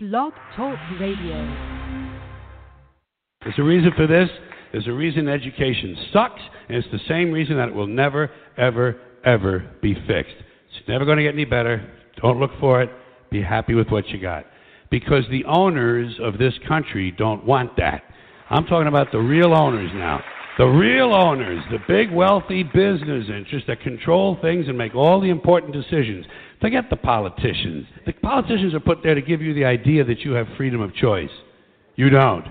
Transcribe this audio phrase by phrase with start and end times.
[0.00, 1.34] Blog Talk Radio.
[3.42, 4.28] There's a reason for this.
[4.70, 8.94] There's a reason education sucks, and it's the same reason that it will never, ever,
[9.24, 10.36] ever be fixed.
[10.38, 11.84] It's never going to get any better.
[12.22, 12.90] Don't look for it.
[13.32, 14.46] Be happy with what you got.
[14.88, 18.04] Because the owners of this country don't want that.
[18.50, 20.22] I'm talking about the real owners now.
[20.58, 25.30] The real owners, the big wealthy business interests that control things and make all the
[25.30, 26.26] important decisions.
[26.60, 27.86] Forget the politicians.
[28.04, 30.92] The politicians are put there to give you the idea that you have freedom of
[30.96, 31.30] choice.
[31.94, 32.44] You don't.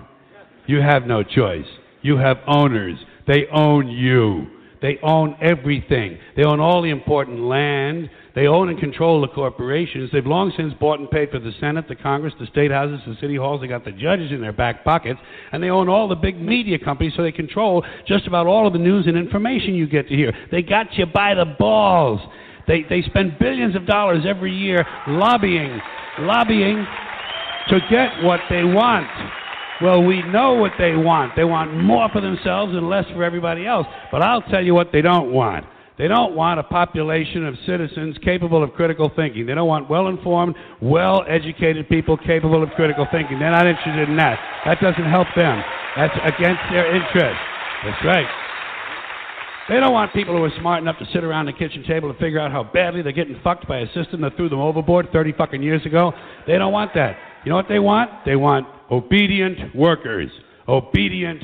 [0.68, 1.66] You have no choice.
[2.02, 2.98] You have owners.
[3.28, 4.48] They own you.
[4.82, 6.18] They own everything.
[6.38, 8.10] They own all the important land.
[8.38, 10.12] They own and control the corporations.
[10.14, 13.16] They've long since bought and paid for the Senate, the Congress, the state houses, the
[13.20, 13.62] city halls.
[13.62, 15.20] They got the judges in their back pockets.
[15.52, 18.74] And they own all the big media companies, so they control just about all of
[18.74, 20.32] the news and information you get to hear.
[20.52, 22.22] They got you by the balls.
[22.68, 25.82] They, they spend billions of dollars every year lobbying,
[26.20, 26.86] lobbying
[27.70, 29.08] to get what they want.
[29.82, 31.36] Well, we know what they want.
[31.36, 33.88] They want more for themselves and less for everybody else.
[34.12, 35.66] But I'll tell you what they don't want.
[35.98, 39.48] They don't want a population of citizens capable of critical thinking.
[39.48, 43.40] They don't want well informed, well educated people capable of critical thinking.
[43.40, 44.40] They're not interested in that.
[44.66, 45.64] That doesn't help them.
[45.96, 47.40] That's against their interest.
[47.84, 48.28] That's right.
[49.70, 52.18] They don't want people who are smart enough to sit around the kitchen table and
[52.20, 55.34] figure out how badly they're getting fucked by a system that threw them overboard 30
[55.34, 56.14] fucking years ago.
[56.46, 57.18] They don't want that.
[57.44, 58.12] You know what they want?
[58.24, 60.30] They want obedient workers.
[60.70, 61.44] Obedient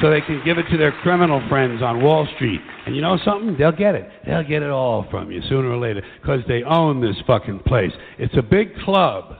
[0.00, 2.60] so they can give it to their criminal friends on Wall Street.
[2.86, 3.56] And you know something?
[3.58, 4.08] They'll get it.
[4.26, 7.92] They'll get it all from you sooner or later because they own this fucking place.
[8.18, 9.36] It's a big club,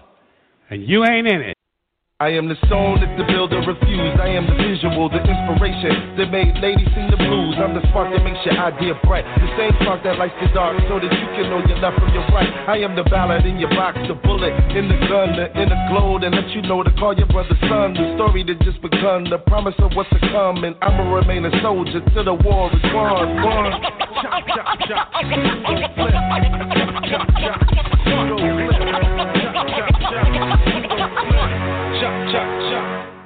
[0.70, 1.57] and you ain't in it.
[2.18, 4.18] I am the soul that the builder refused.
[4.18, 7.54] I am the visual, the inspiration that made ladies sing the blues.
[7.62, 9.22] I'm the spark that makes your idea bright.
[9.38, 12.10] The same spark that lights the dark so that you can know your left from
[12.10, 12.50] your right.
[12.66, 16.18] I am the ballad in your box, the bullet in the gun, the inner glow
[16.18, 17.94] that let you know to call your brother son.
[17.94, 20.66] The story that just begun, the promise of what's to come.
[20.66, 23.46] And I'ma remain a soldier till the war is won.
[23.46, 23.78] Won.
[24.26, 25.06] Chop, chop, chop.
[32.00, 32.32] Go flip.
[32.32, 33.18] Chop, chop, chop.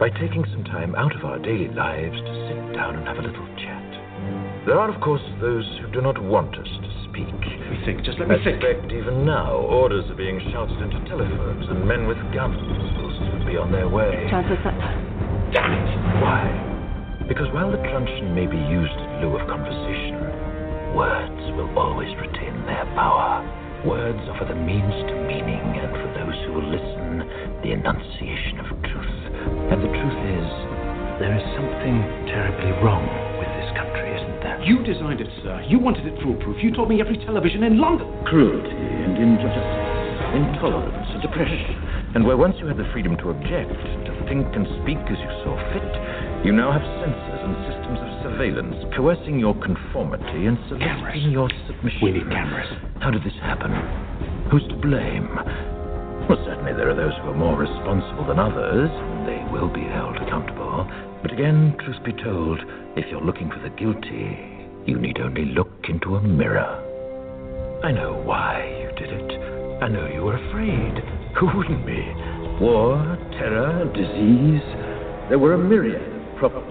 [0.00, 3.22] by taking some time out of our daily lives to sit down and have a
[3.22, 3.84] little chat.
[4.64, 7.28] There are, of course, those who do not want us to speak.
[7.28, 8.64] Let me think, just let I me think.
[8.64, 13.44] suspect even now orders are being shouted into telephones and men with guns will soon
[13.44, 14.24] be on their way.
[14.32, 14.72] Chancellor uh,
[15.52, 15.88] Damn it!
[16.24, 16.48] Why?
[17.28, 20.16] Because while the truncheon may be used in lieu of conversation,
[20.96, 23.44] words will always retain their power.
[23.80, 27.24] Words offer the means to meaning, and for those who will listen,
[27.64, 29.16] the enunciation of truth.
[29.72, 30.48] And the truth is,
[31.16, 31.96] there is something
[32.28, 33.08] terribly wrong
[33.40, 34.60] with this country, isn't there?
[34.60, 35.64] You designed it, sir.
[35.64, 36.60] You wanted it foolproof.
[36.60, 38.04] You told me every television in London.
[38.28, 42.12] cruelty and injustice, intolerance and oppression.
[42.12, 45.32] And where once you had the freedom to object, to think and speak as you
[45.40, 45.88] saw fit,
[46.44, 47.39] you now have censors and systems of
[48.30, 52.02] surveillance coercing your conformity and soliciting your submission.
[52.02, 52.68] We need cameras.
[53.00, 53.72] How did this happen?
[54.50, 55.28] Who's to blame?
[56.28, 59.82] Well, certainly there are those who are more responsible than others, and they will be
[59.82, 60.86] held accountable.
[61.22, 62.60] But again, truth be told,
[62.96, 64.38] if you're looking for the guilty,
[64.86, 66.86] you need only look into a mirror.
[67.82, 69.82] I know why you did it.
[69.82, 71.02] I know you were afraid.
[71.38, 72.00] Who wouldn't be?
[72.62, 74.62] War, terror, disease.
[75.28, 76.69] There were a myriad of problems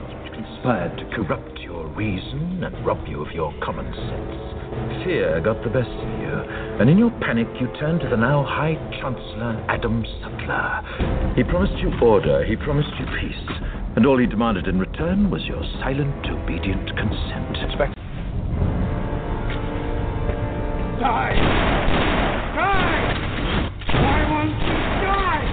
[0.60, 5.04] conspired to corrupt your reason and rob you of your common sense.
[5.06, 6.34] Fear got the best of you,
[6.80, 11.34] and in your panic you turned to the now High Chancellor Adam Sutler.
[11.36, 13.50] He promised you order, he promised you peace,
[13.96, 17.58] and all he demanded in return was your silent, obedient consent.
[17.58, 17.96] Inspector.
[21.00, 21.36] Die!
[22.56, 23.00] Die!
[23.94, 24.78] Why won't you
[25.08, 25.48] die?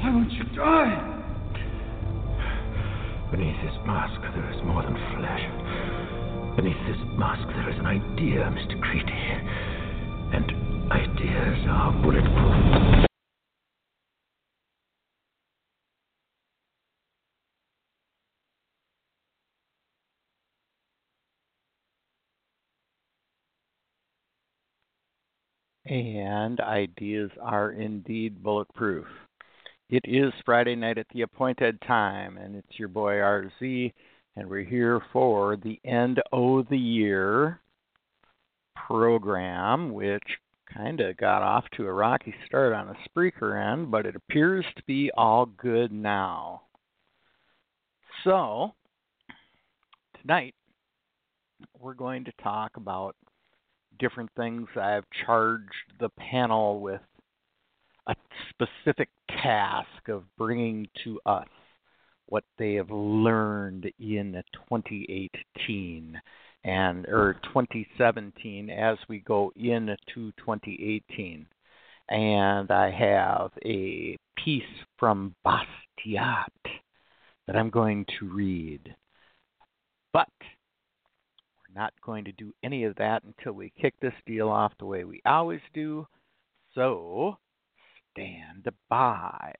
[0.00, 1.15] Why won't you die?
[3.30, 5.42] Beneath this mask, there is more than flesh.
[6.56, 8.78] Beneath this mask, there is an idea, Mr.
[8.80, 9.12] Creedy.
[10.32, 13.06] And ideas are bulletproof.
[25.84, 29.06] And ideas are indeed bulletproof.
[29.88, 33.92] It is Friday night at the appointed time, and it's your boy RZ,
[34.34, 37.60] and we're here for the end of the year
[38.74, 40.24] program, which
[40.74, 44.64] kind of got off to a rocky start on the Spreaker end, but it appears
[44.74, 46.62] to be all good now.
[48.24, 48.74] So,
[50.20, 50.56] tonight
[51.78, 53.14] we're going to talk about
[54.00, 54.66] different things.
[54.74, 57.00] I've charged the panel with
[58.06, 58.14] a
[58.50, 59.08] specific
[59.42, 61.48] task of bringing to us
[62.26, 66.20] what they have learned in 2018
[66.64, 71.46] and or 2017 as we go into 2018
[72.08, 74.62] and I have a piece
[74.98, 76.46] from Bastiat
[77.46, 78.94] that I'm going to read.
[80.12, 84.72] But we're not going to do any of that until we kick this deal off
[84.78, 86.06] the way we always do.
[86.74, 87.38] So
[88.16, 89.52] stand by.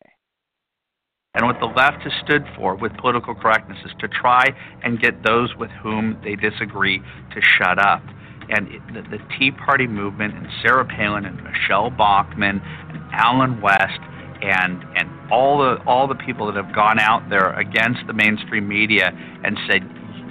[1.35, 4.44] And what the left has stood for with political correctness is to try
[4.82, 8.03] and get those with whom they disagree to shut up.
[8.49, 13.61] And it, the, the Tea Party movement and Sarah Palin and Michelle Bachmann and Allen
[13.61, 14.00] West
[14.41, 18.69] and and all the all the people that have gone out there against the mainstream
[18.69, 19.11] media
[19.44, 19.81] and said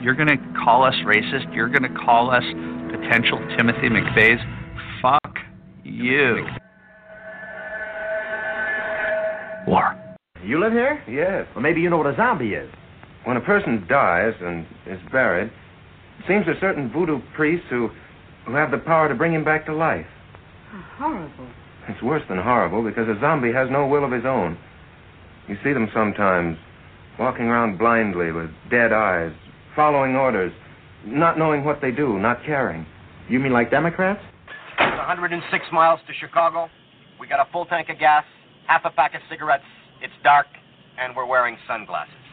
[0.01, 2.43] you're going to call us racist, you're going to call us
[2.91, 4.39] potential Timothy McVeighs,
[5.01, 5.37] fuck
[5.83, 6.45] you.
[9.67, 9.95] War.
[10.43, 11.03] You live here?
[11.09, 11.47] Yes.
[11.55, 12.69] Well, maybe you know what a zombie is.
[13.23, 17.89] When a person dies and is buried, it seems there are certain voodoo priests who,
[18.45, 20.05] who have the power to bring him back to life.
[20.97, 21.47] horrible.
[21.87, 24.57] It's worse than horrible because a zombie has no will of his own.
[25.47, 26.57] You see them sometimes
[27.19, 29.31] walking around blindly with dead eyes,
[29.75, 30.51] following orders,
[31.05, 32.85] not knowing what they do, not caring.
[33.29, 34.21] You mean like Democrats?
[34.79, 36.69] It's 106 miles to Chicago.
[37.19, 38.25] We got a full tank of gas,
[38.67, 39.63] half a pack of cigarettes.
[40.01, 40.47] It's dark,
[40.99, 42.24] and we're wearing sunglasses.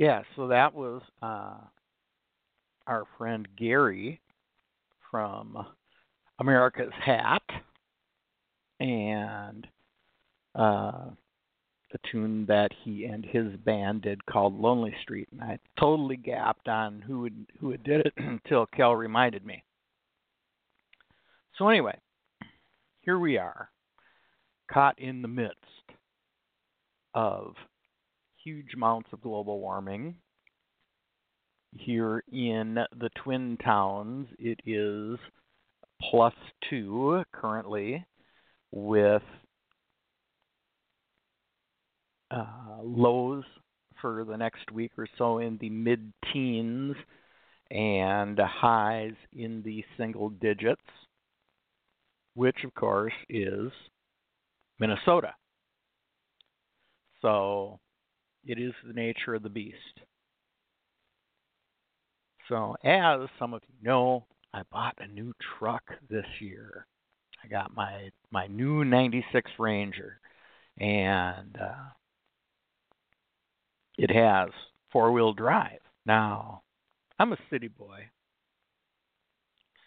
[0.00, 1.58] Yeah, so that was uh,
[2.86, 4.18] our friend Gary
[5.10, 5.58] from
[6.38, 7.42] America's Hat
[8.80, 9.66] and
[10.58, 11.10] uh,
[11.92, 16.66] a tune that he and his band did called Lonely Street, and I totally gapped
[16.66, 19.62] on who had who had did it until Kel reminded me.
[21.58, 21.98] So anyway,
[23.02, 23.68] here we are,
[24.72, 25.58] caught in the midst
[27.12, 27.52] of
[28.44, 30.16] huge amounts of global warming.
[31.72, 35.18] Here in the Twin Towns, it is
[36.10, 36.34] plus
[36.68, 38.04] two currently,
[38.72, 39.22] with
[42.30, 43.44] uh, lows
[44.00, 46.96] for the next week or so in the mid teens
[47.70, 50.80] and highs in the single digits,
[52.34, 53.70] which of course is
[54.78, 55.34] Minnesota.
[57.22, 57.78] So
[58.44, 60.00] it is the nature of the beast.
[62.48, 66.86] So, as some of you know, I bought a new truck this year.
[67.44, 70.20] I got my my new '96 Ranger,
[70.78, 71.90] and uh,
[73.96, 74.48] it has
[74.92, 75.78] four wheel drive.
[76.04, 76.62] Now,
[77.18, 78.08] I'm a city boy,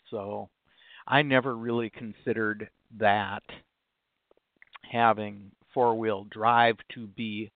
[0.10, 0.50] so
[1.06, 3.44] I never really considered that
[4.90, 7.52] having four wheel drive to be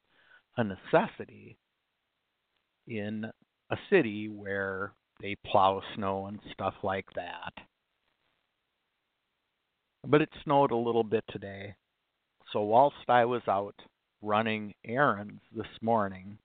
[0.57, 1.57] a necessity
[2.87, 3.25] in
[3.69, 7.53] a city where they plow snow and stuff like that.
[10.05, 11.75] But it snowed a little bit today.
[12.53, 13.75] So whilst I was out
[14.21, 16.37] running errands this morning,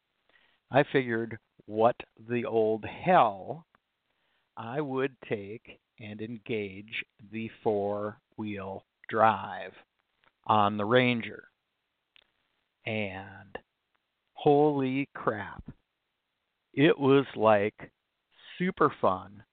[0.70, 1.96] I figured what
[2.28, 3.66] the old hell
[4.56, 9.72] I would take and engage the four wheel drive
[10.46, 11.44] on the Ranger.
[12.84, 13.56] And
[14.42, 15.62] holy crap,
[16.74, 17.92] it was like
[18.58, 19.44] super fun.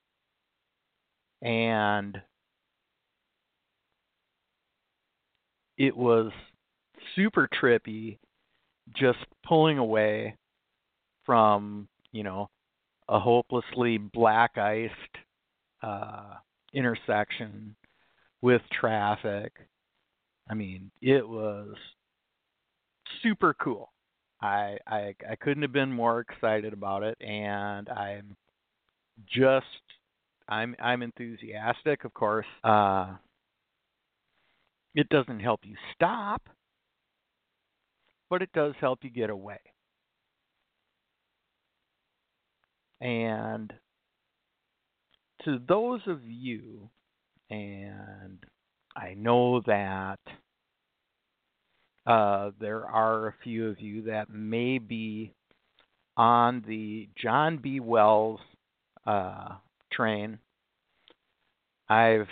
[1.43, 2.19] And
[5.77, 6.31] it was
[7.15, 8.17] super trippy
[8.97, 10.35] just pulling away
[11.23, 12.49] from you know
[13.07, 14.93] a hopelessly black iced
[15.83, 16.33] uh
[16.73, 17.75] intersection
[18.41, 19.53] with traffic.
[20.49, 21.75] I mean it was
[23.21, 23.91] super cool
[24.41, 28.35] I, I I couldn't have been more excited about it, and I'm
[29.27, 29.65] just
[30.49, 32.05] I'm I'm enthusiastic.
[32.05, 33.15] Of course, uh,
[34.93, 36.47] it doesn't help you stop,
[38.29, 39.59] but it does help you get away.
[43.01, 43.73] And
[45.43, 46.89] to those of you,
[47.49, 48.43] and
[48.95, 50.19] I know that
[52.09, 55.31] uh, there are a few of you that may be
[56.17, 57.79] on the John B.
[57.79, 58.39] Wells
[59.05, 59.49] uh,
[59.93, 60.39] train.
[61.87, 62.27] I've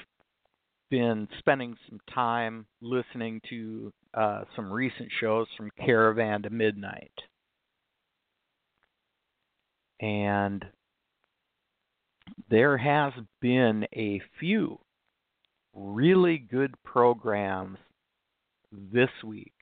[0.90, 7.12] been spending some time listening to uh, some recent shows from Caravan to Midnight.
[10.00, 10.66] And
[12.50, 14.80] there has been a few
[15.76, 17.78] really good programs
[18.72, 19.54] this week.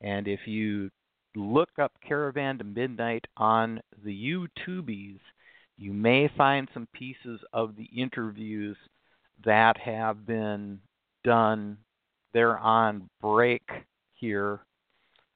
[0.00, 0.90] And if you
[1.34, 5.20] look up Caravan to Midnight on the YouTubies,
[5.78, 8.76] you may find some pieces of the interviews
[9.44, 10.80] that have been
[11.24, 11.76] done.
[12.32, 13.62] They're on break
[14.14, 14.60] here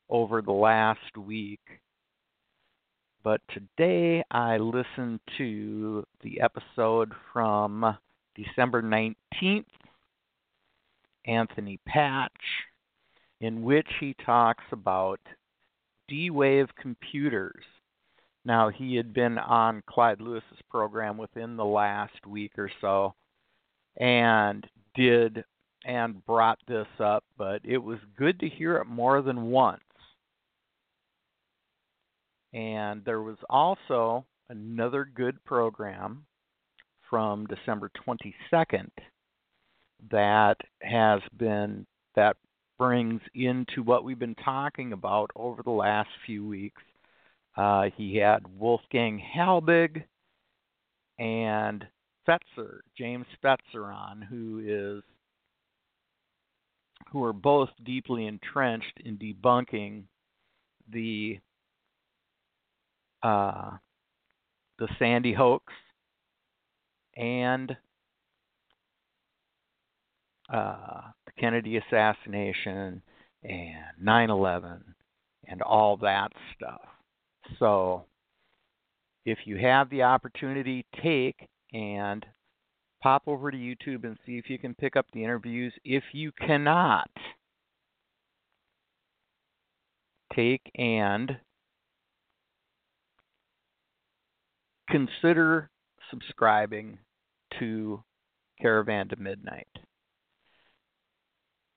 [0.08, 1.60] over the last week.
[3.22, 7.96] But today I listened to the episode from
[8.34, 9.64] December 19th,
[11.26, 12.32] Anthony Patch,
[13.40, 15.20] in which he talks about
[16.08, 17.64] D Wave computers.
[18.44, 23.14] Now, he had been on Clyde Lewis's program within the last week or so
[23.96, 25.44] and did
[25.84, 29.80] and brought this up, but it was good to hear it more than once.
[32.52, 36.24] And there was also another good program
[37.08, 38.90] from December 22nd
[40.10, 42.36] that has been that
[42.80, 46.80] brings into what we've been talking about over the last few weeks.
[47.54, 50.02] Uh, he had Wolfgang Halbig
[51.18, 51.86] and
[52.26, 55.02] Fetzer, James Fetzer on, who is
[57.12, 60.04] who are both deeply entrenched in debunking
[60.90, 61.38] the
[63.22, 63.72] uh,
[64.78, 65.70] the Sandy hoax
[67.14, 67.76] and
[70.50, 71.02] uh,
[71.40, 73.02] Kennedy assassination
[73.42, 74.94] and 9/11
[75.48, 76.82] and all that stuff.
[77.58, 78.04] So
[79.24, 82.26] if you have the opportunity, take and
[83.02, 85.72] pop over to YouTube and see if you can pick up the interviews.
[85.84, 87.10] If you cannot,
[90.34, 91.40] take and
[94.90, 95.70] consider
[96.10, 96.98] subscribing
[97.58, 98.02] to
[98.60, 99.68] Caravan to Midnight.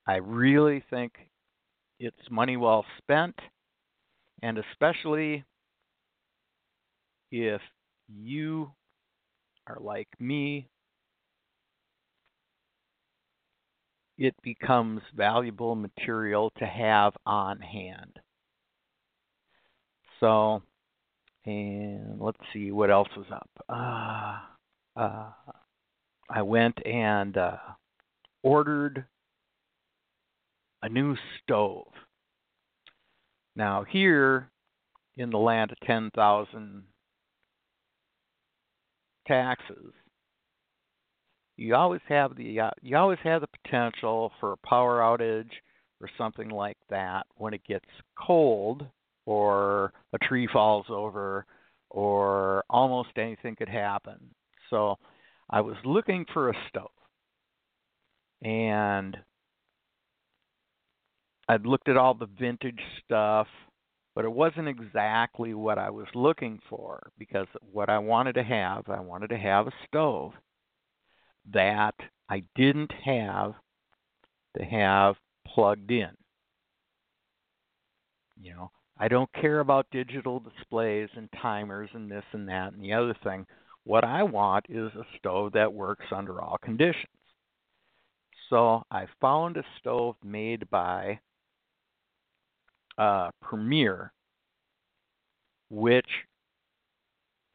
[0.06, 1.14] I really think
[2.00, 3.36] it's money well spent,
[4.42, 5.46] and especially
[7.32, 7.62] if
[8.08, 8.72] you
[9.68, 10.68] are like me,
[14.18, 18.20] it becomes valuable material to have on hand.
[20.20, 20.62] So,
[21.46, 23.50] and let's see what else was up.
[23.70, 24.40] Uh,
[25.00, 25.32] uh,
[26.30, 27.58] I went and uh,
[28.44, 29.06] ordered
[30.84, 31.88] a new stove.
[33.56, 34.50] Now, here
[35.16, 36.84] in the land of 10,000
[39.26, 39.94] taxes,
[41.56, 45.52] you always have the uh, you always have the potential for a power outage
[46.02, 47.86] or something like that when it gets
[48.18, 48.86] cold
[49.26, 51.46] or a tree falls over
[51.92, 54.18] or almost anything could happen.
[54.72, 54.98] So
[55.50, 56.90] I was looking for a stove.
[58.42, 59.16] And
[61.48, 63.48] I'd looked at all the vintage stuff,
[64.16, 68.90] but it wasn't exactly what I was looking for because what I wanted to have,
[68.90, 70.34] I wanted to have a stove
[71.52, 71.96] that
[72.30, 73.54] I didn't have
[74.58, 76.12] to have plugged in.
[78.40, 82.82] You know, I don't care about digital displays and timers and this and that and
[82.82, 83.46] the other thing.
[83.84, 87.06] What I want is a stove that works under all conditions.
[88.50, 91.20] So I found a stove made by
[92.98, 94.12] uh, Premier,
[95.70, 96.08] which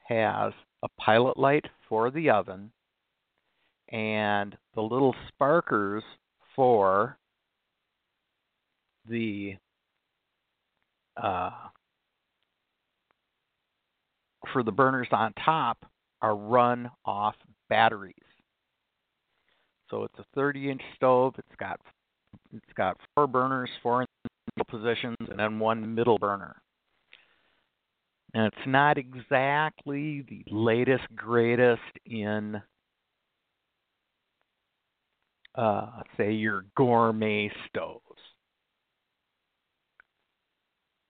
[0.09, 2.70] has a pilot light for the oven
[3.90, 6.03] and the little sparkers
[6.55, 7.16] for
[9.09, 9.55] the
[11.22, 11.51] uh,
[14.53, 15.79] for the burners on top
[16.22, 17.35] are run off
[17.68, 18.14] batteries.
[19.90, 21.35] So it's a 30 inch stove.
[21.38, 21.81] It's got
[22.53, 24.07] it's got four burners, four
[24.64, 26.57] positions, and then one middle burner.
[28.35, 32.61] And it's not exactly the latest greatest in
[35.55, 38.03] uh, say your gourmet stoves.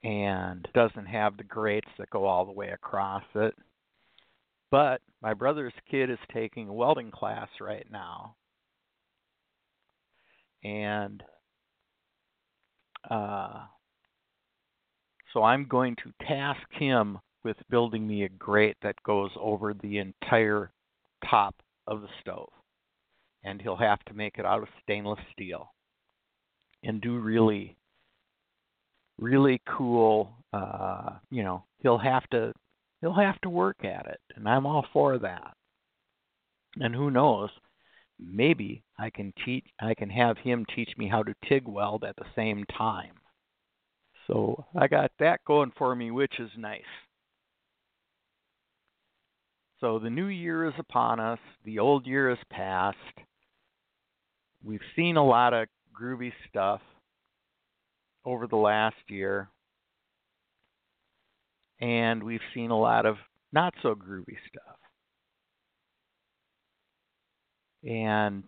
[0.04, 3.54] And doesn't have the grates that go all the way across it.
[4.70, 8.37] But my brother's kid is taking a welding class right now.
[10.62, 11.22] And
[13.11, 13.61] uh,
[15.32, 19.98] so I'm going to task him with building me a grate that goes over the
[19.98, 20.72] entire
[21.28, 21.54] top
[21.87, 22.50] of the stove.
[23.44, 25.72] And he'll have to make it out of stainless steel
[26.82, 27.76] and do really,
[29.18, 30.32] really cool.
[30.52, 32.52] Uh, you know, he'll have to
[33.00, 35.54] he'll have to work at it, and I'm all for that.
[36.80, 37.50] And who knows,
[38.18, 42.16] maybe I can teach I can have him teach me how to TIG weld at
[42.16, 43.14] the same time.
[44.26, 46.82] So I got that going for me, which is nice.
[49.80, 51.38] So the new year is upon us.
[51.64, 52.96] The old year is past.
[54.62, 56.80] We've seen a lot of groovy stuff
[58.24, 59.48] over the last year
[61.80, 63.16] and we've seen a lot of
[63.52, 64.76] not so groovy stuff.
[67.84, 68.42] And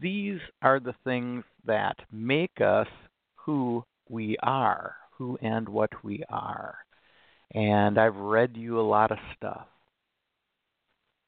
[0.00, 2.88] these are the things that make us
[3.36, 6.76] who we are, who and what we are.
[7.52, 9.66] And I've read you a lot of stuff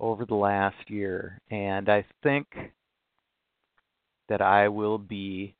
[0.00, 2.46] over the last year, and I think
[4.28, 5.54] that I will be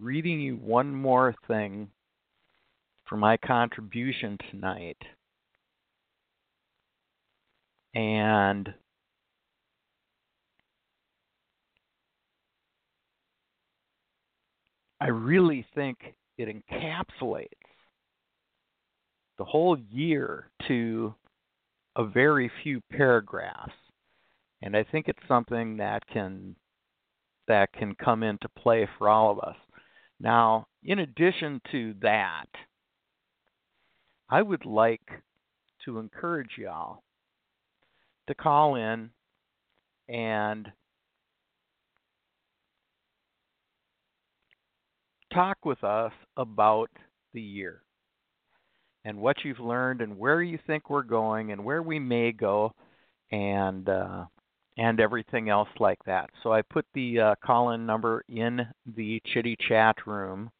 [0.00, 1.88] reading you one more thing
[3.06, 4.98] for my contribution tonight.
[7.94, 8.74] And
[15.00, 15.98] I really think
[16.38, 17.48] it encapsulates
[19.38, 21.14] the whole year to
[21.96, 23.72] a very few paragraphs.
[24.62, 26.56] And I think it's something that can
[27.48, 29.56] that can come into play for all of us.
[30.18, 32.46] Now, in addition to that,
[34.28, 35.08] I would like
[35.84, 37.02] to encourage y'all
[38.26, 39.10] to call in
[40.08, 40.72] and
[45.32, 46.90] talk with us about
[47.34, 47.82] the year.
[49.04, 52.72] and what you've learned and where you think we're going and where we may go
[53.30, 54.24] and uh,
[54.78, 56.28] and everything else like that.
[56.42, 58.60] So I put the uh, call-in number in
[58.96, 60.50] the Chitty Chat room,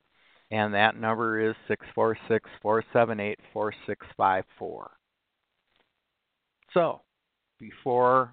[0.51, 4.91] and that number is six four six four seven eight four six five four.
[6.73, 7.03] So
[7.59, 8.33] before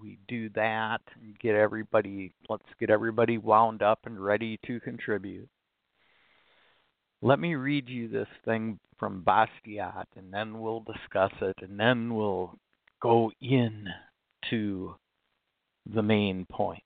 [0.00, 5.48] we do that and get everybody let's get everybody wound up and ready to contribute.
[7.22, 12.14] Let me read you this thing from Bastiat and then we'll discuss it and then
[12.14, 12.54] we'll
[13.02, 13.88] go in
[14.48, 14.94] to
[15.94, 16.82] the main points.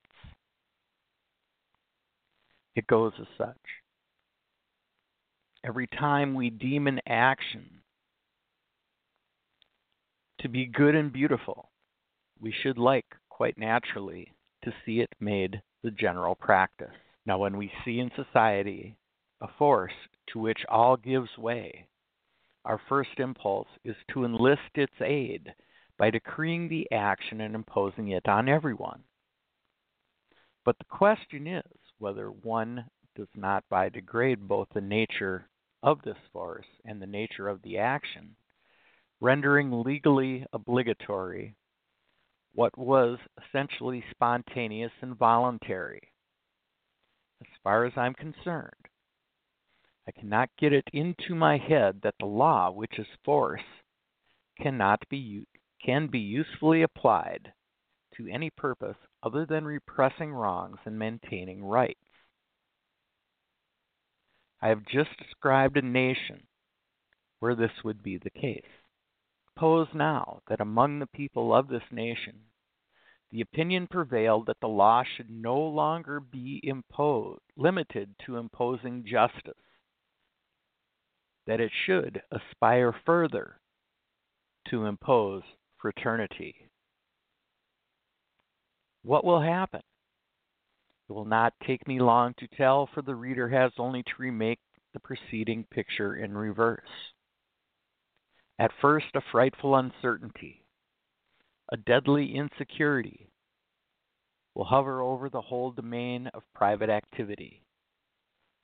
[2.75, 3.57] It goes as such.
[5.65, 7.65] Every time we deem an action
[10.41, 11.71] to be good and beautiful
[12.41, 16.95] we should like, quite naturally, to see it made the general practice.
[17.27, 18.97] Now, when we see in society
[19.41, 19.93] a force
[20.33, 21.87] to which all gives way,
[22.65, 25.55] our first impulse is to enlist its aid
[25.99, 29.05] by decreeing the action and imposing it on everyone.
[30.65, 31.63] But the question is
[31.99, 35.47] whether one does not by degrade both the nature
[35.83, 38.35] of this force and the nature of the action,
[39.21, 41.55] rendering legally obligatory
[42.55, 46.01] what was essentially spontaneous and voluntary.
[47.41, 48.71] As far as I'm concerned,
[50.07, 53.63] I cannot get it into my head that the law, which is force,
[54.61, 55.47] cannot be
[55.85, 57.53] can be usefully applied
[58.17, 61.99] to any purpose other than repressing wrongs and maintaining rights.
[64.63, 66.47] I have just described a nation
[67.41, 68.63] where this would be the case.
[69.55, 72.35] Suppose now that among the people of this nation
[73.31, 79.55] the opinion prevailed that the law should no longer be imposed, limited to imposing justice,
[81.45, 83.59] that it should aspire further
[84.69, 85.43] to impose
[85.79, 86.71] fraternity.
[89.03, 89.83] What will happen?
[91.09, 94.61] It will not take me long to tell, for the reader has only to remake
[94.93, 97.14] the preceding picture in reverse.
[98.57, 100.65] At first, a frightful uncertainty,
[101.73, 103.29] a deadly insecurity
[104.55, 107.65] will hover over the whole domain of private activity.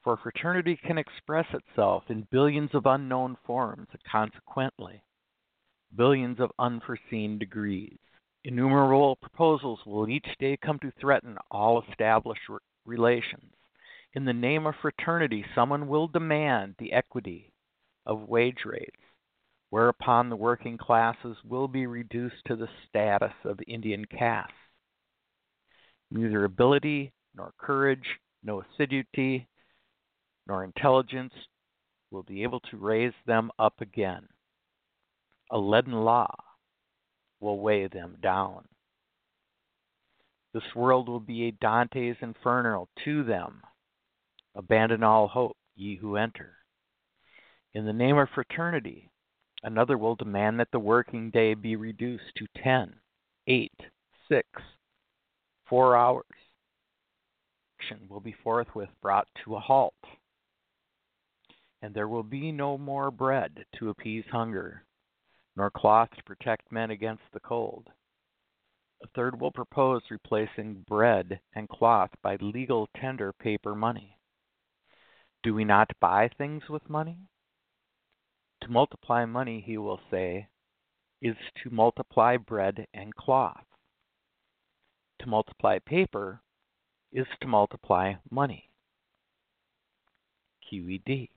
[0.05, 5.03] For fraternity can express itself in billions of unknown forms, and consequently,
[5.97, 7.99] billions of unforeseen degrees.
[8.45, 13.53] Innumerable proposals will each day come to threaten all established re- relations.
[14.15, 17.53] In the name of fraternity, someone will demand the equity
[18.07, 19.01] of wage rates
[19.71, 24.53] whereupon the working classes will be reduced to the status of Indian castes.
[26.11, 29.49] Neither ability, nor courage, no assiduity,
[30.47, 31.33] nor intelligence
[32.11, 34.27] will be able to raise them up again.
[35.53, 36.35] A leaden law
[37.39, 38.65] will weigh them down.
[40.53, 43.63] This world will be a Dante's Inferno to them.
[44.57, 46.55] Abandon all hope, ye who enter.
[47.73, 49.10] In the name of fraternity,
[49.63, 52.95] Another will demand that the working day be reduced to 10,
[53.47, 53.73] 8,
[54.29, 54.49] 6,
[55.69, 56.25] 4 hours.
[57.79, 59.95] Action will be forthwith brought to a halt.
[61.83, 64.85] And there will be no more bread to appease hunger,
[65.57, 67.89] nor cloth to protect men against the cold.
[69.03, 74.19] A third will propose replacing bread and cloth by legal tender paper money.
[75.43, 77.17] Do we not buy things with money?
[78.63, 80.49] To multiply money, he will say,
[81.23, 83.65] is to multiply bread and cloth.
[85.21, 86.41] To multiply paper
[87.13, 88.71] is to multiply money.
[90.71, 91.29] QED.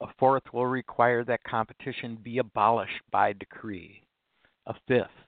[0.00, 4.06] A fourth will require that competition be abolished by decree.
[4.66, 5.26] A fifth,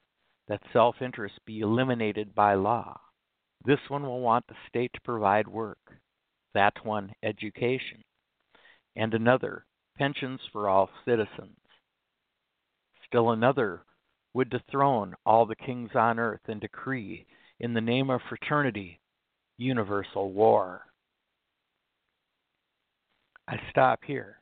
[0.48, 3.00] that self interest be eliminated by law.
[3.64, 5.78] This one will want the state to provide work.
[6.54, 8.04] That one, education.
[8.94, 11.56] And another, pensions for all citizens.
[13.06, 13.82] Still another
[14.34, 17.26] would dethrone all the kings on earth and decree,
[17.58, 19.00] in the name of fraternity,
[19.56, 20.82] universal war.
[23.48, 24.40] I stop here.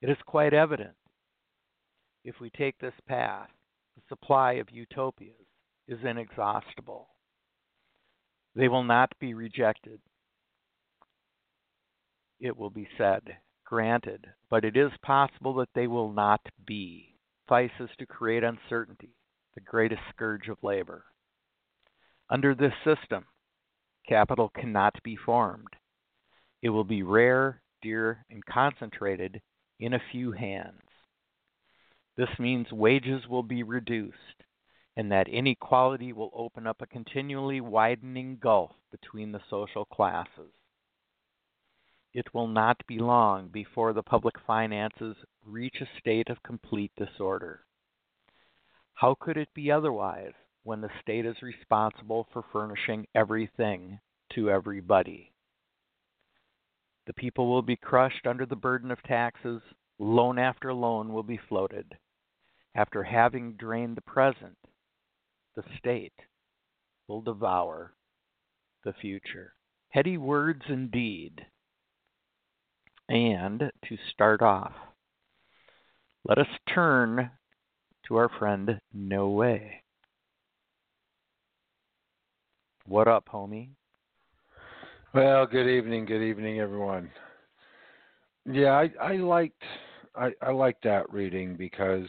[0.00, 0.94] It is quite evident
[2.28, 3.48] if we take this path,
[3.96, 5.34] the supply of utopias
[5.88, 7.08] is inexhaustible.
[8.54, 10.00] They will not be rejected.
[12.38, 13.22] It will be said
[13.68, 17.14] granted, but it is possible that they will not be.
[17.50, 19.14] Vices to create uncertainty,
[19.54, 21.04] the greatest scourge of labor.
[22.30, 23.26] Under this system,
[24.08, 25.68] capital cannot be formed.
[26.62, 29.42] It will be rare, dear, and concentrated
[29.78, 30.80] in a few hands.
[32.16, 34.16] This means wages will be reduced
[34.96, 40.52] and that inequality will open up a continually widening gulf between the social classes.
[42.14, 47.64] It will not be long before the public finances reach a state of complete disorder.
[48.94, 54.00] How could it be otherwise when the state is responsible for furnishing everything
[54.34, 55.32] to everybody?
[57.06, 59.62] The people will be crushed under the burden of taxes,
[59.98, 61.96] loan after loan will be floated.
[62.74, 64.56] After having drained the present,
[65.56, 66.12] the state
[67.06, 67.94] will devour
[68.84, 69.54] the future.
[69.90, 71.46] Heady words indeed.
[73.08, 74.72] And to start off,
[76.26, 77.30] let us turn
[78.06, 79.82] to our friend No Way.
[82.84, 83.70] What up, homie?
[85.14, 87.10] Well, good evening, good evening, everyone.
[88.44, 89.62] Yeah, I, I liked
[90.14, 92.08] I, I liked that reading because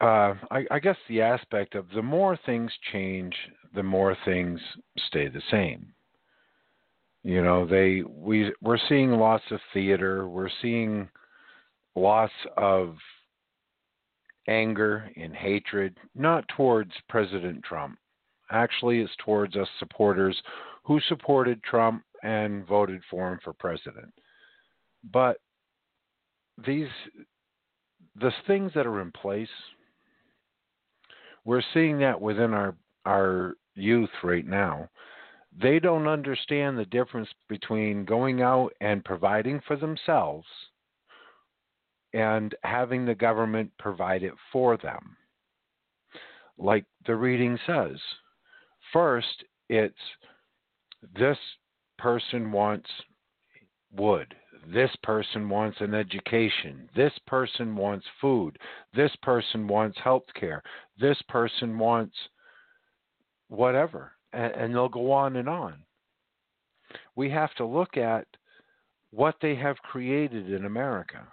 [0.00, 3.34] uh, I, I guess the aspect of the more things change,
[3.74, 4.60] the more things
[5.06, 5.94] stay the same.
[7.28, 10.26] You know, they we we're seeing lots of theater.
[10.26, 11.10] We're seeing
[11.94, 12.96] lots of
[14.48, 17.98] anger and hatred, not towards President Trump.
[18.50, 20.40] Actually, it's towards us supporters
[20.84, 24.10] who supported Trump and voted for him for president.
[25.12, 25.36] But
[26.66, 26.88] these
[28.18, 29.48] the things that are in place
[31.44, 34.88] we're seeing that within our our youth right now.
[35.56, 40.46] They don't understand the difference between going out and providing for themselves
[42.12, 45.16] and having the government provide it for them.
[46.56, 47.98] Like the reading says,
[48.92, 49.94] first it's
[51.14, 51.38] this
[51.98, 52.88] person wants
[53.92, 54.34] wood.
[54.66, 56.88] This person wants an education.
[56.94, 58.58] This person wants food.
[58.94, 60.62] This person wants health care.
[60.98, 62.16] This person wants
[63.48, 64.12] whatever.
[64.32, 65.74] And, and they'll go on and on.
[67.16, 68.26] We have to look at
[69.10, 71.26] what they have created in America.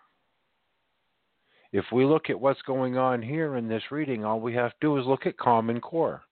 [1.71, 4.77] If we look at what's going on here in this reading, all we have to
[4.81, 6.23] do is look at Common Core.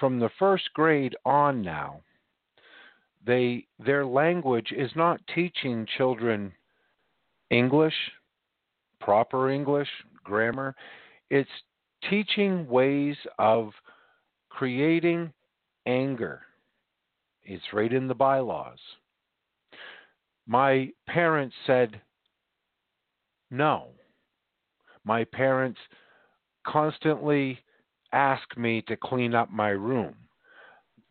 [0.00, 2.00] From the first grade on now,
[3.24, 6.52] they their language is not teaching children
[7.50, 7.94] English,
[9.00, 9.88] proper English,
[10.24, 10.74] grammar.
[11.30, 11.50] It's
[12.08, 13.70] teaching ways of
[14.48, 15.32] creating
[15.88, 16.42] anger.
[17.42, 18.78] It's right in the bylaws.
[20.46, 22.00] My parents said
[23.50, 23.88] no.
[25.04, 25.80] My parents
[26.66, 27.58] constantly
[28.12, 30.14] ask me to clean up my room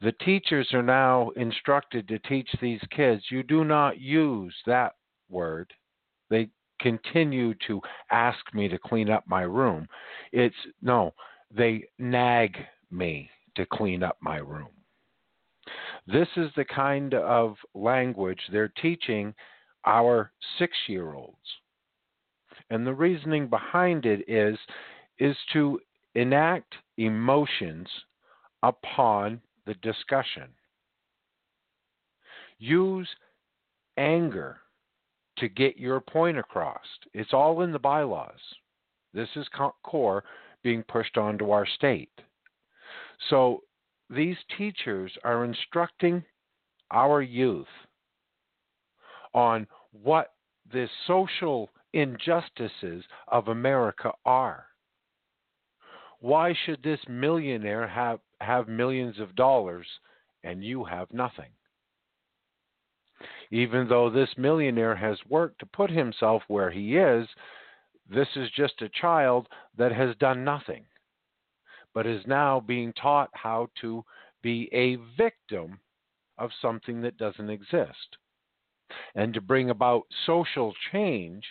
[0.01, 4.93] the teachers are now instructed to teach these kids you do not use that
[5.29, 5.71] word.
[6.29, 9.87] They continue to ask me to clean up my room.
[10.31, 11.13] It's no,
[11.51, 12.57] they nag
[12.91, 14.69] me to clean up my room.
[16.07, 19.33] This is the kind of language they're teaching
[19.85, 21.35] our six year olds.
[22.69, 24.57] And the reasoning behind it is
[25.19, 25.79] is to
[26.15, 27.87] enact emotions
[28.63, 30.47] upon the discussion.
[32.59, 33.07] Use
[33.97, 34.57] anger
[35.37, 36.85] to get your point across.
[37.13, 38.39] It's all in the bylaws.
[39.13, 39.47] This is
[39.83, 40.23] core
[40.63, 42.09] being pushed onto our state.
[43.29, 43.61] So
[44.09, 46.23] these teachers are instructing
[46.91, 47.67] our youth
[49.33, 50.33] on what
[50.71, 54.65] the social injustices of America are.
[56.19, 59.87] Why should this millionaire have have millions of dollars
[60.43, 61.51] and you have nothing.
[63.51, 67.27] Even though this millionaire has worked to put himself where he is,
[68.09, 70.85] this is just a child that has done nothing,
[71.97, 74.05] but is now being taught how to
[74.43, 75.79] be a victim
[76.37, 78.17] of something that doesn't exist.
[79.15, 81.43] And to bring about social change,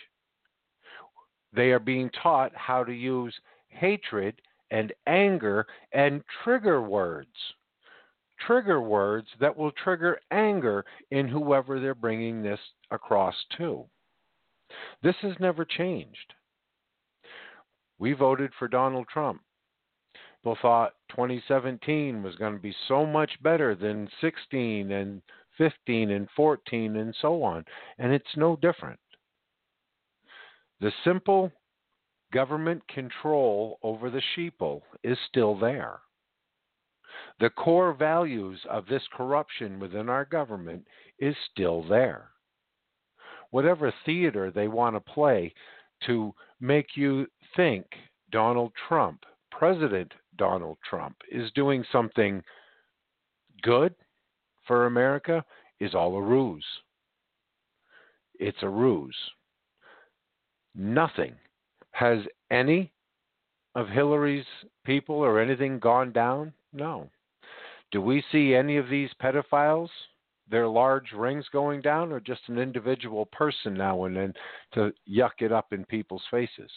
[1.53, 3.35] they are being taught how to use
[3.67, 7.27] hatred and anger and trigger words.
[8.39, 13.83] Trigger words that will trigger anger in whoever they're bringing this across to.
[15.03, 16.35] This has never changed.
[17.99, 19.41] We voted for Donald Trump.
[20.41, 25.21] People thought 2017 was going to be so much better than 16 and
[25.57, 27.65] 15 and 14 and so on,
[27.97, 28.99] and it's no different.
[30.79, 31.51] The simple
[32.31, 35.99] government control over the sheeple is still there.
[37.39, 40.85] The core values of this corruption within our government
[41.19, 42.29] is still there.
[43.51, 45.53] whatever theater they want to play
[46.05, 47.85] to make you think
[48.31, 52.43] Donald Trump, President Donald Trump, is doing something
[53.61, 53.93] good
[54.65, 55.43] for America
[55.79, 56.65] is all a ruse.
[58.39, 59.17] It's a ruse.
[60.75, 61.35] Nothing
[61.91, 62.19] has
[62.51, 62.91] any
[63.75, 64.45] of Hillary's
[64.85, 66.53] people or anything gone down?
[66.73, 67.09] No.
[67.91, 69.89] Do we see any of these pedophiles,
[70.49, 74.33] their large rings going down, or just an individual person now and then
[74.73, 76.71] to yuck it up in people's faces?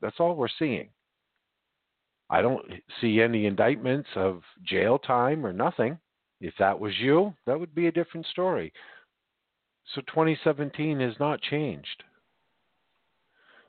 [0.00, 0.88] That's all we're seeing.
[2.28, 2.64] I don't
[3.00, 5.98] see any indictments of jail time or nothing.
[6.40, 8.72] If that was you, that would be a different story.
[9.94, 12.02] So 2017 has not changed.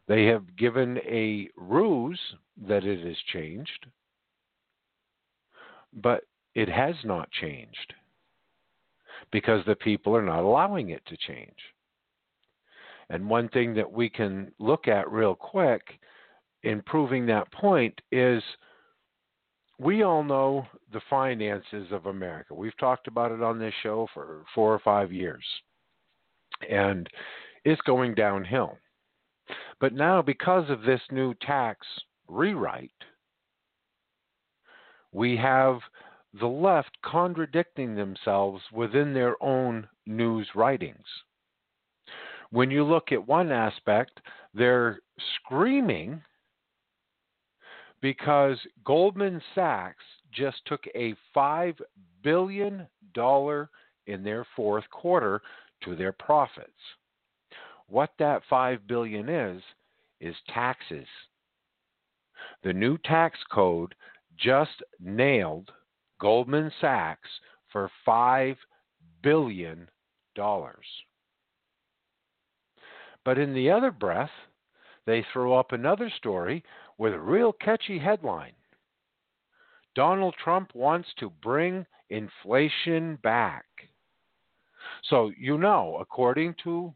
[0.08, 2.20] They have given a ruse
[2.68, 3.86] that it has changed,
[5.94, 6.24] but
[6.56, 7.94] it has not changed
[9.32, 11.58] because the people are not allowing it to change.
[13.10, 16.00] And one thing that we can look at real quick
[16.64, 18.42] in proving that point is
[19.80, 22.54] we all know the finances of America.
[22.54, 25.44] We've talked about it on this show for four or five years.
[26.70, 27.08] And
[27.64, 28.78] it's going downhill.
[29.80, 31.86] But now, because of this new tax
[32.28, 32.92] rewrite,
[35.12, 35.80] we have
[36.40, 41.06] the left contradicting themselves within their own news writings.
[42.50, 44.20] When you look at one aspect,
[44.54, 45.00] they're
[45.36, 46.22] screaming
[48.02, 51.80] because Goldman Sachs just took a $5
[52.24, 52.88] billion
[54.06, 55.42] in their fourth quarter
[55.84, 56.72] to their profits.
[57.88, 59.62] What that 5 billion is
[60.20, 61.08] is taxes.
[62.64, 63.96] The new tax code
[64.38, 65.72] just nailed
[66.20, 67.30] Goldman Sachs
[67.72, 68.58] for 5
[69.24, 69.90] billion
[70.36, 70.86] dollars.
[73.26, 74.30] But in the other breath,
[75.06, 76.64] they throw up another story
[76.98, 78.54] with a real catchy headline.
[79.96, 83.66] Donald Trump wants to bring inflation back.
[85.10, 86.94] So, you know, according to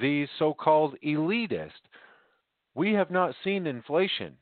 [0.00, 1.70] these so called elitists,
[2.74, 4.36] we have not seen inflation.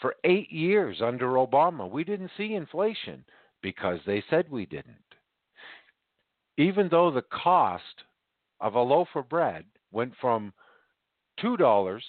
[0.00, 3.24] For eight years under Obama, we didn't see inflation
[3.62, 4.96] because they said we didn't.
[6.58, 8.04] Even though the cost
[8.60, 10.52] of a loaf of bread went from
[11.42, 12.00] $2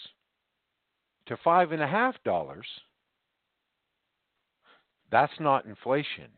[1.28, 2.64] to $5.5,
[5.12, 6.30] that's not inflation,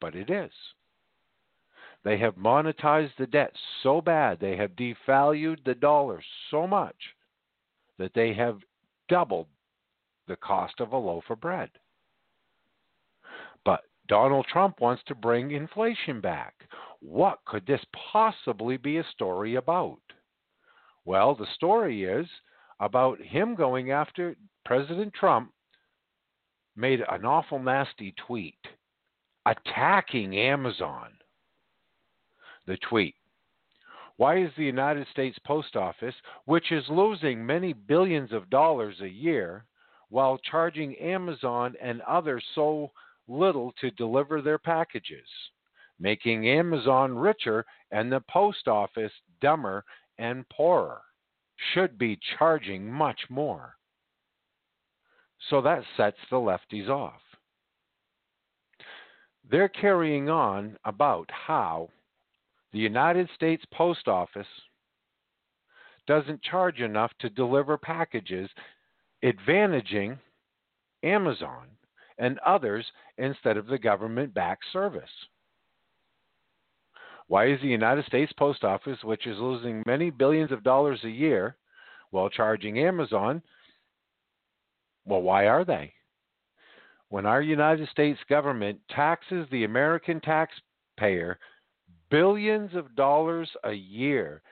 [0.00, 0.52] but it is.
[2.04, 3.52] They have monetized the debt
[3.82, 6.96] so bad, they have devalued the dollar so much
[7.98, 8.60] that they have
[9.08, 9.48] doubled
[10.26, 11.70] the cost of a loaf of bread.
[13.64, 16.54] But Donald Trump wants to bring inflation back.
[17.00, 20.00] What could this possibly be a story about?
[21.04, 22.26] Well, the story is
[22.80, 25.52] about him going after President Trump
[26.76, 28.58] made an awful nasty tweet
[29.46, 31.12] attacking Amazon
[32.66, 33.14] the tweet.
[34.16, 36.14] Why is the United States Post Office,
[36.44, 39.64] which is losing many billions of dollars a year,
[40.10, 42.90] while charging Amazon and others so
[43.28, 45.26] little to deliver their packages,
[45.98, 49.84] making Amazon richer and the post office dumber
[50.18, 51.00] and poorer,
[51.72, 53.74] should be charging much more.
[55.48, 57.20] So that sets the lefties off.
[59.50, 61.88] They're carrying on about how
[62.72, 64.46] the United States Post Office
[66.06, 68.48] doesn't charge enough to deliver packages,
[69.24, 70.18] advantaging
[71.02, 71.68] Amazon
[72.18, 72.84] and others
[73.18, 75.10] instead of the government backed service.
[77.30, 81.08] Why is the United States Post Office, which is losing many billions of dollars a
[81.08, 81.56] year,
[82.10, 83.40] while charging Amazon?
[85.04, 85.94] Well, why are they?
[87.08, 91.38] When our United States government taxes the American taxpayer
[92.10, 94.42] billions of dollars a year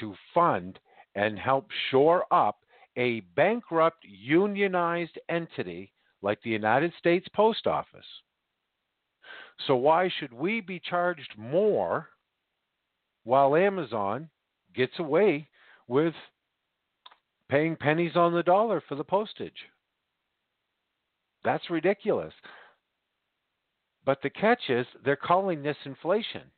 [0.00, 0.78] to fund
[1.14, 2.58] and help shore up
[2.98, 8.04] a bankrupt unionized entity like the United States Post Office.
[9.66, 12.08] So, why should we be charged more
[13.24, 14.30] while Amazon
[14.74, 15.48] gets away
[15.86, 16.14] with
[17.48, 19.68] paying pennies on the dollar for the postage?
[21.44, 22.32] That's ridiculous.
[24.04, 26.50] But the catch is they're calling this inflation.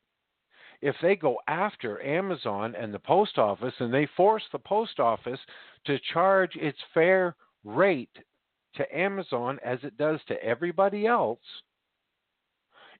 [0.81, 5.39] If they go after Amazon and the post office and they force the post office
[5.85, 8.17] to charge its fair rate
[8.75, 11.39] to Amazon as it does to everybody else,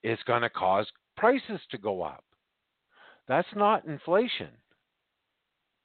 [0.03, 0.87] it's going to cause
[1.17, 2.23] prices to go up.
[3.27, 4.49] That's not inflation.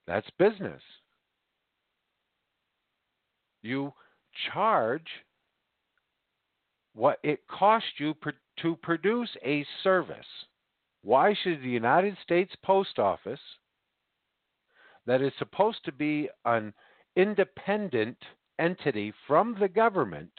[0.06, 0.82] That's business.
[3.62, 3.92] You
[4.52, 5.06] charge
[6.94, 8.30] what it costs you pr-
[8.62, 10.26] to produce a service.
[11.02, 13.40] Why should the United States Post Office,
[15.06, 16.72] that is supposed to be an
[17.16, 18.16] independent
[18.58, 20.32] entity from the government,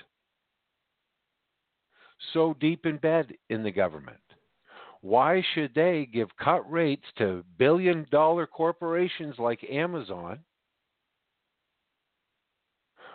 [2.33, 4.17] so deep in bed in the government?
[5.01, 10.39] Why should they give cut rates to billion dollar corporations like Amazon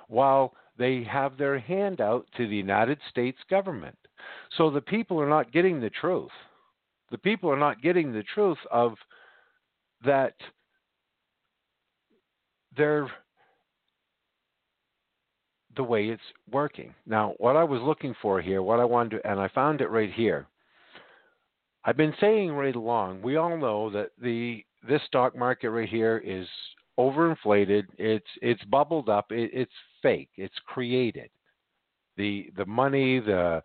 [0.08, 3.98] while they have their hand out to the United States government?
[4.56, 6.30] So the people are not getting the truth.
[7.10, 8.94] The people are not getting the truth of
[10.04, 10.34] that
[12.76, 13.10] they're
[15.76, 16.94] the way it's working.
[17.06, 19.90] Now, what I was looking for here, what I wanted to, and I found it
[19.90, 20.46] right here.
[21.84, 26.22] I've been saying right along, we all know that the this stock market right here
[26.24, 26.46] is
[26.98, 27.84] overinflated.
[27.98, 29.26] It's it's bubbled up.
[29.30, 29.72] It, it's
[30.02, 30.30] fake.
[30.36, 31.30] It's created.
[32.16, 33.62] The the money, the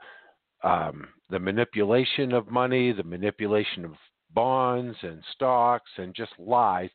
[0.63, 3.91] um, the manipulation of money, the manipulation of
[4.33, 6.89] bonds and stocks, and just lies.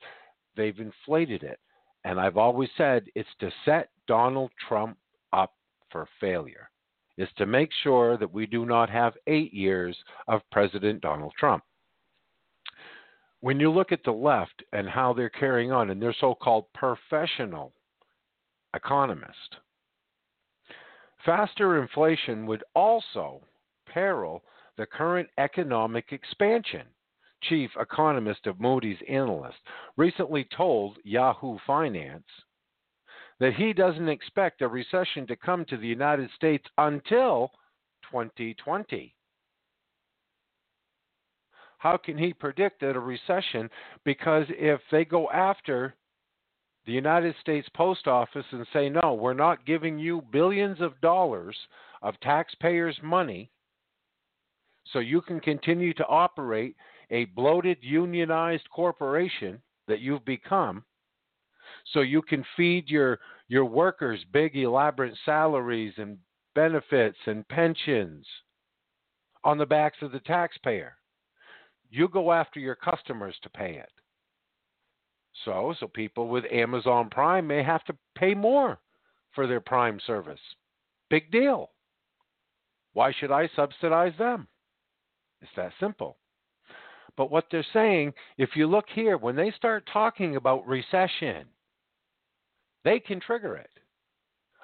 [0.56, 1.58] They've inflated it,
[2.04, 4.98] and I've always said it's to set Donald Trump
[5.94, 6.68] for failure
[7.16, 11.62] is to make sure that we do not have eight years of President Donald Trump.
[13.40, 16.64] When you look at the left and how they're carrying on, and they're so called
[16.74, 17.72] professional
[18.74, 19.54] economists,
[21.24, 23.40] faster inflation would also
[23.86, 24.42] peril
[24.76, 26.82] the current economic expansion.
[27.44, 29.58] Chief economist of Moody's Analyst
[29.96, 32.24] recently told Yahoo Finance
[33.40, 37.50] that he doesn't expect a recession to come to the United States until
[38.10, 39.14] 2020.
[41.78, 43.68] How can he predict that a recession?
[44.04, 45.94] Because if they go after
[46.86, 51.56] the United States Post Office and say, no, we're not giving you billions of dollars
[52.02, 53.50] of taxpayers' money
[54.92, 56.76] so you can continue to operate
[57.10, 60.84] a bloated, unionized corporation that you've become,
[61.92, 63.18] so you can feed your
[63.48, 66.18] your workers big elaborate salaries and
[66.54, 68.26] benefits and pensions
[69.42, 70.96] on the backs of the taxpayer.
[71.90, 73.90] You go after your customers to pay it.
[75.44, 78.78] So, so people with Amazon Prime may have to pay more
[79.32, 80.40] for their Prime service.
[81.10, 81.70] Big deal.
[82.94, 84.46] Why should I subsidize them?
[85.42, 86.16] It's that simple.
[87.16, 91.44] But what they're saying, if you look here, when they start talking about recession,
[92.84, 93.70] they can trigger it.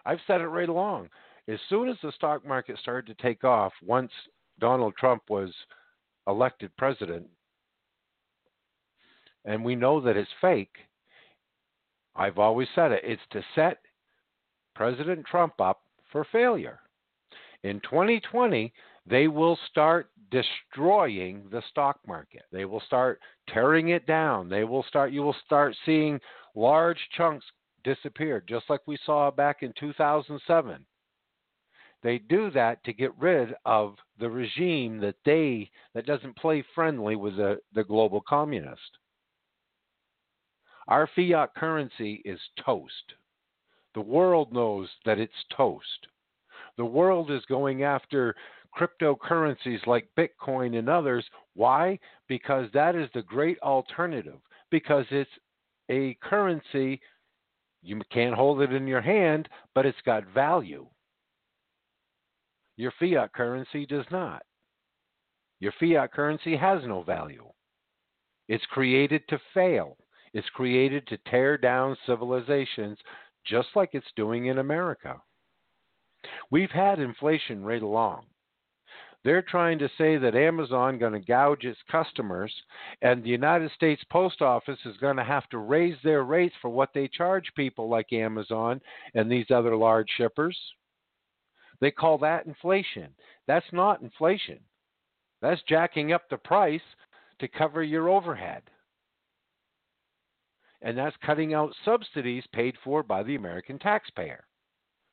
[0.04, 1.08] I've said it right along.
[1.48, 4.12] As soon as the stock market started to take off, once
[4.58, 5.52] Donald Trump was
[6.26, 7.26] elected president,
[9.44, 10.76] and we know that it's fake,
[12.14, 13.78] I've always said it, it's to set
[14.74, 15.80] President Trump up
[16.12, 16.80] for failure.
[17.62, 18.72] In 2020,
[19.06, 22.42] they will start destroying the stock market.
[22.52, 24.48] They will start tearing it down.
[24.48, 26.20] They will start you will start seeing
[26.54, 27.44] large chunks
[27.82, 30.84] disappeared, just like we saw back in 2007.
[32.02, 37.16] They do that to get rid of the regime that they that doesn't play friendly
[37.16, 38.98] with the, the global communist.
[40.88, 43.14] Our fiat currency is toast.
[43.94, 46.06] The world knows that it's toast.
[46.76, 48.34] The world is going after
[48.76, 51.24] cryptocurrencies like Bitcoin and others.
[51.54, 51.98] Why?
[52.28, 54.40] Because that is the great alternative.
[54.70, 55.30] Because it's
[55.90, 57.00] a currency
[57.82, 60.86] you can't hold it in your hand, but it's got value.
[62.76, 64.42] Your fiat currency does not.
[65.60, 67.46] Your fiat currency has no value.
[68.48, 69.96] It's created to fail.
[70.32, 72.98] It's created to tear down civilizations
[73.46, 75.20] just like it's doing in America.
[76.50, 78.26] We've had inflation right along.
[79.22, 82.52] They're trying to say that Amazon going to gouge its customers,
[83.02, 86.70] and the United States Post Office is going to have to raise their rates for
[86.70, 88.80] what they charge people like Amazon
[89.14, 90.58] and these other large shippers.
[91.80, 93.08] They call that inflation.
[93.46, 94.58] That's not inflation.
[95.42, 96.80] That's jacking up the price
[97.40, 98.62] to cover your overhead.
[100.82, 104.44] And that's cutting out subsidies paid for by the American taxpayer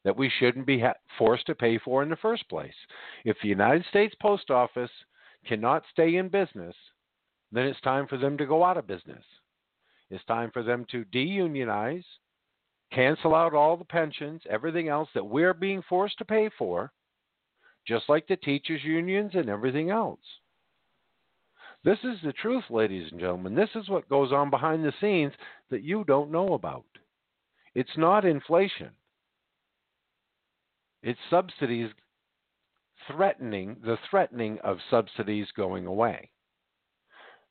[0.03, 2.73] that we shouldn't be ha- forced to pay for in the first place.
[3.25, 4.91] If the United States Post Office
[5.45, 6.75] cannot stay in business,
[7.51, 9.23] then it's time for them to go out of business.
[10.09, 12.05] It's time for them to deunionize,
[12.91, 16.91] cancel out all the pensions, everything else that we're being forced to pay for,
[17.85, 20.19] just like the teachers' unions and everything else.
[21.83, 23.55] This is the truth, ladies and gentlemen.
[23.55, 25.33] This is what goes on behind the scenes
[25.69, 26.85] that you don't know about.
[27.75, 28.89] It's not inflation.
[31.07, 31.89] It's subsidies
[33.09, 36.29] threatening the threatening of subsidies going away.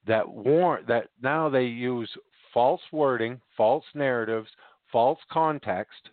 [0.07, 2.11] That war that now they use
[2.52, 4.50] false wording, false narratives,
[4.92, 6.11] false context,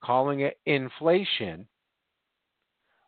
[0.00, 1.66] calling it inflation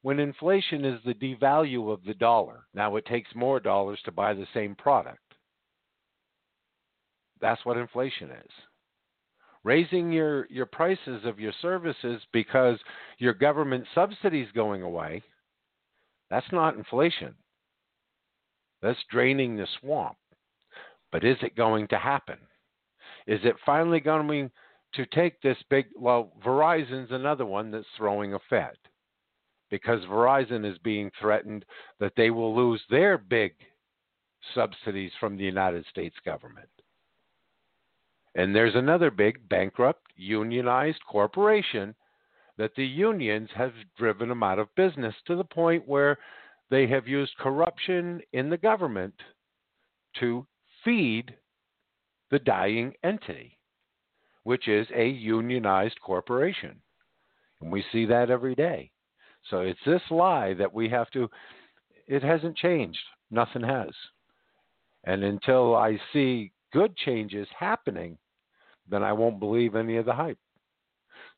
[0.03, 2.67] when inflation is the devalue of the dollar.
[2.75, 5.23] Now it takes more dollars to buy the same product.
[7.41, 8.51] That's what inflation is.
[9.63, 12.79] Raising your, your prices of your services because
[13.19, 15.23] your government subsidies going away,
[16.31, 17.35] that's not inflation.
[18.81, 20.17] That's draining the swamp.
[21.13, 22.39] But is it going to happen?
[23.27, 24.51] Is it finally going
[24.95, 25.87] to take this big?
[25.97, 28.79] Well, Verizon's another one that's throwing a fit
[29.71, 31.65] because Verizon is being threatened
[31.99, 33.53] that they will lose their big
[34.55, 36.69] subsidies from the United States government.
[38.35, 41.95] And there's another big bankrupt unionized corporation
[42.59, 46.19] that the unions have driven them out of business to the point where
[46.71, 49.15] they have used corruption in the government
[50.21, 50.47] to
[50.85, 51.35] feed
[52.31, 53.59] the dying entity,
[54.45, 56.81] which is a unionized corporation.
[57.61, 58.91] And we see that every day.
[59.49, 61.29] So it's this lie that we have to,
[62.07, 63.01] it hasn't changed.
[63.31, 63.91] Nothing has.
[65.05, 68.19] And until I see good changes happening,
[68.89, 70.39] then I won't believe any of the hype.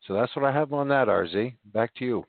[0.07, 1.55] So that's what I have on that, RZ.
[1.73, 2.25] Back to you.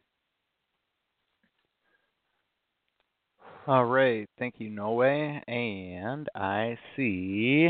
[3.66, 4.30] All right.
[4.38, 5.02] Thank you, Noe.
[5.02, 7.70] And I see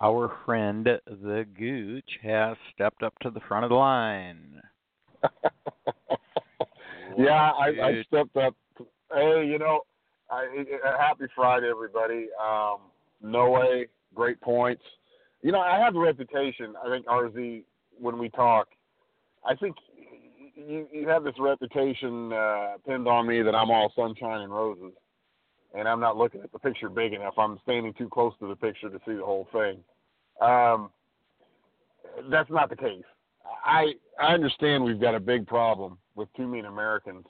[0.00, 4.60] our friend the Gooch has stepped up to the front of the line.
[7.18, 8.54] yeah, I, I stepped up.
[9.12, 9.80] Hey, you know,
[10.30, 10.64] I,
[10.98, 12.28] happy Friday, everybody.
[12.40, 12.78] Um,
[13.22, 14.82] no way, great points.
[15.42, 16.74] You know, I have a reputation.
[16.84, 17.62] I think RZ,
[18.00, 18.68] when we talk,
[19.44, 19.76] I think
[20.56, 24.92] you you have this reputation uh, pinned on me that I'm all sunshine and roses,
[25.74, 27.34] and I'm not looking at the picture big enough.
[27.38, 29.78] I'm standing too close to the picture to see the whole thing.
[30.40, 30.90] Um,
[32.30, 33.04] that's not the case.
[33.64, 37.26] I I understand we've got a big problem with too many Americans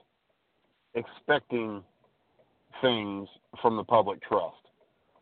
[0.94, 1.82] expecting
[2.80, 3.28] things
[3.60, 4.65] from the public trust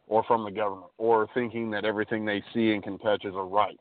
[0.06, 3.42] or from the government or thinking that everything they see and can touch is a
[3.42, 3.78] right.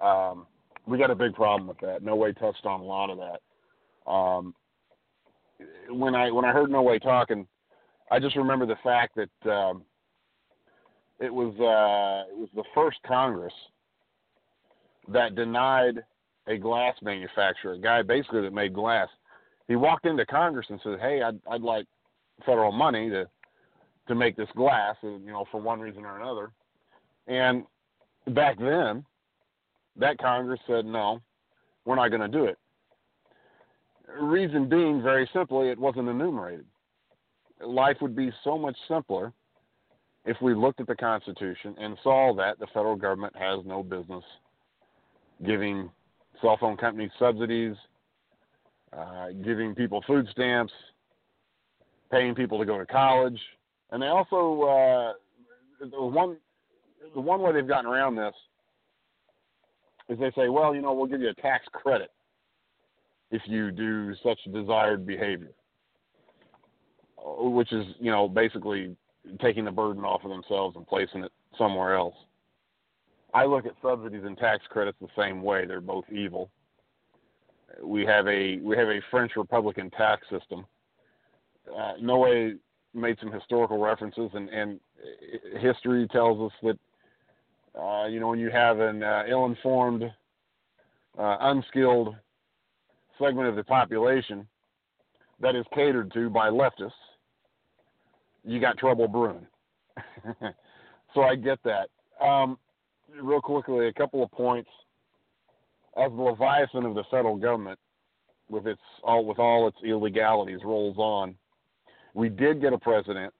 [0.00, 0.46] Um,
[0.86, 2.02] we got a big problem with that.
[2.02, 4.10] No way touched on a lot of that.
[4.10, 4.54] Um,
[5.90, 7.46] when I when I heard No Way talking,
[8.10, 9.82] I just remember the fact that um,
[11.18, 13.54] it was uh, it was the first Congress
[15.08, 16.04] that denied
[16.46, 19.08] a glass manufacturer, a guy basically that made glass.
[19.68, 21.86] He walked into Congress and said, "Hey, I'd I'd like
[22.44, 23.28] federal money to
[24.08, 26.50] to make this glass, you know, for one reason or another."
[27.26, 27.64] And
[28.28, 29.04] back then,
[29.96, 31.20] that Congress said, "No,
[31.84, 32.58] we're not going to do it."
[34.20, 36.66] Reason being, very simply, it wasn't enumerated.
[37.60, 39.32] Life would be so much simpler
[40.24, 44.24] if we looked at the Constitution and saw that the federal government has no business
[45.44, 45.90] giving
[46.40, 47.76] cell phone companies subsidies,
[48.96, 50.72] uh, giving people food stamps,
[52.10, 53.40] paying people to go to college,
[53.96, 55.12] and they also uh,
[55.80, 56.36] the one
[57.14, 58.34] the one way they've gotten around this
[60.10, 62.10] is they say, well, you know, we'll give you a tax credit
[63.30, 65.52] if you do such desired behavior,
[67.38, 68.94] which is you know basically
[69.40, 72.14] taking the burden off of themselves and placing it somewhere else.
[73.32, 75.64] I look at subsidies and tax credits the same way.
[75.64, 76.50] They're both evil.
[77.82, 80.66] We have a we have a French Republican tax system.
[81.74, 82.58] Uh, Noe
[82.96, 84.80] made some historical references, and, and
[85.60, 90.04] history tells us that uh, you know when you have an uh, ill-informed,
[91.18, 92.16] uh, unskilled
[93.18, 94.46] segment of the population
[95.40, 96.90] that is catered to by leftists,
[98.44, 99.46] you got trouble brewing.
[101.14, 101.88] so I get that.
[102.24, 102.58] Um,
[103.20, 104.70] real quickly, a couple of points.
[105.96, 107.78] As the leviathan of the federal government,
[108.50, 111.34] with its all with all its illegalities, rolls on,
[112.16, 113.32] we did get a president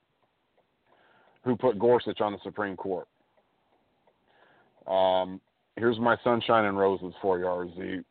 [1.44, 3.08] who put Gorsuch on the Supreme Court.
[4.86, 5.40] Um,
[5.76, 8.04] here's my sunshine and roses for you, RZ.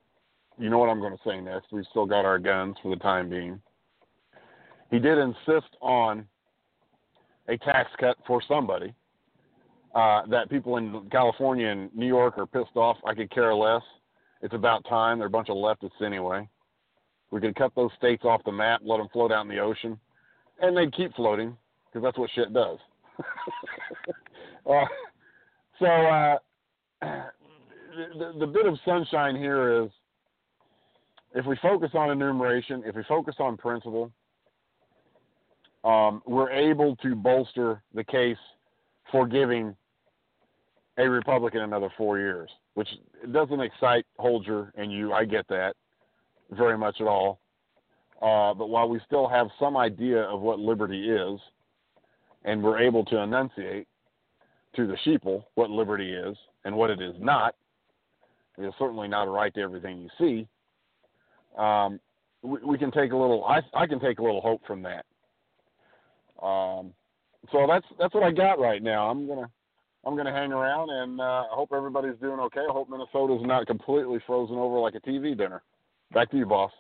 [0.57, 1.67] You know what I'm going to say next.
[1.71, 3.61] We've still got our guns for the time being.
[4.89, 6.25] He did insist on
[7.47, 8.93] a tax cut for somebody
[9.93, 12.97] uh, that people in California and New York are pissed off.
[13.05, 13.83] I could care less.
[14.41, 15.19] It's about time.
[15.19, 16.49] They're a bunch of leftists anyway.
[17.29, 19.99] We could cut those states off the map, let them float out in the ocean,
[20.61, 21.55] and they'd keep floating
[21.87, 22.77] because that's what shit does.
[24.69, 24.85] uh,
[25.79, 26.37] so uh,
[27.01, 29.89] the, the bit of sunshine here is
[31.33, 34.11] if we focus on enumeration, if we focus on principle,
[35.83, 38.37] um, we're able to bolster the case
[39.11, 39.75] for giving
[40.97, 42.87] a Republican another four years, which
[43.31, 45.13] doesn't excite Holger and you.
[45.13, 45.75] I get that
[46.51, 47.39] very much at all.
[48.21, 51.39] Uh, but while we still have some idea of what liberty is,
[52.43, 53.87] and we're able to enunciate
[54.75, 57.55] to the sheeple what liberty is and what it is not,
[58.57, 60.47] it's certainly not a right to everything you see.
[61.59, 61.99] Um,
[62.41, 63.43] we, we, can take a little.
[63.45, 65.05] I, I can take a little hope from that.
[66.45, 66.93] Um,
[67.51, 69.09] so that's that's what I got right now.
[69.09, 69.49] I'm gonna
[70.05, 72.61] I'm gonna hang around and uh, I hope everybody's doing okay.
[72.61, 75.63] I hope Minnesota's not completely frozen over like a TV dinner.
[76.13, 76.71] Back to you, boss.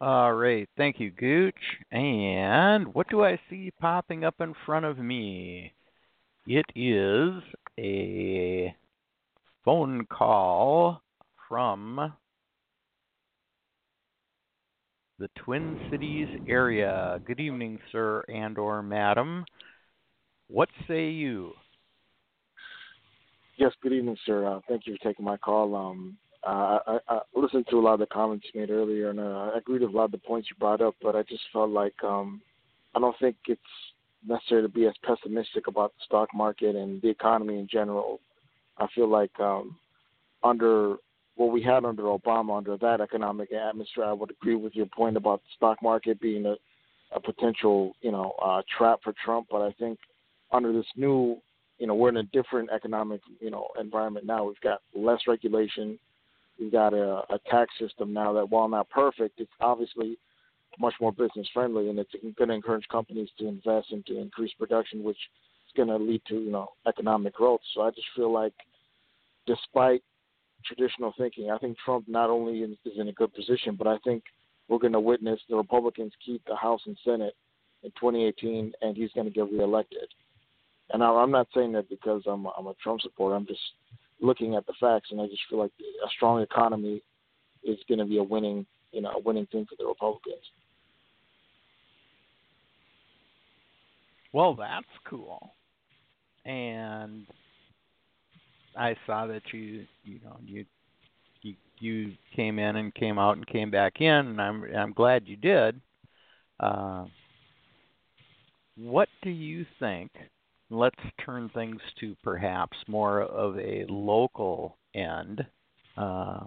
[0.00, 0.68] All right.
[0.76, 1.54] Thank you, Gooch.
[1.90, 5.72] And what do I see popping up in front of me?
[6.46, 7.42] It is
[7.78, 8.74] a
[9.64, 11.02] phone call
[11.48, 12.12] from
[15.18, 17.20] the Twin Cities area.
[17.26, 19.44] Good evening, sir and or madam.
[20.46, 21.54] What say you?
[23.56, 24.46] Yes, good evening, sir.
[24.46, 25.74] Uh, thank you for taking my call.
[25.74, 26.16] Um,
[26.46, 29.50] uh, I, I listened to a lot of the comments you made earlier, and uh,
[29.54, 30.94] I agreed with a lot of the points you brought up.
[31.02, 32.40] But I just felt like um,
[32.94, 33.60] I don't think it's
[34.26, 38.20] necessary to be as pessimistic about the stock market and the economy in general.
[38.78, 39.76] I feel like um,
[40.42, 40.96] under
[41.36, 45.16] what we had under Obama, under that economic atmosphere, I would agree with your point
[45.16, 46.56] about the stock market being a,
[47.14, 49.48] a potential, you know, uh, trap for Trump.
[49.50, 49.98] But I think
[50.52, 51.36] under this new,
[51.78, 54.44] you know, we're in a different economic, you know, environment now.
[54.44, 55.98] We've got less regulation
[56.58, 60.18] We've got a, a tax system now that, while not perfect, it's obviously
[60.78, 64.52] much more business friendly, and it's going to encourage companies to invest and to increase
[64.58, 67.60] production, which is going to lead to you know economic growth.
[67.74, 68.54] So I just feel like,
[69.46, 70.02] despite
[70.64, 74.24] traditional thinking, I think Trump not only is, in a good position, but I think
[74.68, 77.34] we're going to witness the Republicans keep the House and Senate
[77.82, 80.08] in 2018, and he's going to get reelected.
[80.90, 83.36] And I'm not saying that because I'm a, I'm a Trump supporter.
[83.36, 83.60] I'm just
[84.20, 85.72] looking at the facts, and I just feel like
[86.04, 87.02] a strong economy
[87.62, 90.42] is going to be a winning, you know, a winning thing for the Republicans.
[94.32, 95.54] Well, that's cool.
[96.44, 97.26] And
[98.76, 100.64] I saw that you, you know, you
[101.42, 105.26] you you came in and came out and came back in, and I'm I'm glad
[105.26, 105.80] you did.
[106.60, 107.06] Uh,
[108.76, 110.10] what do you think
[110.70, 115.44] let's turn things to perhaps more of a local end.
[115.96, 116.44] Uh,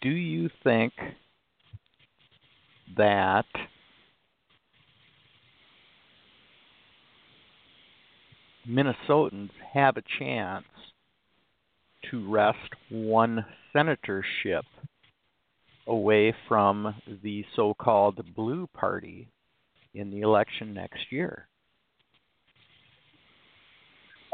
[0.00, 0.92] do you think
[2.96, 3.44] that
[8.68, 10.64] Minnesotans have a chance
[12.10, 12.58] to wrest
[12.90, 14.62] one senatorship
[15.86, 19.28] away from the so called blue party
[19.94, 21.48] in the election next year?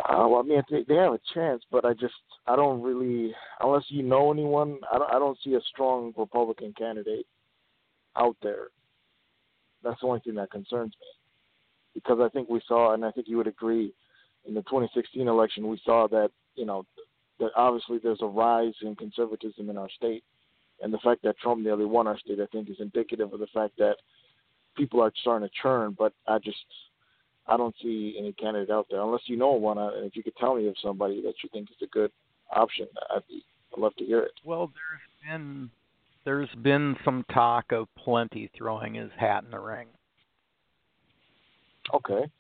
[0.09, 2.15] Uh, well, I mean, they, they have a chance, but I just
[2.47, 6.73] I don't really unless you know anyone, I don't, I don't see a strong Republican
[6.79, 7.27] candidate
[8.17, 8.69] out there.
[9.85, 11.07] That's the only thing that concerns me,
[11.93, 13.93] because I think we saw, and I think you would agree,
[14.47, 16.87] in the 2016 election, we saw that you know
[17.39, 20.25] that obviously there's a rise in conservatism in our state,
[20.81, 23.47] and the fact that Trump nearly won our state, I think, is indicative of the
[23.53, 23.97] fact that
[24.75, 25.95] people are starting to churn.
[25.99, 26.57] But I just
[27.49, 29.79] I don't see any candidate out there unless you know one.
[29.79, 32.11] Uh, and if you could tell me of somebody that you think is a good
[32.55, 33.43] option, I'd be
[33.75, 34.33] I'd love to hear it.
[34.45, 35.71] Well, there's been
[36.25, 39.89] there's been some talk of Pawlenty throwing his hat in the ring.
[41.95, 42.31] Okay,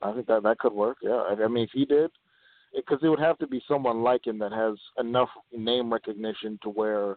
[0.00, 0.98] I think that that could work.
[1.02, 2.10] Yeah, I, I mean, if he did,
[2.74, 6.58] because it, it would have to be someone like him that has enough name recognition
[6.62, 7.16] to where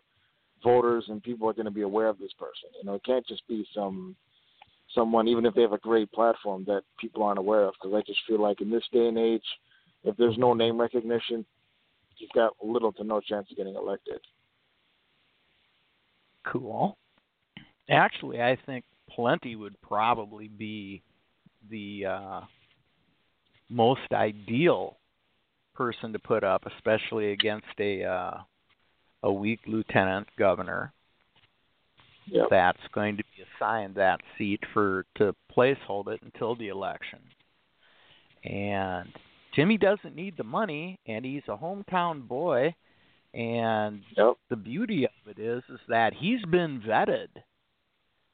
[0.62, 2.70] voters and people are going to be aware of this person.
[2.78, 4.16] You know, it can't just be some
[4.94, 7.74] someone, even if they have a great platform, that people aren't aware of.
[7.82, 9.44] Because I just feel like in this day and age,
[10.04, 11.46] if there's no name recognition,
[12.18, 14.20] you've got little to no chance of getting elected.
[16.46, 16.98] Cool.
[17.89, 18.86] Actually, I think
[19.16, 21.04] Pawlenty would probably be
[21.70, 22.42] the uh,
[23.70, 24.98] most ideal
[25.76, 28.38] person to put up, especially against a uh,
[29.24, 30.94] a weak lieutenant governor
[32.26, 32.47] yep.
[32.49, 37.19] that's going to be assigned that seat for to placehold it until the election.
[38.43, 39.09] And
[39.55, 42.76] Jimmy doesn't need the money, and he's a hometown boy.
[43.34, 44.34] And yep.
[44.49, 47.28] the beauty of it is, is that he's been vetted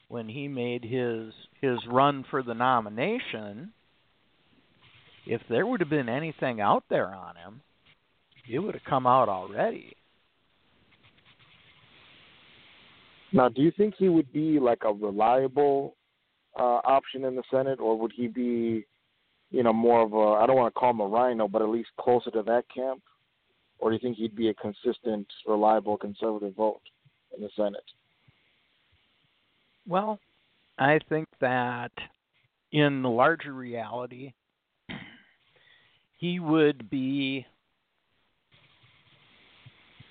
[0.08, 3.74] when he made his his run for the nomination,
[5.26, 7.62] if there would have been anything out there on him,
[8.50, 9.96] it would have come out already.
[13.34, 15.96] Now, do you think he would be like a reliable
[16.58, 18.86] uh, option in the Senate, or would he be,
[19.52, 21.70] you know, more of a I don't want to call him a RINO, but at
[21.70, 23.02] least closer to that camp,
[23.80, 26.82] or do you think he'd be a consistent, reliable conservative vote
[27.36, 27.84] in the Senate?
[29.88, 30.20] Well,
[30.78, 31.92] I think that
[32.72, 34.34] in the larger reality,
[36.18, 37.46] he would be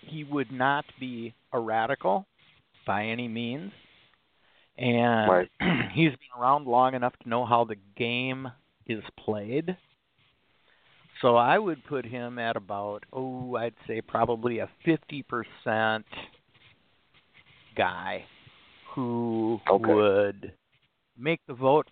[0.02, 2.26] he would not be a radical
[2.86, 3.72] by any means.
[4.78, 5.48] And right.
[5.92, 8.48] he's been around long enough to know how the game
[8.86, 9.76] is played.
[11.22, 16.04] So I would put him at about oh, I'd say probably a fifty percent
[17.76, 18.24] guy
[18.94, 19.92] who okay.
[19.92, 20.52] would
[21.18, 21.88] make the vote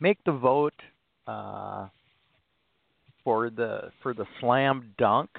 [0.00, 0.74] make the vote
[1.26, 1.88] uh,
[3.24, 5.30] for the for the slam dunk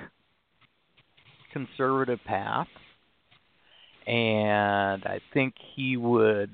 [1.53, 2.67] conservative path
[4.09, 6.49] and I think he would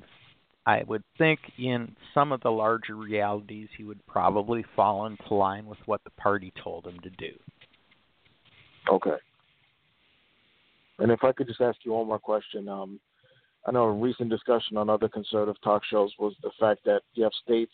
[0.66, 5.66] I would think in some of the larger realities he would probably fall into line
[5.66, 7.32] with what the party told him to do.
[8.92, 9.18] Okay.
[11.00, 13.00] And if I could just ask you one more question, um,
[13.68, 17.24] I know a recent discussion on other conservative talk shows was the fact that you
[17.24, 17.74] have states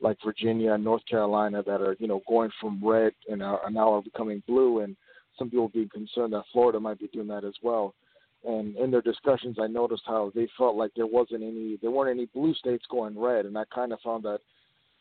[0.00, 3.94] like Virginia and North Carolina that are, you know, going from red and are, now
[3.94, 4.96] are becoming blue, and
[5.38, 7.94] some people being concerned that Florida might be doing that as well.
[8.46, 12.10] And in their discussions, I noticed how they felt like there wasn't any, there weren't
[12.10, 14.40] any blue states going red, and I kind of found that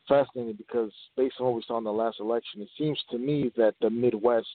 [0.07, 3.51] fascinating because based on what we saw in the last election, it seems to me
[3.57, 4.47] that the Midwest,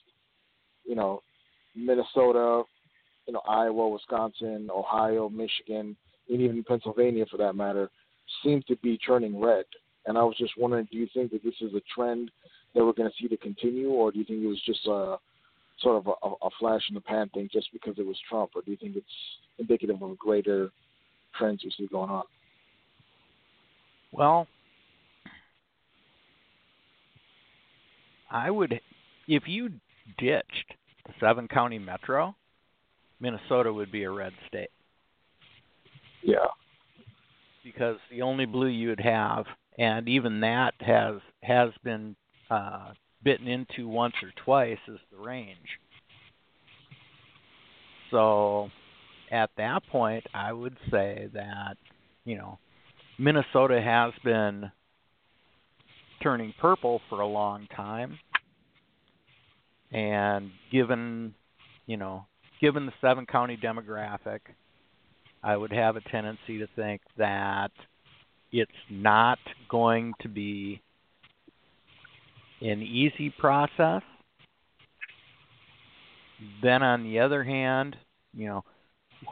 [0.85, 1.21] you know,
[1.75, 2.63] Minnesota,
[3.27, 5.95] you know, Iowa, Wisconsin, Ohio, Michigan,
[6.29, 7.89] and even Pennsylvania for that matter,
[8.43, 9.65] seem to be turning red.
[10.05, 12.31] And I was just wondering, do you think that this is a trend
[12.73, 15.17] that we're going to see to continue, or do you think it was just a
[15.81, 18.61] sort of a, a flash in the pan thing just because it was Trump, or
[18.61, 19.07] do you think it's
[19.57, 20.71] indicative of greater
[21.37, 22.23] trends you see going on?
[24.11, 24.47] Well,
[28.31, 28.79] I would,
[29.27, 29.69] if you
[30.17, 30.73] ditched
[31.05, 32.35] the seven county metro,
[33.19, 34.69] Minnesota would be a red state.
[36.23, 36.47] Yeah.
[37.63, 39.45] Because the only blue you would have,
[39.77, 42.15] and even that has has been
[42.49, 42.91] uh,
[43.23, 45.57] bitten into once or twice, is the range.
[48.11, 48.69] So,
[49.31, 51.77] at that point, I would say that
[52.25, 52.57] you know
[53.17, 54.71] Minnesota has been
[56.21, 58.17] turning purple for a long time,
[59.91, 61.33] and given
[61.85, 62.25] you know
[62.61, 64.39] given the seven county demographic,
[65.43, 67.71] I would have a tendency to think that
[68.51, 69.39] it's not
[69.69, 70.81] going to be
[72.61, 74.01] an easy process.
[76.61, 77.97] Then, on the other hand,
[78.33, 78.63] you know,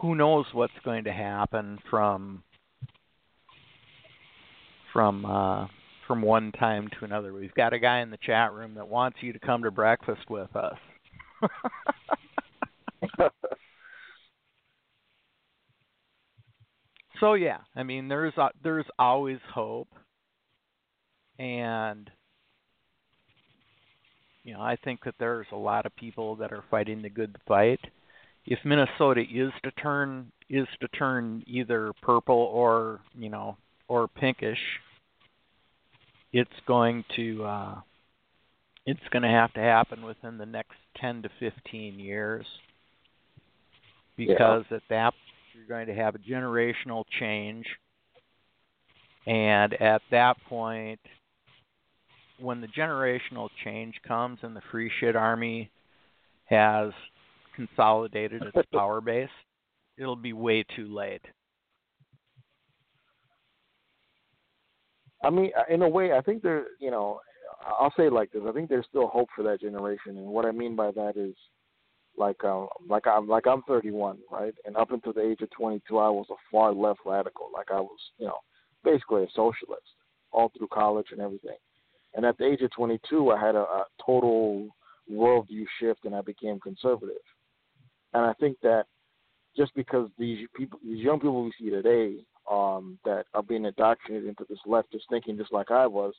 [0.02, 2.44] who knows what's going to happen from
[4.92, 5.68] from uh,
[6.08, 7.34] from one time to another.
[7.34, 10.30] We've got a guy in the chat room that wants you to come to breakfast
[10.30, 10.78] with us.
[17.20, 19.90] so yeah, I mean there's uh, there's always hope,
[21.38, 22.10] and
[24.48, 27.36] you know I think that there's a lot of people that are fighting the good
[27.46, 27.82] fight.
[28.46, 33.58] If Minnesota is to turn is to turn either purple or you know
[33.90, 34.58] or pinkish,
[36.32, 37.76] it's going to uh,
[38.86, 42.46] it's going to have to happen within the next 10 to 15 years
[44.16, 44.78] because yeah.
[44.78, 45.14] at that
[45.54, 47.66] you're going to have a generational change
[49.28, 51.02] and at that point
[52.40, 55.70] when the generational change comes and the free shit army
[56.46, 56.92] has
[57.56, 59.30] consolidated its power base
[59.98, 61.22] it'll be way too late
[65.24, 67.20] I mean, in a way, I think there, you know,
[67.66, 70.46] I'll say it like this: I think there's still hope for that generation, and what
[70.46, 71.36] I mean by that is,
[72.18, 74.54] like, uh, like I'm like I'm 31, right?
[74.66, 77.50] And up until the age of 22, I was a far left radical.
[77.54, 78.38] Like I was, you know,
[78.84, 79.84] basically a socialist
[80.32, 81.58] all through college and everything.
[82.18, 84.68] And at the age of 22, I had a, a total
[85.10, 87.16] worldview shift, and I became conservative.
[88.14, 88.86] And I think that
[89.56, 92.16] just because these people, these young people we see today,
[92.52, 96.14] um, that are being indoctrinated into this leftist thinking, just like I was,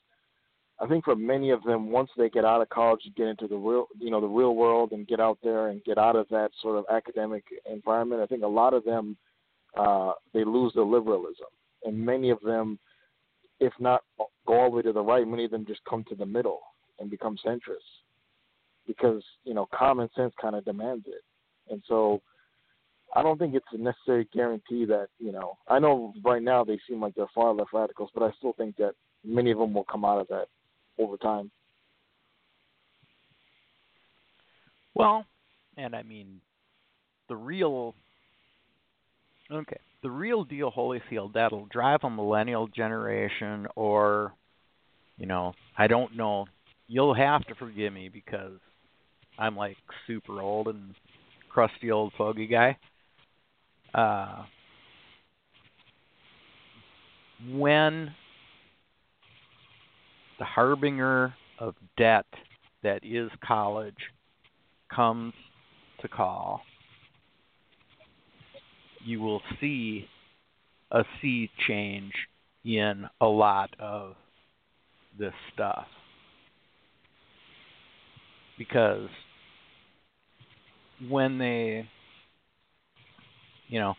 [0.81, 3.49] I think for many of them, once they get out of college and get into
[3.49, 6.29] the real, you know, the real world and get out there and get out of
[6.29, 9.17] that sort of academic environment, I think a lot of them
[9.77, 11.49] uh, they lose their liberalism
[11.85, 12.79] and many of them,
[13.61, 14.03] if not
[14.47, 16.61] go all the way to the right, many of them just come to the middle
[16.99, 18.03] and become centrists
[18.87, 21.23] because you know common sense kind of demands it,
[21.71, 22.21] and so
[23.15, 25.59] I don't think it's a necessary guarantee that you know.
[25.69, 28.77] I know right now they seem like they're far left radicals, but I still think
[28.77, 28.95] that
[29.25, 30.47] many of them will come out of that
[30.99, 31.51] over time.
[34.95, 35.25] Well,
[35.77, 36.41] and I mean,
[37.29, 37.95] the real
[39.51, 44.33] okay, the real deal, Holyfield, that'll drive a millennial generation, or
[45.17, 46.47] you know, I don't know.
[46.87, 48.59] You'll have to forgive me because
[49.39, 49.77] I'm like
[50.07, 50.95] super old and
[51.51, 52.77] crusty old fogey guy.
[53.93, 54.45] Uh,
[57.51, 58.15] when
[60.39, 62.27] the harbinger of debt
[62.83, 63.97] that is college
[64.95, 65.35] comes
[66.01, 66.63] to call,
[69.05, 70.07] you will see
[70.91, 72.13] a sea change
[72.65, 74.15] in a lot of
[75.19, 75.87] this stuff.
[78.57, 79.09] Because
[81.09, 81.89] when they
[83.69, 83.95] you know,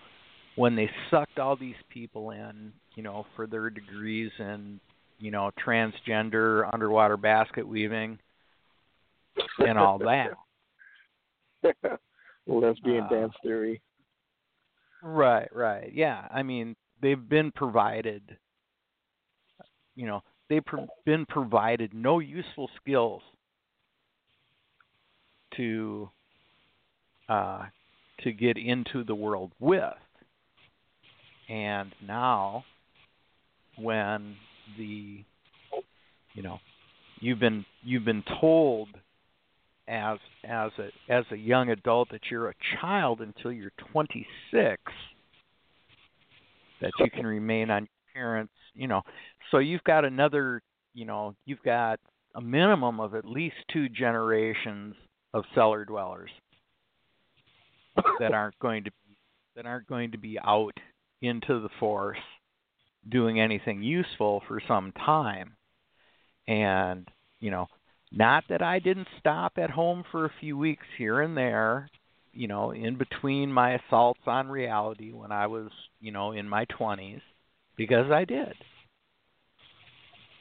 [0.55, 4.79] when they sucked all these people in, you know, for their degrees in,
[5.19, 8.19] you know, transgender underwater basket weaving
[9.59, 10.31] and all that.
[12.47, 13.81] Lesbian Uh, dance theory.
[15.01, 15.91] Right, right.
[15.93, 16.27] Yeah.
[16.31, 18.37] I mean, they've been provided
[19.95, 20.63] you know, they've
[21.05, 23.21] been provided no useful skills
[25.57, 26.09] to
[27.27, 27.63] uh
[28.23, 29.83] to get into the world with.
[31.49, 32.63] And now
[33.77, 34.35] when
[34.77, 35.23] the
[36.33, 36.59] you know,
[37.19, 38.87] you've been you've been told
[39.89, 44.81] as as a as a young adult that you're a child until you're 26
[46.81, 49.01] that you can remain on your parents you know.
[49.51, 50.61] So you've got another
[50.93, 51.99] you know you've got
[52.35, 54.95] a minimum of at least two generations
[55.33, 56.31] of cellar dwellers
[58.19, 58.91] that aren't going to
[59.55, 60.77] that aren't going to be out
[61.21, 62.17] into the force
[63.09, 65.55] doing anything useful for some time.
[66.47, 67.07] And
[67.39, 67.67] you know
[68.11, 71.89] not that I didn't stop at home for a few weeks here and there,
[72.33, 76.65] you know, in between my assaults on reality when I was, you know, in my
[76.65, 77.21] 20s,
[77.77, 78.53] because I did.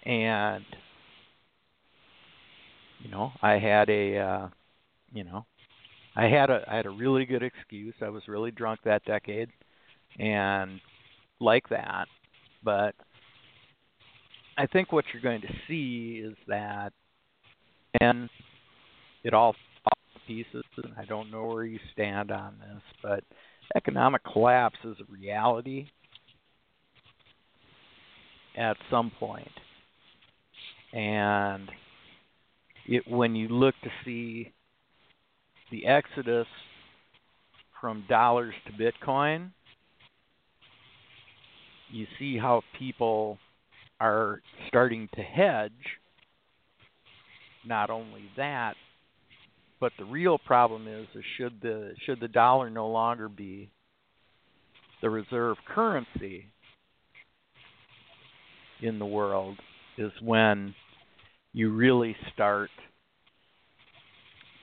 [0.04, 0.64] And,
[3.02, 4.48] you know, I had a, uh,
[5.12, 5.44] you know,
[6.16, 7.94] I had a I had a really good excuse.
[8.02, 9.50] I was really drunk that decade,
[10.18, 10.80] and
[11.40, 12.08] like that.
[12.64, 12.94] But
[14.56, 16.92] I think what you're going to see is that
[18.00, 18.28] and
[19.24, 20.64] it all falls to pieces.
[20.82, 23.24] And I don't know where you stand on this, but
[23.76, 25.86] economic collapse is a reality
[28.56, 29.50] at some point.
[30.92, 31.68] And
[32.86, 34.52] it, when you look to see
[35.70, 36.46] the exodus
[37.80, 39.50] from dollars to Bitcoin,
[41.90, 43.38] you see how people
[44.00, 45.72] are starting to hedge
[47.68, 48.74] not only that,
[49.80, 53.70] but the real problem is, is should the should the dollar no longer be
[55.00, 56.46] the reserve currency
[58.82, 59.56] in the world
[59.96, 60.74] is when
[61.52, 62.70] you really start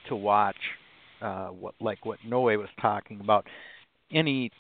[0.07, 0.55] to watch
[1.21, 3.45] uh, what like what Noe was talking about.
[4.11, 4.51] Any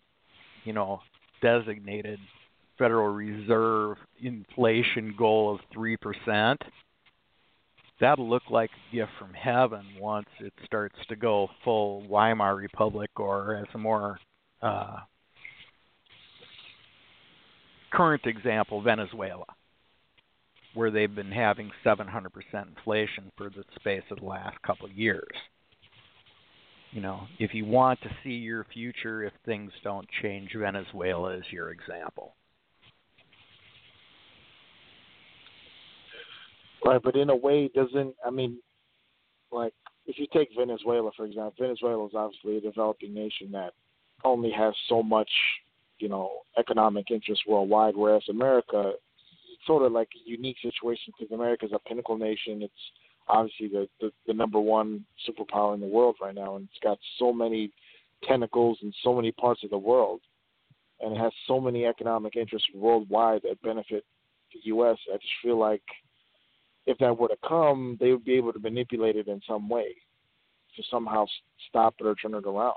[0.63, 1.01] you know
[1.41, 2.19] designated
[2.77, 6.61] Federal Reserve inflation goal of three percent
[7.99, 13.09] that'll look like a gift from heaven once it starts to go full Weimar Republic
[13.17, 14.19] or as a more
[14.61, 14.97] uh,
[17.91, 19.45] current example, Venezuela,
[20.73, 22.07] where they've been having 700%
[22.53, 25.35] inflation for the space of the last couple of years.
[26.91, 31.43] You know, if you want to see your future if things don't change, Venezuela is
[31.51, 32.35] your example.
[36.85, 38.59] Right, but in a way, doesn't I mean,
[39.51, 39.73] like
[40.05, 43.73] if you take Venezuela for example, Venezuela is obviously a developing nation that
[44.23, 45.29] only has so much,
[45.97, 46.29] you know,
[46.59, 51.71] economic interest worldwide, whereas America, it's sort of like a unique situation because America is
[51.73, 52.61] a pinnacle nation.
[52.61, 52.73] It's
[53.27, 56.99] obviously the, the the number one superpower in the world right now, and it's got
[57.17, 57.71] so many
[58.23, 60.21] tentacles in so many parts of the world,
[61.01, 64.05] and it has so many economic interests worldwide that benefit
[64.53, 64.97] the U.S.
[65.11, 65.81] I just feel like
[66.85, 69.95] if that were to come, they would be able to manipulate it in some way
[70.75, 71.25] to somehow
[71.69, 72.73] stop it or turn it around.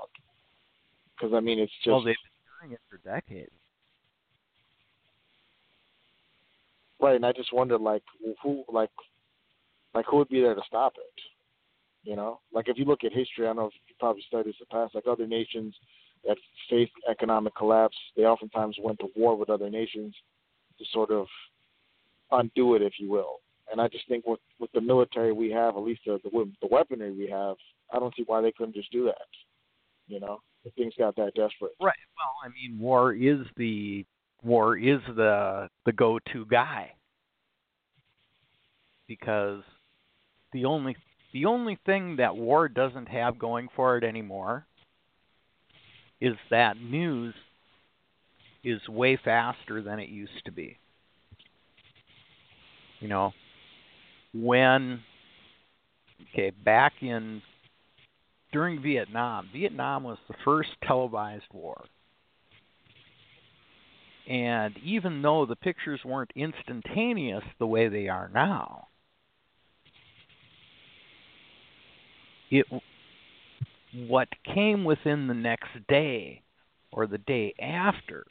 [1.15, 3.51] Because I mean, it's just well, they've been doing it for decades.
[7.01, 8.03] Right, and I just wonder, like,
[8.43, 8.89] who, like,
[9.93, 11.21] like who would be there to stop it?
[12.03, 14.65] You know, like if you look at history, I know you probably studied this in
[14.69, 14.95] the past.
[14.95, 15.75] Like other nations
[16.25, 16.37] that
[16.69, 20.15] faced economic collapse, they oftentimes went to war with other nations
[20.77, 21.27] to sort of
[22.31, 23.39] undo it, if you will.
[23.71, 26.67] And I just think with with the military we have, at least the the, the
[26.69, 27.55] weaponry we have,
[27.91, 29.27] I don't see why they couldn't just do that.
[30.07, 31.73] You know, if things got that desperate.
[31.79, 31.95] Right.
[32.17, 34.05] Well, I mean, war is the
[34.43, 36.93] war is the the go-to guy
[39.07, 39.61] because
[40.53, 40.95] the only
[41.33, 44.65] the only thing that war doesn't have going for it anymore
[46.21, 47.33] is that news
[48.63, 50.77] is way faster than it used to be.
[52.99, 53.31] You know,
[54.33, 55.01] when
[56.33, 57.41] okay, back in
[58.51, 61.83] during Vietnam, Vietnam was the first televised war.
[64.27, 68.87] And even though the pictures weren't instantaneous the way they are now,
[72.51, 72.65] it
[74.07, 76.43] what came within the next day
[76.91, 78.25] or the day after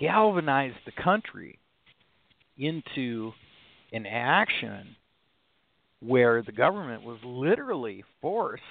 [0.00, 1.58] galvanized the country
[2.56, 3.32] into
[3.92, 4.96] an action
[6.00, 8.62] where the government was literally forced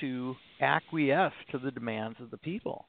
[0.00, 2.86] to acquiesce to the demands of the people.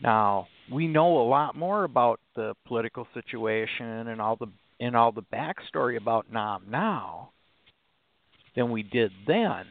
[0.00, 4.48] Now, we know a lot more about the political situation and all the
[4.80, 7.30] and all the backstory about Nam now
[8.54, 9.64] than we did then.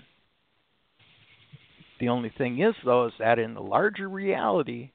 [2.00, 4.92] The only thing is though is that in the larger reality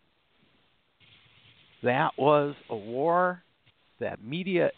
[1.82, 3.42] that was a war
[4.00, 4.70] that media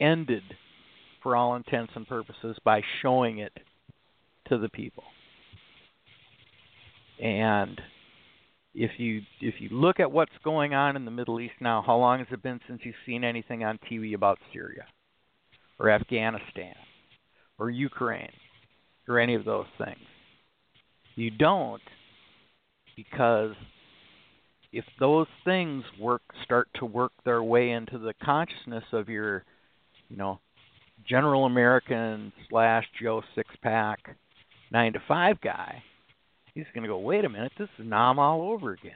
[0.00, 0.42] ended
[1.22, 3.52] for all intents and purposes by showing it
[4.48, 5.04] to the people.
[7.20, 7.80] And
[8.74, 11.96] if you if you look at what's going on in the Middle East now, how
[11.96, 14.84] long has it been since you've seen anything on TV about Syria
[15.78, 16.74] or Afghanistan
[17.58, 18.32] or Ukraine
[19.08, 20.06] or any of those things?
[21.14, 21.82] You don't
[22.96, 23.54] because
[24.72, 29.44] if those things work start to work their way into the consciousness of your
[30.08, 30.40] you know
[31.08, 34.16] general American slash Joe six pack
[34.72, 35.82] nine to five guy,
[36.54, 38.92] he's going to go, wait a minute, this is Nam all over again.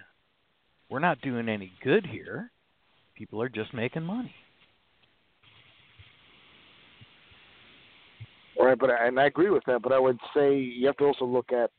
[0.88, 2.50] We're not doing any good here.
[3.14, 4.34] People are just making money.
[8.58, 9.80] Right, but and I agree with that.
[9.82, 11.70] But I would say you have to also look at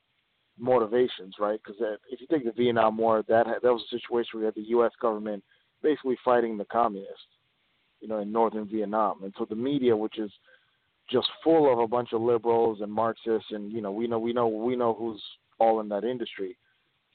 [0.57, 1.59] motivations, right?
[1.63, 1.79] Because
[2.09, 4.69] if you take the Vietnam War, that that was a situation where you had the
[4.69, 4.91] U.S.
[4.99, 5.43] government
[5.83, 7.25] basically fighting the communists
[8.01, 9.23] you know, in northern Vietnam.
[9.23, 10.31] And so the media, which is
[11.09, 14.33] just full of a bunch of liberals and Marxists, and you know, we know we
[14.33, 15.21] know we know who's
[15.59, 16.57] all in that industry.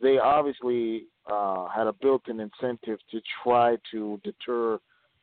[0.00, 4.78] They obviously uh, had a built-in incentive to try to deter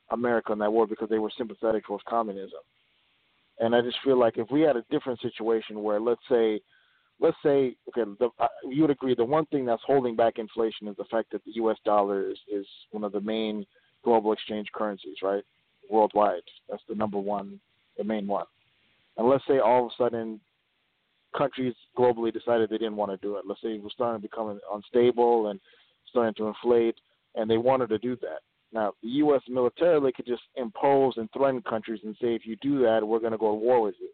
[0.09, 2.59] America in that war because they were sympathetic towards communism.
[3.59, 6.59] And I just feel like if we had a different situation where, let's say,
[7.19, 10.87] let's say, okay, the, uh, you would agree the one thing that's holding back inflation
[10.87, 11.77] is the fact that the U.S.
[11.85, 13.65] dollar is, is one of the main
[14.03, 15.43] global exchange currencies, right?
[15.89, 16.41] Worldwide.
[16.69, 17.59] That's the number one,
[17.97, 18.45] the main one.
[19.17, 20.39] And let's say all of a sudden
[21.37, 23.45] countries globally decided they didn't want to do it.
[23.47, 25.59] Let's say it was starting to become unstable and
[26.09, 26.95] starting to inflate,
[27.35, 28.39] and they wanted to do that.
[28.71, 29.41] Now, the U.S.
[29.47, 33.31] militarily could just impose and threaten countries and say, if you do that, we're going
[33.31, 34.09] to go to war with you.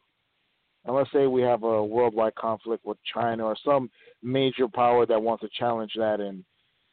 [0.85, 3.89] And let's say we have a worldwide conflict with China or some
[4.23, 6.43] major power that wants to challenge that and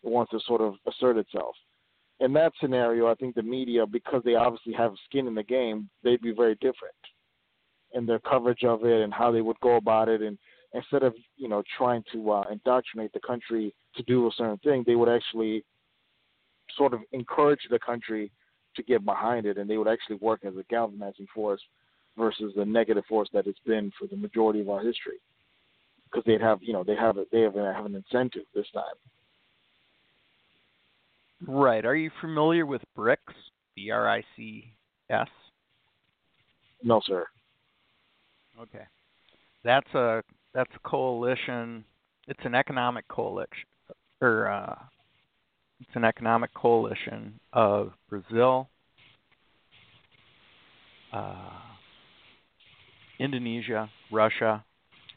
[0.02, 1.56] wants to sort of assert itself
[2.20, 5.88] in that scenario, I think the media, because they obviously have skin in the game,
[6.02, 6.94] they'd be very different
[7.92, 10.22] in their coverage of it and how they would go about it.
[10.22, 10.38] And
[10.74, 14.84] instead of you know trying to uh, indoctrinate the country to do a certain thing,
[14.86, 15.64] they would actually
[16.76, 18.32] sort of encourage the country
[18.76, 21.62] to get behind it, and they would actually work as a galvanizing force
[22.16, 25.18] versus the negative force that it's been for the majority of our history.
[26.04, 28.84] Because they'd have, you know, they have a, they have, have an incentive this time
[31.44, 31.84] Right.
[31.84, 33.34] Are you familiar with BRICS?
[33.74, 34.72] B R I C
[35.10, 35.28] S?
[36.82, 37.26] No, sir.
[38.60, 38.84] Okay.
[39.64, 40.22] That's a
[40.54, 41.84] that's a coalition.
[42.26, 43.66] It's an economic coalition,
[44.20, 44.76] or uh,
[45.80, 48.68] it's an economic coalition of Brazil,
[51.12, 51.50] uh,
[53.18, 54.64] Indonesia, Russia,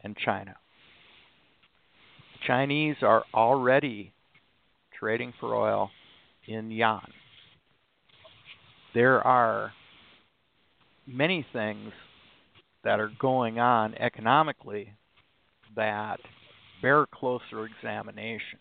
[0.03, 0.55] and China.
[2.33, 4.11] The Chinese are already
[4.99, 5.89] trading for oil
[6.49, 7.07] in yuan.
[8.93, 9.71] There are
[11.05, 11.91] many things
[12.83, 14.93] that are going on economically
[15.75, 16.19] that
[16.81, 18.59] bear closer examination.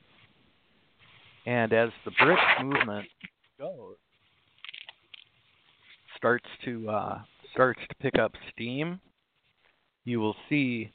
[1.46, 3.08] And as the BRICS movement
[3.58, 3.96] goes
[6.16, 7.18] starts to uh,
[7.54, 9.00] starts to pick up steam,
[10.04, 10.92] you will see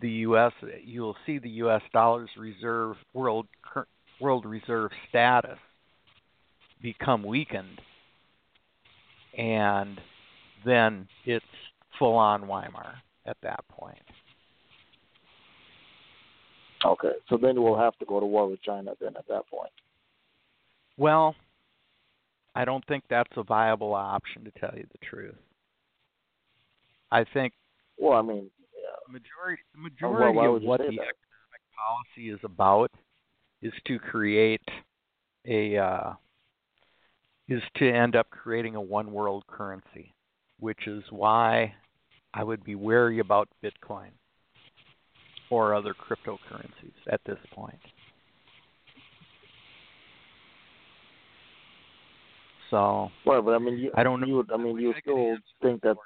[0.00, 0.52] the U.S.
[0.82, 1.82] you will see the U.S.
[1.92, 3.46] dollar's reserve world
[4.20, 5.58] world reserve status
[6.84, 7.80] become weakened,
[9.36, 9.98] and
[10.66, 11.44] then it's
[11.98, 13.98] full on Weimar at that point.
[16.84, 19.72] Okay, so then we'll have to go to war with China then at that point.
[20.98, 21.34] Well,
[22.54, 25.34] I don't think that's a viable option to tell you the truth.
[27.10, 27.54] I think.
[27.98, 29.10] Well, I mean, yeah.
[29.10, 30.92] majority the majority well, of what the that?
[30.92, 31.62] economic
[32.14, 32.90] policy is about
[33.62, 34.60] is to create
[35.46, 36.12] a uh,
[37.48, 40.14] is to end up creating a one world currency,
[40.60, 41.74] which is why
[42.32, 44.10] I would be wary about Bitcoin
[45.50, 47.78] or other cryptocurrencies at this point.
[52.70, 54.26] So, well, but I mean, you, I don't know.
[54.26, 55.96] You I mean, you still think that.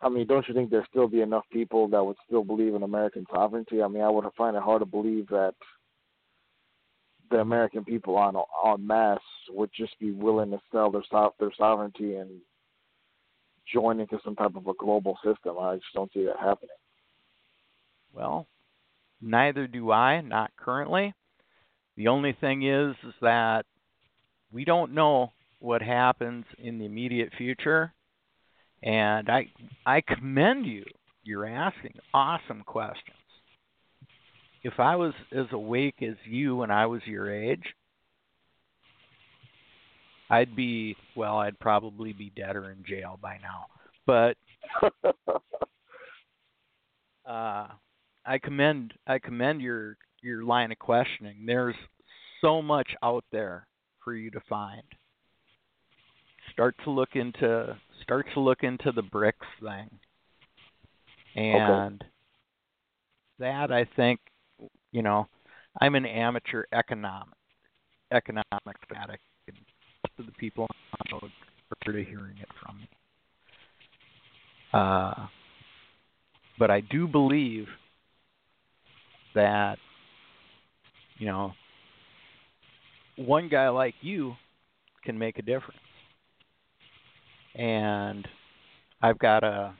[0.00, 2.84] I mean, don't you think there still be enough people that would still believe in
[2.84, 3.82] American sovereignty?
[3.82, 5.54] I mean, I would find it hard to believe that
[7.30, 9.18] the American people on en masse
[9.50, 11.02] would just be willing to sell their
[11.38, 12.30] their sovereignty and
[13.72, 15.58] join into some type of a global system.
[15.58, 16.70] I just don't see that happening.
[18.12, 18.46] Well,
[19.20, 21.14] neither do I, not currently.
[21.96, 23.64] The only thing is, is that
[24.52, 27.92] we don't know what happens in the immediate future,
[28.82, 29.50] and I
[29.84, 30.84] I commend you.
[31.24, 33.16] You're asking awesome questions.
[34.66, 37.62] If I was as awake as you when I was your age,
[40.28, 43.66] I'd be well, I'd probably be dead or in jail by now.
[44.06, 44.36] But
[47.30, 47.68] uh
[48.26, 51.44] I commend I commend your your line of questioning.
[51.46, 51.76] There's
[52.40, 53.68] so much out there
[54.02, 54.82] for you to find.
[56.52, 59.90] Start to look into start to look into the BRICS thing.
[61.36, 62.10] And okay.
[63.38, 64.18] that I think
[64.96, 65.28] you know,
[65.78, 67.28] I'm an amateur economic
[68.10, 70.66] economic fanatic most of the people
[71.12, 72.88] on the are to hearing it from me.
[74.72, 75.26] Uh,
[76.58, 77.66] but I do believe
[79.34, 79.76] that
[81.18, 81.52] you know
[83.16, 84.34] one guy like you
[85.04, 85.80] can make a difference
[87.54, 88.26] and
[89.02, 89.74] i've got to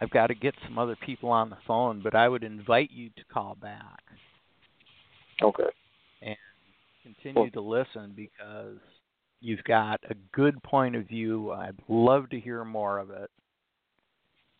[0.00, 3.08] i've got to get some other people on the phone but i would invite you
[3.10, 4.02] to call back
[5.42, 5.70] okay
[6.22, 6.36] and
[7.02, 8.78] continue well, to listen because
[9.40, 13.30] you've got a good point of view i'd love to hear more of it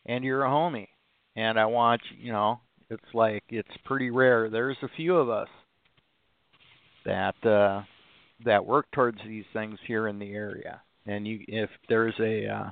[0.05, 0.87] and you're a homie
[1.35, 2.59] and i want you know
[2.89, 4.49] it's like it's pretty rare.
[4.49, 5.49] There's a few of us
[7.05, 7.83] that uh,
[8.45, 10.81] that work towards these things here in the area.
[11.05, 12.69] And you, if there's a uh,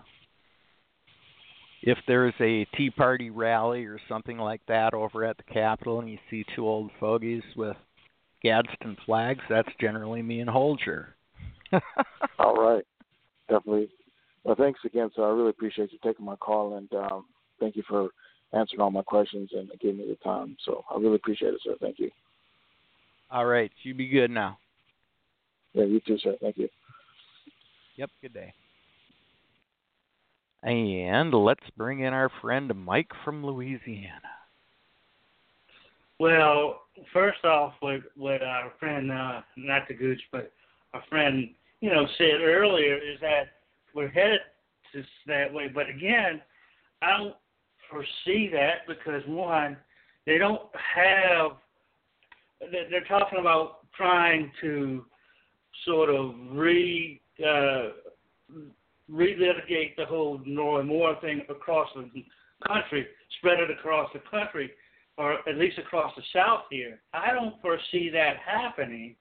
[1.86, 6.10] if there's a Tea Party rally or something like that over at the Capitol, and
[6.10, 7.78] you see two old fogies with
[8.44, 11.16] Gadsden flags, that's generally me and Holger.
[12.40, 12.84] All right,
[13.50, 13.90] definitely.
[14.44, 15.24] Well, thanks again, sir.
[15.24, 17.26] I really appreciate you taking my call, and um,
[17.60, 18.10] thank you for
[18.54, 20.56] answering all my questions and giving me the time.
[20.66, 21.76] So I really appreciate it, sir.
[21.80, 22.10] Thank you.
[23.32, 23.72] All right.
[23.84, 24.58] You be good now.
[25.74, 26.36] Yeah, you too, sir.
[26.42, 26.70] Thank you.
[27.98, 28.10] Yep.
[28.22, 28.54] Good day.
[30.66, 34.20] And let's bring in our friend Mike from Louisiana.
[36.20, 36.82] Well,
[37.14, 40.52] first off, what what our friend, uh, not the Gooch, but
[40.96, 41.50] our friend,
[41.82, 43.50] you know, said earlier is that
[43.94, 44.40] we're headed
[44.94, 45.68] to that way.
[45.68, 46.42] But again,
[47.04, 47.36] I don't
[47.88, 49.78] foresee that because one,
[50.26, 50.64] they don't
[50.96, 51.52] have.
[52.72, 55.06] They're talking about trying to
[55.86, 57.90] sort of re uh,
[59.12, 62.24] relitigate the whole North Moore thing across the
[62.68, 63.06] country,
[63.38, 64.72] spread it across the country,
[65.18, 67.00] or at least across the South here.
[67.14, 69.16] I don't foresee that happening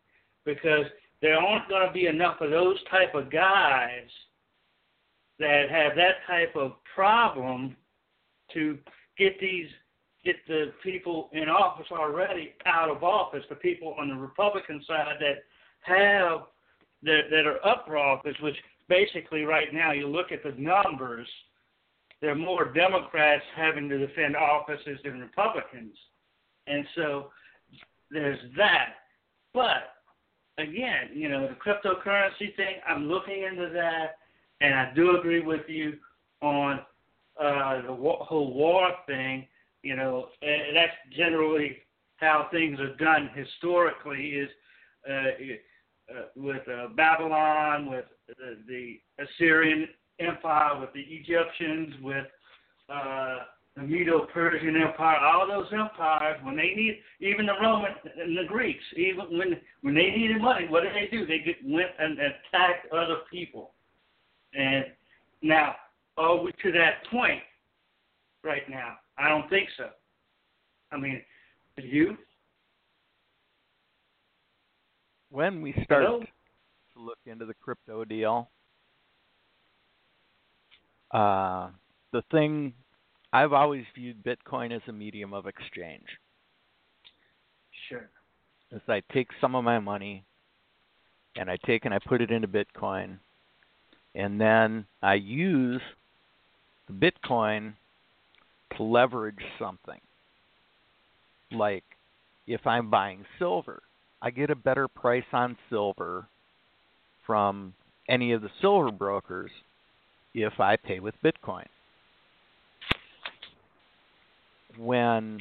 [0.44, 0.86] because
[1.23, 4.09] there aren't going to be enough of those type of guys
[5.39, 7.77] that have that type of problem
[8.52, 8.78] to
[9.19, 9.69] get these
[10.24, 15.16] get the people in office already out of office, the people on the Republican side
[15.20, 15.44] that
[15.81, 16.47] have
[17.02, 18.56] that that are up for office, which
[18.89, 21.28] basically right now you look at the numbers,
[22.20, 25.94] there are more Democrats having to defend offices than Republicans.
[26.66, 27.31] And so
[28.11, 28.94] there's that.
[29.52, 29.94] But
[30.59, 34.16] again, you know, the cryptocurrency thing, I'm looking into that
[34.61, 35.94] and I do agree with you
[36.40, 36.81] on
[37.40, 39.47] uh, the whole war thing,
[39.82, 41.78] you know, and that's generally
[42.16, 44.28] how things are done historically.
[44.28, 44.48] Is
[45.09, 45.31] uh,
[46.10, 48.05] uh, with uh, Babylon, with
[48.66, 49.89] the, Assyrian
[50.20, 52.26] Empire, with the Egyptians, with
[52.89, 53.39] uh,
[53.76, 57.90] the Medo-Persian Empire, all those empires, when they need, even the Roman
[58.20, 61.26] and the Greeks, even when when they needed money, what did they do?
[61.26, 63.72] They get, went and attacked other people.
[64.55, 64.85] And
[65.43, 65.74] now,
[66.16, 67.40] are we to that point
[68.44, 68.94] right now?
[69.18, 69.89] I don't think so.
[70.93, 71.20] I mean,
[71.76, 72.16] you?
[75.35, 76.20] When we start Hello?
[76.20, 78.48] to look into the crypto deal,
[81.11, 81.70] uh,
[82.12, 82.73] the thing
[83.32, 86.06] I've always viewed Bitcoin as a medium of exchange.
[87.89, 88.09] Sure.
[88.70, 90.24] Is I take some of my money
[91.35, 93.19] and I take and I put it into Bitcoin,
[94.15, 95.82] and then I use
[96.86, 97.74] the Bitcoin
[98.77, 100.01] to leverage something.
[101.51, 101.82] Like
[102.47, 103.82] if I'm buying silver,
[104.24, 106.26] I get a better price on silver
[107.26, 107.74] from
[108.09, 109.51] any of the silver brokers
[110.32, 111.66] if I pay with Bitcoin.
[114.78, 115.40] When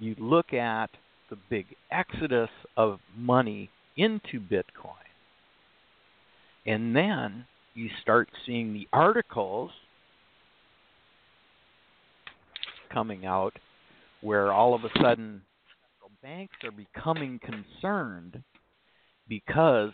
[0.00, 0.90] you look at
[1.30, 4.96] the big exodus of money into Bitcoin,
[6.66, 9.70] and then you start seeing the articles
[12.92, 13.56] coming out
[14.20, 15.42] where all of a sudden
[16.24, 18.42] banks are becoming concerned
[19.28, 19.90] because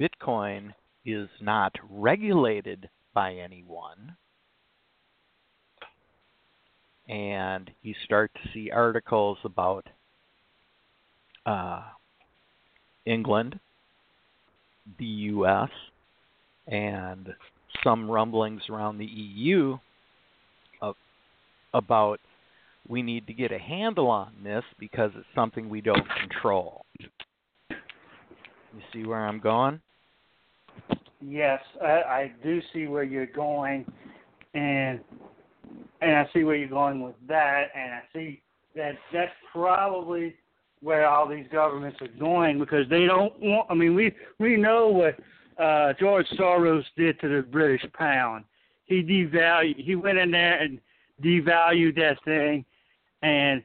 [0.00, 0.72] Bitcoin
[1.04, 4.16] is not regulated by anyone.
[7.06, 9.86] And you start to see articles about
[11.44, 11.82] uh,
[13.04, 13.60] England,
[14.98, 15.70] the U.S.,
[16.66, 17.28] and
[17.84, 19.76] some rumblings around the EU
[20.80, 20.94] of,
[21.74, 22.20] about
[22.88, 26.84] we need to get a handle on this because it's something we don't control.
[27.70, 27.76] You
[28.92, 29.80] see where I'm going?
[31.20, 33.84] Yes, I, I do see where you're going,
[34.54, 35.00] and
[36.00, 38.40] and I see where you're going with that, and I see
[38.76, 40.34] that that's probably
[40.80, 43.66] where all these governments are going because they don't want.
[43.68, 45.18] I mean, we we know what
[45.62, 48.44] uh, George Soros did to the British pound.
[48.84, 49.84] He devalued.
[49.84, 50.78] He went in there and
[51.22, 52.64] devalued that thing,
[53.22, 53.62] and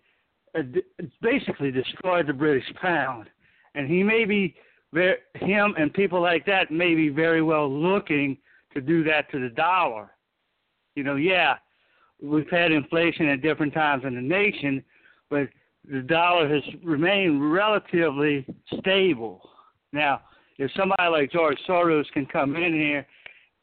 [0.57, 0.61] uh,
[1.21, 3.29] basically destroyed the British pound.
[3.75, 4.55] And he may be
[5.35, 8.37] him and people like that may be very well looking
[8.73, 10.11] to do that to the dollar.
[10.95, 11.55] You know, yeah,
[12.21, 14.83] we've had inflation at different times in the nation,
[15.29, 15.47] but
[15.89, 18.45] the dollar has remained relatively
[18.79, 19.49] stable.
[19.91, 20.21] Now,
[20.57, 23.07] if somebody like George Soros can come in here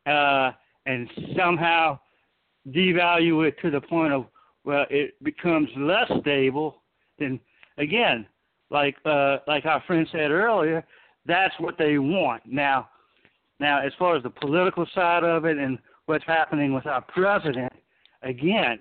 [0.07, 0.53] uh,
[0.87, 1.99] and somehow
[2.69, 4.27] devalue it to the point of
[4.65, 6.83] well, it becomes less stable,
[7.19, 7.41] then
[7.79, 8.27] again,
[8.71, 10.85] like uh, like our friend said earlier,
[11.27, 12.43] that's what they want.
[12.47, 12.89] Now,
[13.59, 17.73] now as far as the political side of it and what's happening with our president,
[18.23, 18.79] again,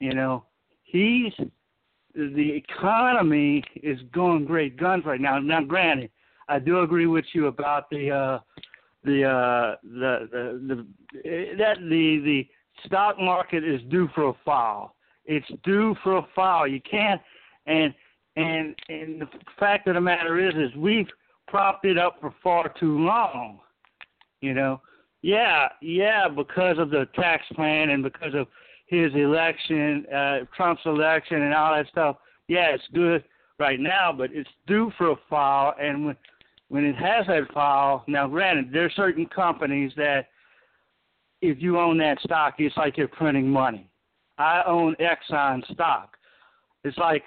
[0.00, 0.44] you know,
[0.82, 1.32] he's
[2.14, 5.38] the economy is going great guns right now.
[5.38, 6.10] Now, granted,
[6.48, 8.38] I do agree with you about the uh,
[9.04, 10.84] the uh, the the
[11.22, 12.48] the that the the
[12.86, 14.93] stock market is due for a fall.
[15.26, 16.66] It's due for a fall.
[16.66, 17.20] You can't
[17.66, 17.94] and
[18.36, 19.28] and and the
[19.58, 21.08] fact of the matter is is we've
[21.46, 23.60] propped it up for far too long.
[24.40, 24.80] You know,
[25.22, 28.46] yeah, yeah, because of the tax plan and because of
[28.86, 32.16] his election, uh, Trump's election, and all that stuff.
[32.48, 33.24] Yeah, it's good
[33.58, 35.74] right now, but it's due for a fall.
[35.80, 36.16] And when
[36.68, 40.28] when it has that fall, now granted, there are certain companies that
[41.40, 43.88] if you own that stock, it's like you're printing money.
[44.38, 46.16] I own Exxon stock.
[46.82, 47.22] It's like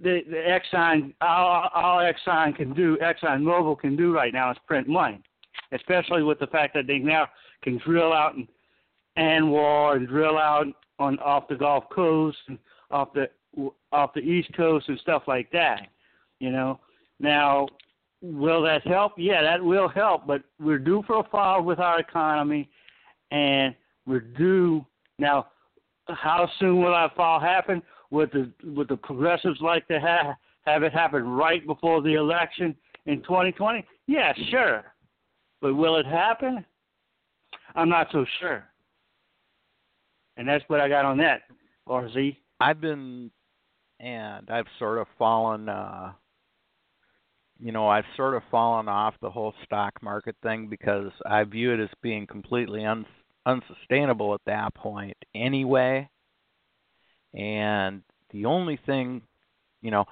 [0.00, 4.56] the, the Exxon, all, all Exxon can do, Exxon Mobil can do right now is
[4.66, 5.20] print money,
[5.72, 7.28] especially with the fact that they now
[7.62, 8.48] can drill out in
[9.18, 10.66] ANWR and drill out
[10.98, 12.58] on off the Gulf Coast and
[12.90, 13.28] off the
[13.92, 15.88] off the East Coast and stuff like that.
[16.40, 16.80] You know,
[17.20, 17.68] now
[18.22, 19.12] will that help?
[19.18, 22.70] Yeah, that will help, but we're due for a fall with our economy,
[23.30, 23.74] and
[24.06, 24.86] we're due
[25.18, 25.48] now.
[26.08, 27.82] How soon will that fall happen?
[28.10, 32.76] Would the would the progressives like to have have it happen right before the election
[33.06, 33.84] in 2020?
[34.06, 34.84] Yeah, sure,
[35.60, 36.64] but will it happen?
[37.74, 38.64] I'm not so sure.
[40.36, 41.42] And that's what I got on that.
[41.88, 42.36] RZ.
[42.60, 43.30] I've been,
[44.00, 45.68] and I've sort of fallen.
[45.68, 46.12] uh
[47.62, 51.72] you know, I've sort of fallen off the whole stock market thing because I view
[51.72, 53.06] it as being completely un,
[53.46, 56.08] unsustainable at that point anyway.
[57.34, 58.02] And
[58.32, 59.22] the only thing,
[59.80, 60.04] you know,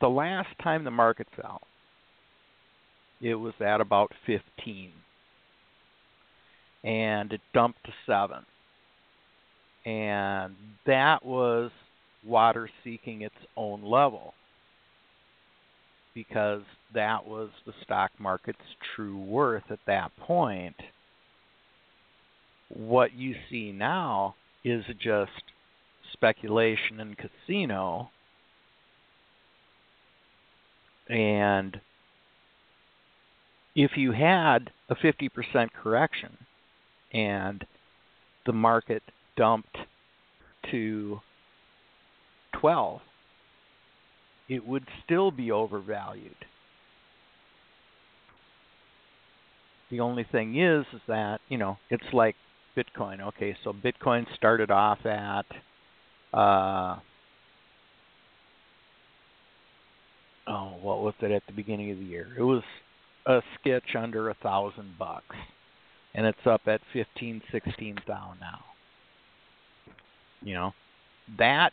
[0.00, 1.60] the last time the market fell,
[3.20, 4.92] it was at about 15
[6.84, 8.44] and it dumped to 7
[9.86, 10.54] and
[10.86, 11.70] that was
[12.24, 14.34] water seeking its own level
[16.14, 16.62] because
[16.94, 18.58] that was the stock market's
[18.94, 20.76] true worth at that point.
[22.68, 25.30] What you see now is just
[26.12, 28.10] speculation and casino.
[31.08, 31.80] And
[33.76, 36.36] if you had a 50% correction
[37.12, 37.64] and
[38.46, 39.02] the market
[39.36, 39.76] dumped
[40.70, 41.20] to
[42.60, 43.00] 12,
[44.48, 46.36] it would still be overvalued.
[49.90, 52.36] The only thing is, is that you know it's like
[52.76, 53.20] Bitcoin.
[53.20, 55.46] Okay, so Bitcoin started off at
[56.36, 56.98] uh,
[60.48, 62.28] oh, what was it at the beginning of the year?
[62.36, 62.62] It was
[63.26, 65.36] a sketch under a thousand bucks,
[66.14, 68.60] and it's up at fifteen, sixteen thousand now.
[70.42, 70.72] You know,
[71.38, 71.72] that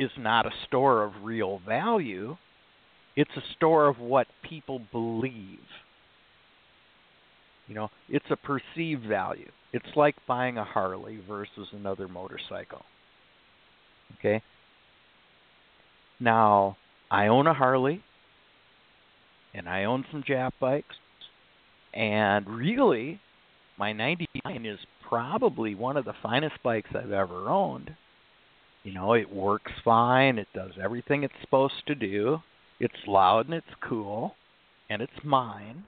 [0.00, 2.36] is not a store of real value.
[3.16, 5.58] It's a store of what people believe.
[7.68, 9.50] You know, it's a perceived value.
[9.72, 12.82] It's like buying a Harley versus another motorcycle.
[14.18, 14.42] Okay?
[16.18, 16.78] Now,
[17.10, 18.02] I own a Harley
[19.52, 20.96] and I own some Jap bikes
[21.92, 23.20] and really
[23.78, 27.94] my 99 is probably one of the finest bikes I've ever owned.
[28.82, 32.38] You know, it works fine, it does everything it's supposed to do.
[32.78, 34.34] It's loud and it's cool
[34.88, 35.84] and it's mine.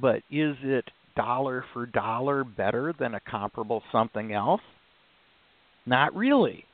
[0.00, 4.60] But is it dollar for dollar better than a comparable something else?
[5.86, 6.64] Not really.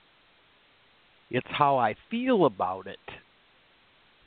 [1.30, 2.98] It's how I feel about it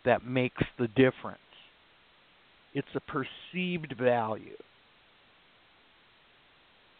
[0.06, 1.40] that makes the difference.
[2.74, 4.56] It's a perceived value.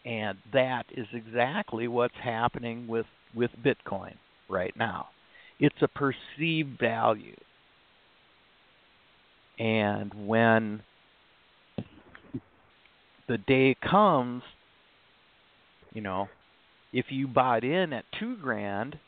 [0.06, 4.14] And that is exactly what's happening with, with Bitcoin
[4.48, 5.08] right now.
[5.58, 7.34] It's a perceived value.
[9.58, 10.82] And when
[13.26, 14.42] the day comes,
[15.92, 16.28] you know,
[16.92, 18.98] if you bought in at two grand,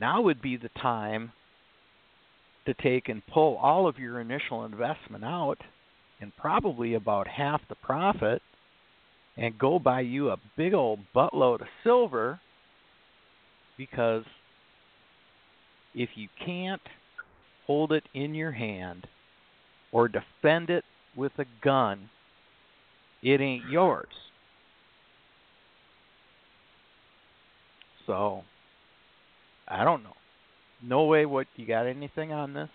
[0.00, 1.30] now would be the time
[2.66, 5.58] to take and pull all of your initial investment out
[6.20, 8.42] and probably about half the profit
[9.38, 12.40] and go buy you a big old buttload of silver
[13.76, 14.24] because
[15.94, 16.82] if you can't
[17.66, 19.06] hold it in your hand
[19.92, 20.84] or defend it
[21.16, 22.10] with a gun,
[23.22, 24.08] it ain't yours.
[28.06, 28.42] So,
[29.68, 30.14] I don't know.
[30.82, 31.26] No way.
[31.26, 31.86] What you got?
[31.86, 32.70] Anything on this?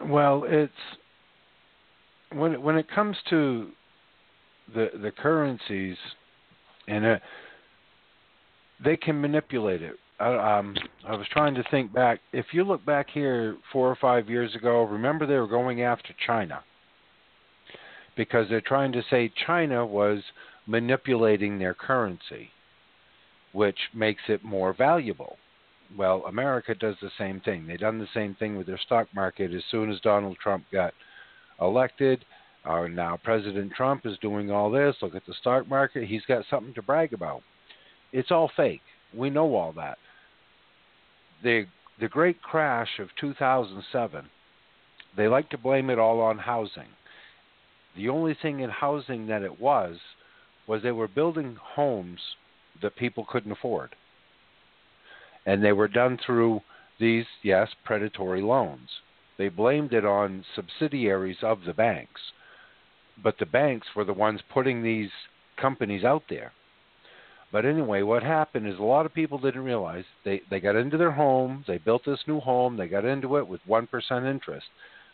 [0.00, 0.72] Well, it's
[2.32, 3.72] when when it comes to
[4.74, 5.96] the the currencies,
[6.86, 7.20] and
[8.84, 9.96] they can manipulate it.
[10.20, 10.74] I, um,
[11.06, 12.20] I was trying to think back.
[12.32, 16.12] If you look back here four or five years ago, remember they were going after
[16.26, 16.62] China
[18.16, 20.20] because they're trying to say China was
[20.66, 22.50] manipulating their currency,
[23.52, 25.36] which makes it more valuable.
[25.96, 27.66] Well, America does the same thing.
[27.66, 30.92] They've done the same thing with their stock market as soon as Donald Trump got
[31.60, 32.24] elected.
[32.68, 34.94] Uh, now President Trump is doing all this.
[35.00, 36.06] Look at the stock market.
[36.06, 37.42] He's got something to brag about.
[38.12, 38.82] It's all fake.
[39.14, 39.96] We know all that.
[41.42, 41.64] The
[41.98, 44.26] the great crash of 2007,
[45.16, 46.88] they like to blame it all on housing.
[47.96, 49.96] The only thing in housing that it was
[50.68, 52.20] was they were building homes
[52.82, 53.96] that people couldn't afford.
[55.46, 56.60] And they were done through
[57.00, 58.90] these, yes, predatory loans.
[59.38, 62.20] They blamed it on subsidiaries of the banks
[63.22, 65.10] but the banks were the ones putting these
[65.56, 66.52] companies out there.
[67.50, 70.98] But anyway, what happened is a lot of people didn't realize they they got into
[70.98, 74.66] their home, they built this new home, they got into it with one percent interest.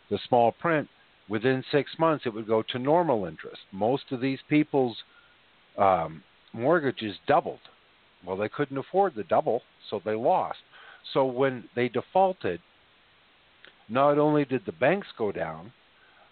[0.09, 0.89] The small print
[1.29, 3.61] within six months it would go to normal interest.
[3.71, 4.97] Most of these people's
[5.77, 6.23] um,
[6.53, 7.59] mortgages doubled.
[8.25, 10.59] Well, they couldn't afford the double, so they lost.
[11.13, 12.59] So when they defaulted,
[13.87, 15.71] not only did the banks go down,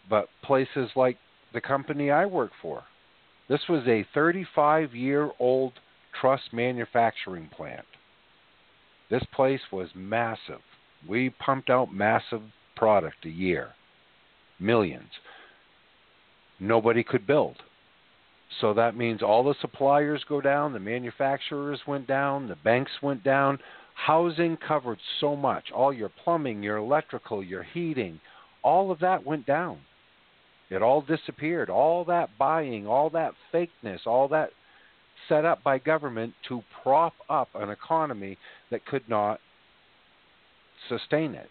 [0.10, 1.18] but places like
[1.53, 2.84] the company I work for.
[3.49, 5.73] This was a 35 year old
[6.19, 7.85] truss manufacturing plant.
[9.09, 10.61] This place was massive.
[11.07, 12.41] We pumped out massive
[12.75, 13.69] product a year,
[14.59, 15.09] millions.
[16.59, 17.57] Nobody could build.
[18.61, 23.23] So that means all the suppliers go down, the manufacturers went down, the banks went
[23.23, 23.59] down.
[23.95, 25.65] Housing covered so much.
[25.71, 28.19] All your plumbing, your electrical, your heating,
[28.63, 29.80] all of that went down.
[30.74, 31.70] It all disappeared.
[31.70, 34.50] All that buying, all that fakeness, all that
[35.30, 38.38] set up by government to prop up an economy
[38.72, 39.40] that could not
[40.90, 41.50] sustain it.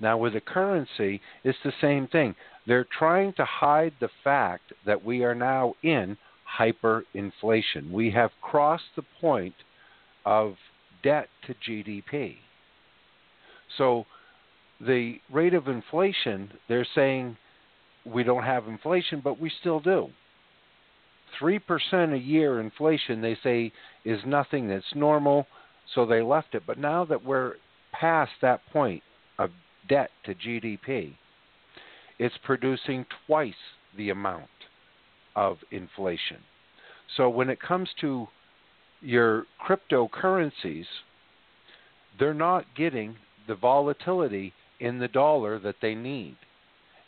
[0.00, 2.34] Now, with the currency, it's the same thing.
[2.66, 6.16] They're trying to hide the fact that we are now in
[6.58, 7.90] hyperinflation.
[7.90, 9.54] We have crossed the point
[10.24, 10.54] of
[11.02, 12.36] debt to GDP.
[13.76, 14.06] So,
[14.80, 17.36] the rate of inflation, they're saying
[18.04, 20.08] we don't have inflation, but we still do.
[21.40, 23.72] 3% a year inflation, they say,
[24.04, 25.46] is nothing that's normal,
[25.94, 26.62] so they left it.
[26.66, 27.54] But now that we're
[27.92, 29.02] past that point
[29.38, 29.50] of
[29.88, 31.14] debt to GDP,
[32.18, 33.54] it's producing twice
[33.96, 34.48] the amount
[35.34, 36.38] of inflation.
[37.16, 38.28] So when it comes to
[39.00, 40.86] your cryptocurrencies,
[42.18, 43.16] they're not getting
[43.46, 46.36] the volatility in the dollar that they need.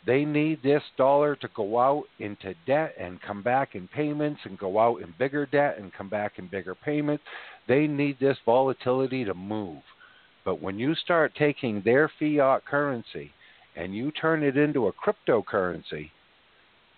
[0.07, 4.57] They need this dollar to go out into debt and come back in payments and
[4.57, 7.25] go out in bigger debt and come back in bigger payments.
[7.67, 9.81] They need this volatility to move.
[10.45, 13.33] But when you start taking their fiat currency
[13.75, 16.11] and you turn it into a cryptocurrency,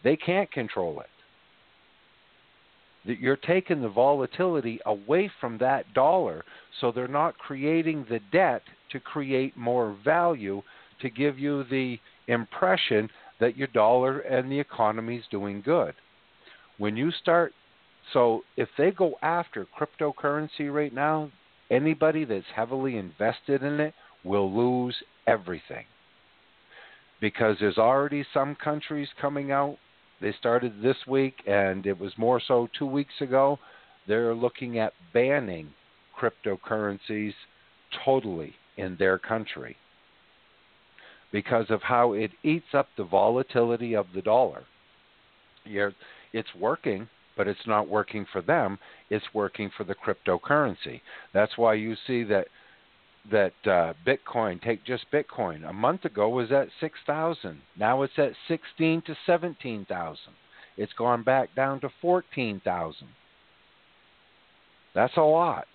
[0.04, 1.10] they can't control it.
[3.20, 6.46] You're taking the volatility away from that dollar,
[6.80, 8.62] so they're not creating the debt
[8.92, 10.62] to create more value
[11.02, 11.98] to give you the
[12.30, 15.94] impression that your dollar and the economy is doing good.
[16.78, 17.54] When you start,
[18.14, 21.32] so if they go after cryptocurrency right now,
[21.70, 23.94] anybody that's heavily invested in it
[24.24, 24.96] will lose
[25.28, 25.86] everything.
[27.22, 29.78] Because there's already some countries coming out.
[30.22, 33.60] They started this week, and it was more so two weeks ago.
[34.08, 35.70] They're looking at banning
[36.18, 37.34] cryptocurrencies
[38.06, 39.76] totally in their country
[41.32, 44.64] because of how it eats up the volatility of the dollar.
[45.64, 45.94] You're,
[46.34, 47.08] it's working,
[47.38, 48.80] but it's not working for them.
[49.10, 51.02] It's working for the cryptocurrency.
[51.34, 52.48] That's why you see that
[53.30, 57.62] that uh, Bitcoin, take just Bitcoin, a month ago was at six thousand.
[57.78, 60.34] Now it's at sixteen to seventeen thousand.
[60.78, 63.10] It's gone back down to fourteen thousand.
[64.96, 65.68] That's a lot,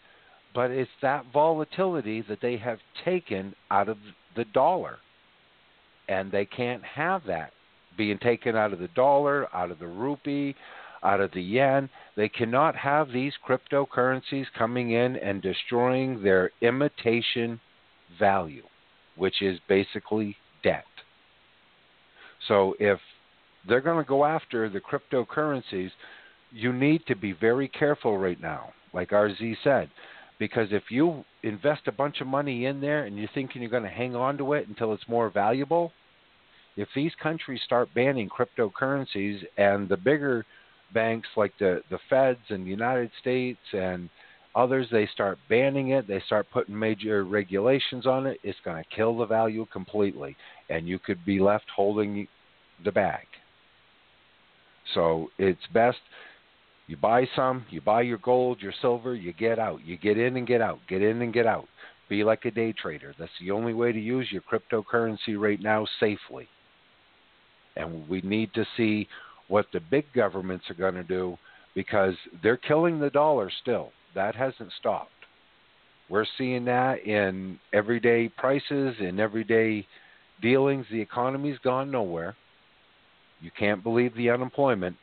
[0.55, 3.98] but it's that volatility that they have taken out of
[4.35, 4.98] the dollar
[6.09, 7.52] and they can't have that
[7.97, 10.55] being taken out of the dollar, out of the rupee,
[11.02, 11.89] out of the yen.
[12.16, 17.60] They cannot have these cryptocurrencies coming in and destroying their imitation
[18.18, 18.62] value,
[19.16, 20.85] which is basically debt.
[22.48, 22.98] So if
[23.68, 25.90] they're going to go after the cryptocurrencies,
[26.51, 29.90] you need to be very careful right now, like RZ said,
[30.39, 33.82] because if you invest a bunch of money in there and you're thinking you're going
[33.82, 35.93] to hang on to it until it's more valuable,
[36.77, 40.44] if these countries start banning cryptocurrencies and the bigger
[40.93, 44.09] banks like the the Feds and the United States and
[44.55, 48.97] others they start banning it, they start putting major regulations on it, it's going to
[48.97, 50.36] kill the value completely
[50.69, 52.27] and you could be left holding
[52.85, 53.27] the bag.
[54.94, 55.98] So it's best
[56.86, 59.85] you buy some, you buy your gold, your silver, you get out.
[59.85, 61.66] You get in and get out, get in and get out.
[62.09, 63.15] Be like a day trader.
[63.19, 66.47] That's the only way to use your cryptocurrency right now safely.
[67.77, 69.09] And we need to see
[69.48, 71.39] what the big governments are going to do
[71.74, 73.90] because they're killing the dollar still.
[74.15, 75.11] That hasn't stopped.
[76.09, 79.86] We're seeing that in everyday prices, in everyday
[80.43, 80.86] dealings.
[80.90, 82.36] The economy's gone nowhere.
[83.40, 84.97] You can't believe the unemployment,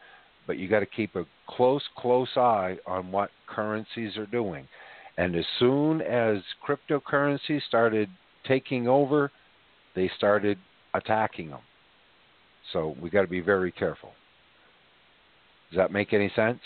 [0.51, 4.67] but you got to keep a close, close eye on what currencies are doing.
[5.17, 8.09] And as soon as cryptocurrency started
[8.45, 9.31] taking over,
[9.95, 10.57] they started
[10.93, 11.61] attacking them.
[12.73, 14.09] So we got to be very careful.
[15.69, 16.59] Does that make any sense?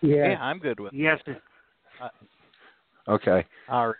[0.00, 0.92] Yeah, yeah I'm good with.
[0.92, 1.18] Yes.
[2.00, 2.08] Uh,
[3.08, 3.44] okay.
[3.68, 3.96] All right.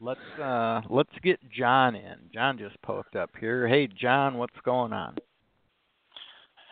[0.00, 2.16] Let's uh let's get John in.
[2.32, 3.66] John just poked up here.
[3.66, 5.16] Hey John, what's going on?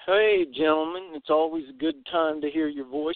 [0.06, 3.14] Hey gentlemen, it's always a good time to hear your voice.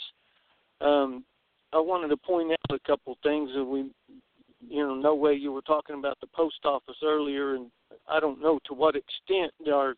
[0.81, 1.25] Um
[1.73, 3.91] I wanted to point out a couple things that we
[4.67, 7.71] you know, no way you were talking about the post office earlier, and
[8.09, 9.95] I don't know to what extent our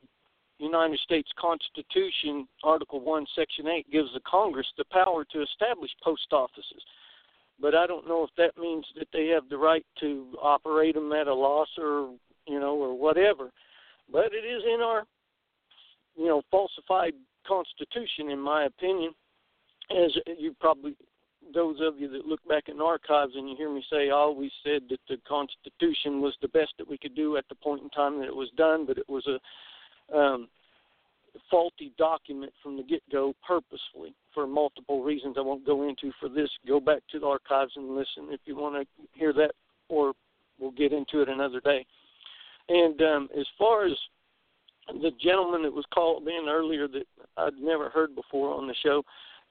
[0.58, 6.26] United States Constitution, Article 1, Section 8, gives the Congress the power to establish post
[6.32, 6.82] offices.
[7.60, 11.12] But I don't know if that means that they have the right to operate them
[11.12, 12.14] at a loss or,
[12.46, 13.50] you know, or whatever.
[14.10, 15.04] but it is in our,
[16.16, 17.14] you know, falsified
[17.46, 19.12] Constitution, in my opinion.
[19.90, 20.94] As you probably,
[21.52, 24.52] those of you that look back in archives and you hear me say, I always
[24.64, 27.90] said that the Constitution was the best that we could do at the point in
[27.90, 30.48] time that it was done, but it was a um,
[31.50, 36.28] faulty document from the get go purposefully for multiple reasons I won't go into for
[36.28, 36.48] this.
[36.66, 39.52] Go back to the archives and listen if you want to hear that,
[39.88, 40.12] or
[40.58, 41.84] we'll get into it another day.
[42.68, 43.92] And um, as far as
[44.88, 49.02] the gentleman that was called in earlier that I'd never heard before on the show,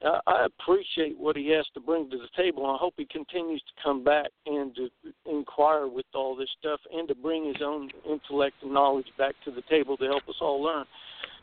[0.02, 2.64] I appreciate what he has to bring to the table.
[2.64, 4.88] I hope he continues to come back and to
[5.30, 9.50] inquire with all this stuff and to bring his own intellect and knowledge back to
[9.50, 10.86] the table to help us all learn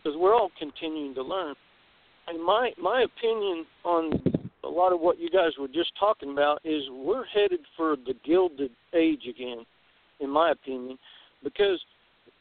[0.01, 1.53] because we're all continuing to learn.
[2.27, 4.21] And my my opinion on
[4.63, 8.13] a lot of what you guys were just talking about is we're headed for the
[8.25, 9.65] gilded age again,
[10.19, 10.97] in my opinion,
[11.43, 11.79] because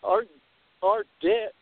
[0.03, 0.23] our
[0.83, 1.53] our debt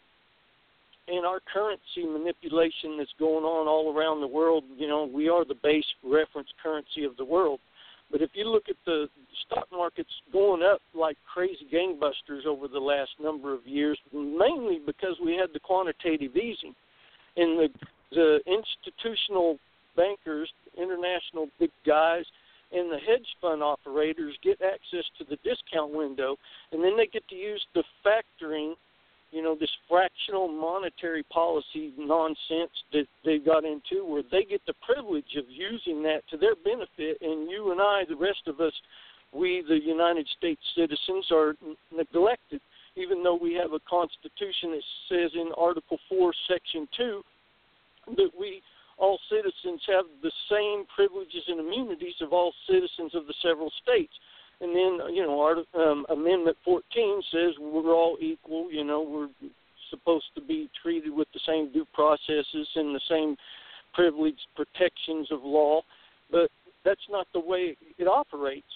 [1.07, 5.45] and our currency manipulation that's going on all around the world, you know, we are
[5.45, 7.61] the base reference currency of the world.
[8.11, 9.09] But if you look at the
[9.47, 15.17] stock markets going up like crazy gangbusters over the last number of years, mainly because
[15.23, 16.75] we had the quantitative easing,
[17.37, 17.69] and the
[18.15, 19.59] the institutional
[19.97, 22.25] bankers, international big guys,
[22.73, 26.37] and the hedge fund operators get access to the discount window,
[26.73, 28.75] and then they get to use the factoring
[29.35, 34.75] you know this fractional monetary policy nonsense that they got into where they get the
[34.87, 38.73] privilege of using that to their benefit and you and I the rest of us
[39.33, 41.55] we the United States citizens are
[41.95, 42.61] neglected
[42.95, 47.23] even though we have a constitution that says in article 4 section 2
[48.07, 48.63] that we
[48.99, 54.15] all citizens have the same privileges and immunities of all citizens of the several states
[54.61, 58.71] and then, you know, our um, Amendment 14 says we're all equal.
[58.71, 59.49] You know, we're
[59.91, 63.37] supposed to be treated with the same due processes and the same
[63.93, 65.83] privileged protections of law.
[66.31, 66.51] But
[66.85, 68.67] that's not the way it operates.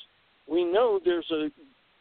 [0.51, 1.49] We know there's a,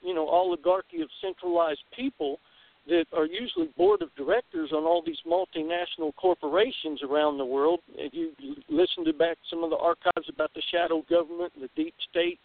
[0.01, 2.39] you know, oligarchy of centralized people
[2.87, 7.79] that are usually board of directors on all these multinational corporations around the world.
[7.95, 8.31] If you
[8.69, 12.39] listen to back some of the archives about the shadow government, the deep state,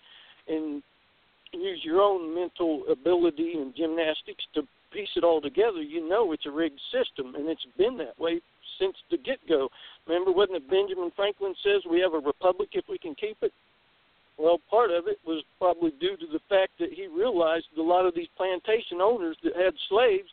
[0.49, 0.83] and
[1.53, 4.63] use your own mental ability and gymnastics to
[4.93, 8.41] piece it all together, you know it's a rigged system, and it's been that way
[8.81, 9.69] since the get go.
[10.07, 13.53] Remember, wasn't it Benjamin Franklin says we have a republic if we can keep it?
[14.39, 18.07] Well, part of it was probably due to the fact that he realized a lot
[18.07, 20.29] of these plantation owners that had slaves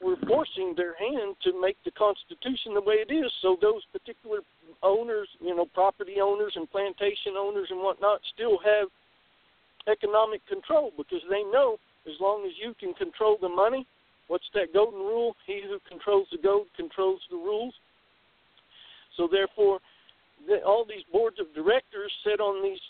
[0.00, 3.30] were forcing their hand to make the Constitution the way it is.
[3.42, 4.40] So those particular
[4.82, 8.88] owners, you know, property owners and plantation owners and whatnot, still have
[9.88, 13.86] economic control because they know as long as you can control the money,
[14.28, 15.34] what's that golden rule?
[15.46, 17.74] He who controls the gold controls the rules.
[19.16, 19.78] So therefore,
[20.46, 22.80] the, all these boards of directors sit on these,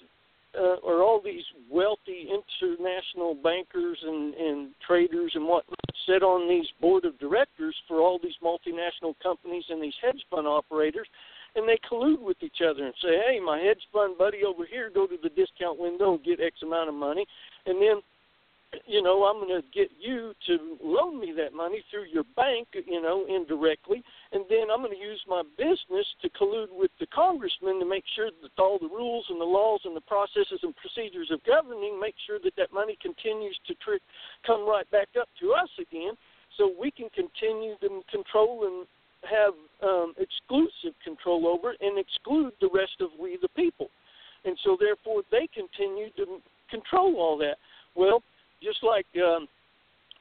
[0.58, 6.66] uh, or all these wealthy international bankers and, and traders and whatnot sit on these
[6.80, 11.08] board of directors for all these multinational companies and these hedge fund operators
[11.56, 14.90] and they collude with each other and say, "Hey, my hedge fund buddy over here,
[14.90, 17.26] go to the discount window and get X amount of money,"
[17.66, 18.02] and then,
[18.86, 22.68] you know, I'm going to get you to loan me that money through your bank,
[22.74, 24.02] you know, indirectly,
[24.32, 28.04] and then I'm going to use my business to collude with the congressman to make
[28.14, 31.98] sure that all the rules and the laws and the processes and procedures of governing
[32.00, 34.02] make sure that that money continues to trick,
[34.46, 36.14] come right back up to us again
[36.56, 38.86] so we can continue to control and
[39.28, 43.88] have um, exclusive control over it and exclude the rest of we the people.
[44.44, 46.38] And so, therefore, they continue to
[46.70, 47.56] control all that.
[47.94, 48.22] Well,
[48.64, 49.46] just like um,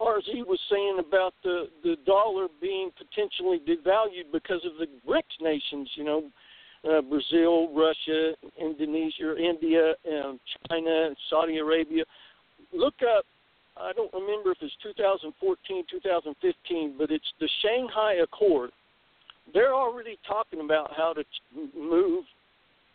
[0.02, 5.90] RZ was saying about the, the dollar being potentially devalued because of the BRICS nations,
[5.96, 6.24] you know,
[6.84, 10.40] uh, Brazil, Russia, Indonesia, India, um,
[10.70, 12.04] China, Saudi Arabia.
[12.74, 13.24] Look up,
[13.78, 18.72] I don't remember if it's 2014, 2015, but it's the Shanghai Accord
[19.54, 21.24] they're already talking about how to
[21.76, 22.24] move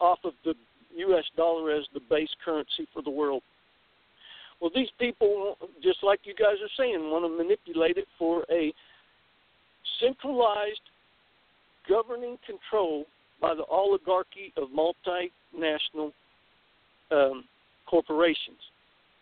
[0.01, 0.55] off of the
[0.97, 1.25] U.S.
[1.37, 3.43] dollar as the base currency for the world.
[4.61, 8.73] Well, these people, just like you guys are saying, want to manipulate it for a
[10.01, 10.81] centralized
[11.89, 13.05] governing control
[13.41, 16.13] by the oligarchy of multinational
[17.11, 17.45] um,
[17.87, 18.59] corporations.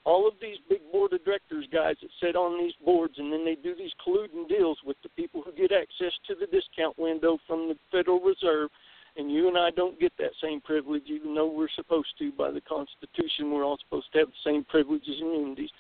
[0.05, 3.45] All of these big board of directors guys that sit on these boards and then
[3.45, 7.39] they do these colluding deals with the people who get access to the discount window
[7.47, 8.71] from the Federal Reserve
[9.17, 12.51] and you and I don't get that same privilege even though we're supposed to by
[12.51, 15.71] the Constitution we're all supposed to have the same privileges and immunities.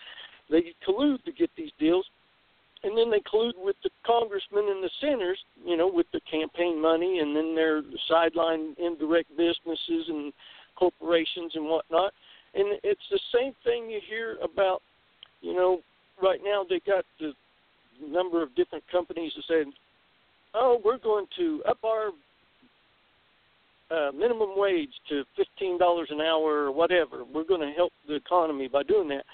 [0.50, 2.06] They collude to get these deals
[2.82, 6.80] and then they collude with the congressmen and the senators, you know, with the campaign
[6.80, 10.32] money, and then their sideline indirect businesses and
[10.76, 12.12] corporations and whatnot.
[12.54, 14.82] And it's the same thing you hear about,
[15.40, 15.80] you know,
[16.22, 17.32] right now they got the
[18.06, 19.70] number of different companies that say,
[20.54, 22.10] oh, we're going to up our
[23.90, 27.24] uh, minimum wage to fifteen dollars an hour or whatever.
[27.24, 29.24] We're going to help the economy by doing that.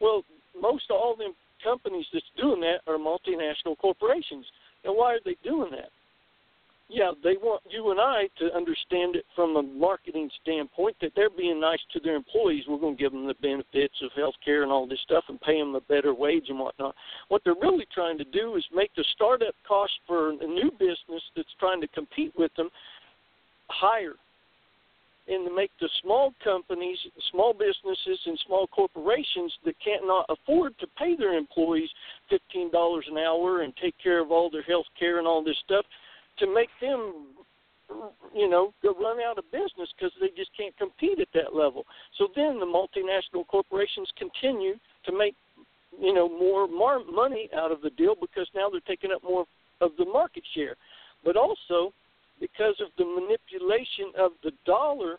[0.00, 0.22] Well,
[0.60, 4.46] most of all them companies that's doing that are multinational corporations.
[4.84, 5.90] And why are they doing that?
[6.92, 11.30] Yeah, they want you and I to understand it from a marketing standpoint that they're
[11.30, 12.64] being nice to their employees.
[12.66, 15.40] We're going to give them the benefits of health care and all this stuff and
[15.40, 16.96] pay them a better wage and whatnot.
[17.28, 21.22] What they're really trying to do is make the startup cost for a new business
[21.36, 22.70] that's trying to compete with them
[23.70, 24.14] higher
[25.28, 26.98] and to make the small companies,
[27.30, 31.88] small businesses, and small corporations that cannot afford to pay their employees
[32.28, 35.56] fifteen dollars an hour and take care of all their health care and all this
[35.64, 35.84] stuff,
[36.38, 37.26] to make them,
[38.34, 41.84] you know, go run out of business because they just can't compete at that level.
[42.18, 44.74] So then the multinational corporations continue
[45.04, 45.34] to make,
[46.00, 49.44] you know, more, more money out of the deal because now they're taking up more
[49.80, 50.76] of the market share,
[51.24, 51.92] but also
[52.40, 55.18] because of the manipulation of the dollar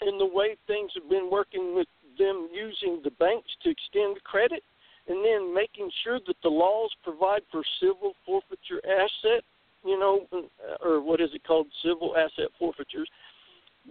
[0.00, 1.88] and the way things have been working with
[2.18, 4.62] them using the banks to extend credit
[5.08, 9.42] and then making sure that the laws provide for civil forfeiture asset,
[9.84, 10.26] you know,
[10.84, 13.08] or what is it called, civil asset forfeitures,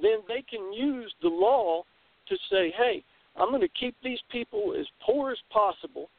[0.01, 1.83] then they can use the law
[2.27, 3.03] to say, hey,
[3.35, 6.09] I'm going to keep these people as poor as possible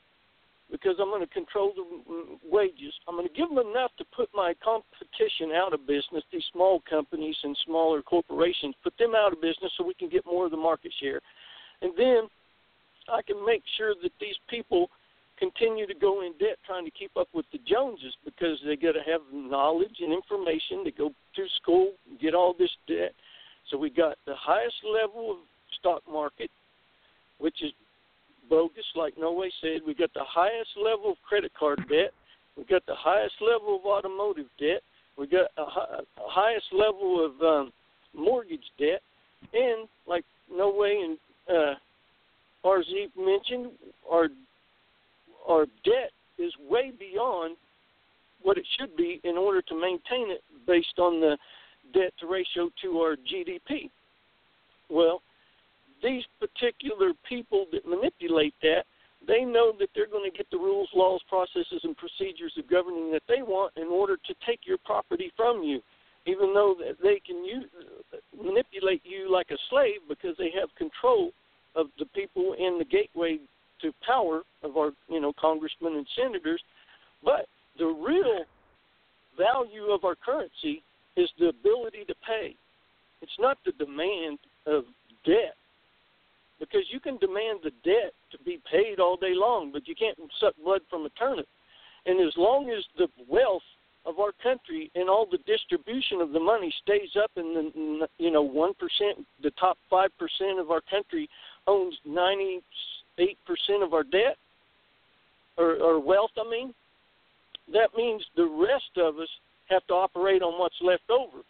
[0.71, 2.95] because I'm going to control the wages.
[3.09, 6.83] I'm going to give them enough to put my competition out of business, these small
[6.89, 10.51] companies and smaller corporations, put them out of business so we can get more of
[10.51, 11.21] the market share.
[11.83, 12.29] And then
[13.09, 14.89] I can make sure that these people
[15.39, 18.93] continue to go in debt trying to keep up with the Joneses because they got
[18.93, 23.13] to have knowledge and information to go to school, get all this debt.
[23.71, 25.37] So we got the highest level of
[25.79, 26.51] stock market,
[27.39, 27.73] which is
[28.51, 29.81] bogus, like Noe said.
[29.87, 32.13] We got the highest level of credit card debt.
[32.57, 34.83] We got the highest level of automotive debt.
[35.17, 37.73] We got a, a highest level of um,
[38.15, 39.01] mortgage debt,
[39.55, 41.17] and like Noe and
[41.49, 41.75] uh,
[42.65, 43.73] RZ mentioned,
[44.11, 44.29] our
[45.49, 47.57] our debt is way beyond
[48.43, 51.37] what it should be in order to maintain it based on the
[51.95, 53.91] debt to ratio to our GDP.
[54.89, 55.23] Well,
[56.03, 58.85] these particular people that manipulate that,
[59.27, 63.13] they know that they're going to get the rules, laws, processes, and procedures of governing
[63.13, 65.81] that they want in order to take your property from you,
[66.27, 67.67] even though they can use,
[68.37, 71.33] manipulate you like a slave because they have control
[71.77, 73.39] of the people in the gateway
[73.83, 76.63] to power of our, you know, congressmen and senators.
[77.23, 77.47] But
[77.79, 78.45] the real
[79.37, 80.83] value of our currency
[81.17, 82.55] is the ability to pay.
[83.23, 84.85] It's not the demand of
[85.27, 85.57] debt
[86.61, 90.17] because you can demand the debt to be paid all day long, but you can't
[90.39, 91.49] suck blood from a turnip.
[92.07, 93.63] And as long as the wealth
[94.07, 97.55] of our country and all the distribution of the money stays up in
[98.01, 101.29] the you know one percent, the top five percent of our country
[101.67, 102.61] owns ninety
[103.19, 104.37] eight percent of our debt
[105.59, 106.31] or, or wealth.
[106.39, 106.73] I mean,
[107.73, 109.29] that means the rest of us
[109.69, 111.43] have to operate on what's left over.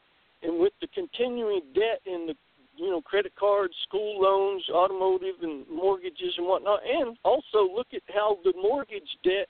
[0.42, 2.34] And with the continuing debt in the
[2.80, 6.80] you know, credit cards, school loans, automotive, and mortgages and whatnot.
[6.84, 9.48] And also look at how the mortgage debt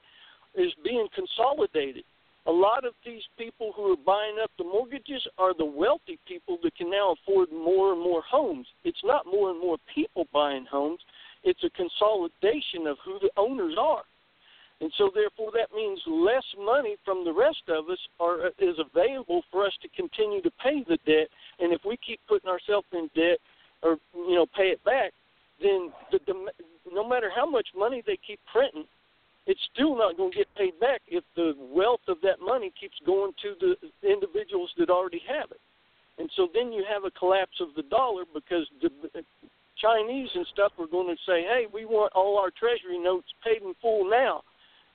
[0.57, 2.05] is being consolidated.
[2.47, 6.59] A lot of these people who are buying up the mortgages are the wealthy people
[6.65, 8.67] that can now afford more and more homes.
[8.83, 11.01] It's not more and more people buying homes,
[11.45, 14.03] it's a consolidation of who the owners are.
[14.81, 19.43] And so, therefore, that means less money from the rest of us are, is available
[19.53, 21.29] for us to continue to pay the debt.
[21.61, 23.39] And if we keep putting ourselves in debt
[23.83, 25.13] or, you know, pay it back,
[25.61, 26.35] then the, the,
[26.93, 28.85] no matter how much money they keep printing,
[29.47, 32.97] it's still not going to get paid back if the wealth of that money keeps
[33.05, 35.61] going to the individuals that already have it.
[36.19, 38.91] And so then you have a collapse of the dollar because the
[39.81, 43.63] Chinese and stuff are going to say, hey, we want all our treasury notes paid
[43.63, 44.43] in full now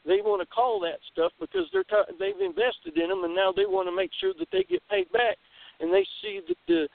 [0.06, 3.52] they want to call that stuff because they're t- they've invested in them and now
[3.52, 5.38] they want to make sure that they get paid back
[5.80, 6.88] and they see that the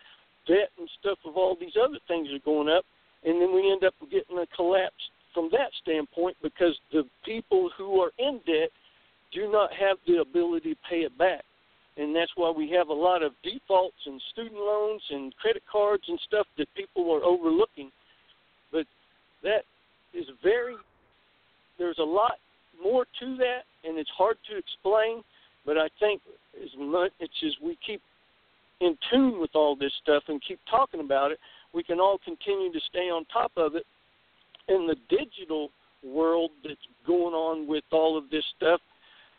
[0.47, 2.85] debt and stuff of all these other things are going up
[3.25, 8.01] and then we end up getting a collapse from that standpoint because the people who
[8.01, 8.71] are in debt
[9.33, 11.45] do not have the ability to pay it back
[11.97, 16.05] and that's why we have a lot of defaults and student loans and credit cards
[16.09, 17.91] and stuff that people are overlooking
[18.73, 18.87] but
[19.43, 19.63] that
[20.15, 20.75] is very
[21.81, 22.35] there's a lot
[22.81, 25.25] more to that, and it's hard to explain.
[25.67, 26.21] But I think
[26.63, 28.01] as much as we keep
[28.81, 31.39] in tune with all this stuff and keep talking about it,
[31.73, 33.85] we can all continue to stay on top of it.
[34.69, 35.71] In the digital
[36.05, 38.81] world that's going on with all of this stuff,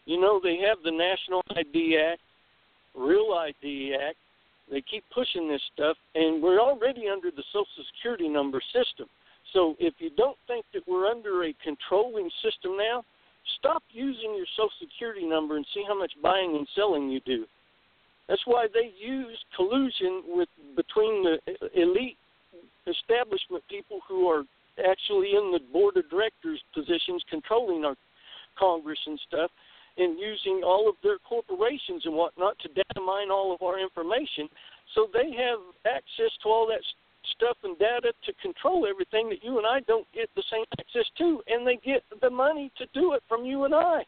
[0.05, 2.21] you know, they have the National ID Act,
[2.95, 4.17] Real ID Act.
[4.69, 9.07] They keep pushing this stuff, and we're already under the Social Security number system.
[9.53, 13.03] So if you don't think that we're under a controlling system now,
[13.59, 17.45] stop using your Social Security number and see how much buying and selling you do.
[18.31, 20.47] That's why they use collusion with
[20.77, 21.37] between the
[21.75, 22.15] elite
[22.87, 24.43] establishment people who are
[24.87, 27.97] actually in the board of directors positions controlling our
[28.57, 29.51] Congress and stuff
[29.97, 34.47] and using all of their corporations and whatnot to data mine all of our information.
[34.95, 36.79] So they have access to all that
[37.35, 41.05] stuff and data to control everything that you and I don't get the same access
[41.17, 44.05] to, and they get the money to do it from you and I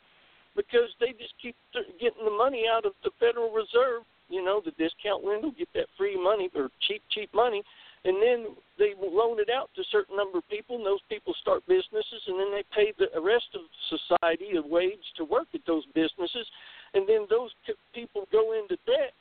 [0.55, 1.55] because they just keep
[1.99, 5.85] getting the money out of the Federal Reserve, you know, the discount window, get that
[5.97, 7.61] free money or cheap, cheap money,
[8.05, 11.33] and then they loan it out to a certain number of people, and those people
[11.39, 15.61] start businesses, and then they pay the rest of society a wage to work at
[15.65, 16.47] those businesses,
[16.93, 17.51] and then those
[17.93, 19.13] people go into debt,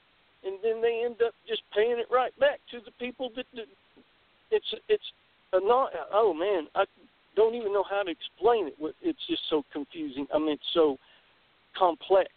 [0.45, 3.69] and then they end up just paying it right back to the people that, that
[4.51, 5.09] it's it's
[5.53, 5.91] a not.
[6.13, 6.85] Oh man, I
[7.37, 8.75] don't even know how to explain it.
[9.03, 10.27] It's just so confusing.
[10.35, 10.99] I mean, it's so
[11.79, 12.29] complex.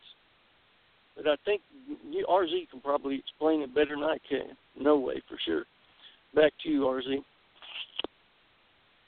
[1.15, 1.61] But I think
[2.29, 4.55] RZ can probably explain it better than I can.
[4.79, 5.63] No way, for sure.
[6.33, 7.23] Back to you, RZ.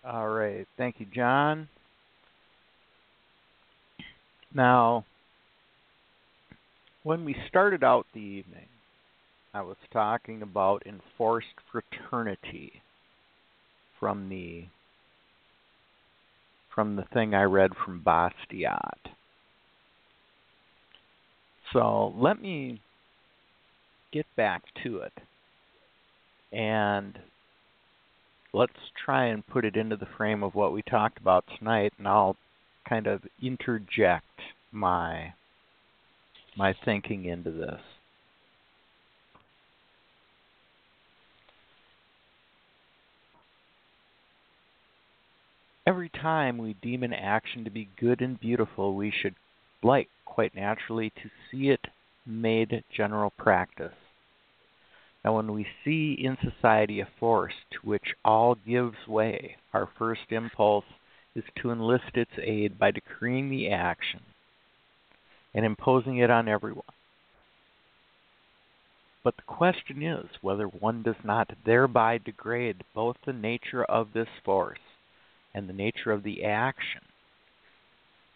[0.06, 0.66] All right.
[0.78, 1.68] Thank you, John.
[4.54, 5.06] Now,
[7.04, 8.68] when we started out the evening,
[9.54, 12.82] I was talking about enforced fraternity
[14.00, 14.66] from the
[16.74, 19.17] from the thing I read from Bastiat.
[21.74, 22.82] So let me
[24.12, 25.14] get back to it
[26.52, 27.20] and
[28.54, 28.72] let's
[29.06, 32.38] try and put it into the frame of what we talked about tonight and I'll
[32.88, 34.26] kind of interject
[34.72, 35.34] my
[36.56, 37.82] my thinking into this.
[45.86, 49.36] Every time we deem an action to be good and beautiful, we should
[49.84, 51.88] like, quite naturally, to see it
[52.26, 53.94] made general practice.
[55.24, 60.32] Now, when we see in society a force to which all gives way, our first
[60.32, 60.86] impulse
[61.36, 64.22] is to enlist its aid by decreeing the action
[65.54, 66.84] and imposing it on everyone.
[69.24, 74.30] But the question is whether one does not thereby degrade both the nature of this
[74.46, 74.80] force
[75.54, 77.02] and the nature of the action,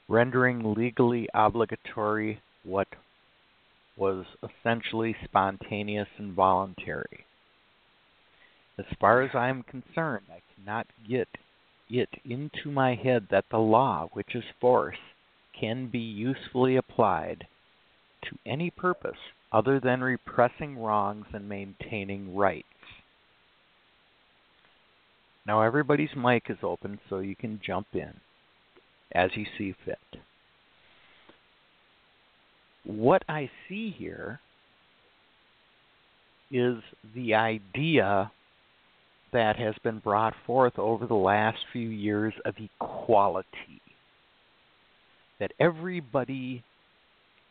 [0.07, 2.87] rendering legally obligatory what
[3.97, 7.25] was essentially spontaneous and voluntary.
[8.77, 11.27] As far as I am concerned, I cannot get
[11.89, 14.97] it into my head that the law, which is force,
[15.59, 17.45] can be usefully applied
[18.23, 19.17] to any purpose
[19.51, 22.65] other than repressing wrongs and maintaining rights.
[25.45, 28.21] Now everybody's mic is open so you can jump in
[29.13, 29.97] as you see fit.
[32.83, 34.39] What I see here
[36.51, 36.77] is
[37.15, 38.31] the idea
[39.31, 43.47] that has been brought forth over the last few years of equality.
[45.39, 46.63] That everybody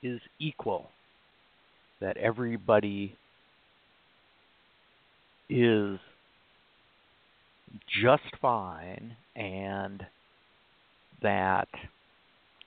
[0.02, 0.90] is equal.
[2.00, 3.16] That everybody
[5.48, 5.98] is
[8.02, 10.04] just fine, and
[11.22, 11.68] that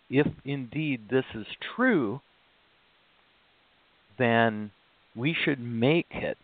[0.09, 2.21] if indeed this is true,
[4.17, 4.71] then
[5.15, 6.37] we should make it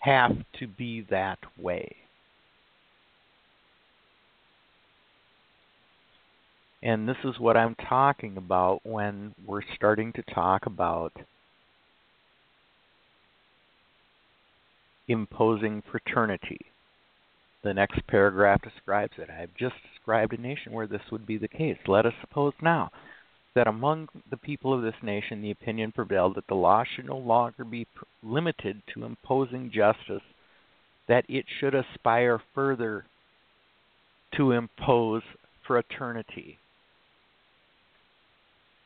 [0.00, 1.96] have to be that way.
[6.82, 11.12] And this is what I'm talking about when we're starting to talk about
[15.06, 16.71] imposing fraternity.
[17.62, 19.30] The next paragraph describes it.
[19.30, 21.78] I have just described a nation where this would be the case.
[21.86, 22.90] Let us suppose now
[23.54, 27.18] that among the people of this nation the opinion prevailed that the law should no
[27.18, 27.86] longer be
[28.22, 30.22] limited to imposing justice,
[31.08, 33.04] that it should aspire further
[34.36, 35.22] to impose
[35.66, 36.58] fraternity.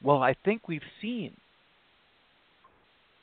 [0.02, 1.32] Well, I think we've seen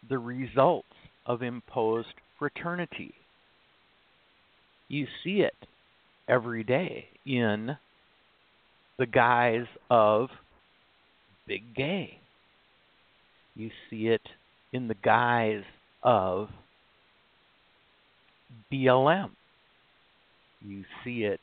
[0.10, 0.88] the results
[1.26, 3.14] of imposed fraternity.
[4.94, 5.56] You see it
[6.30, 7.76] every day in
[9.00, 10.30] the guise of
[11.48, 12.20] big gay.
[13.56, 14.22] You see it
[14.72, 15.64] in the guise
[16.04, 16.50] of
[18.72, 19.32] BLM.
[20.64, 21.42] You see it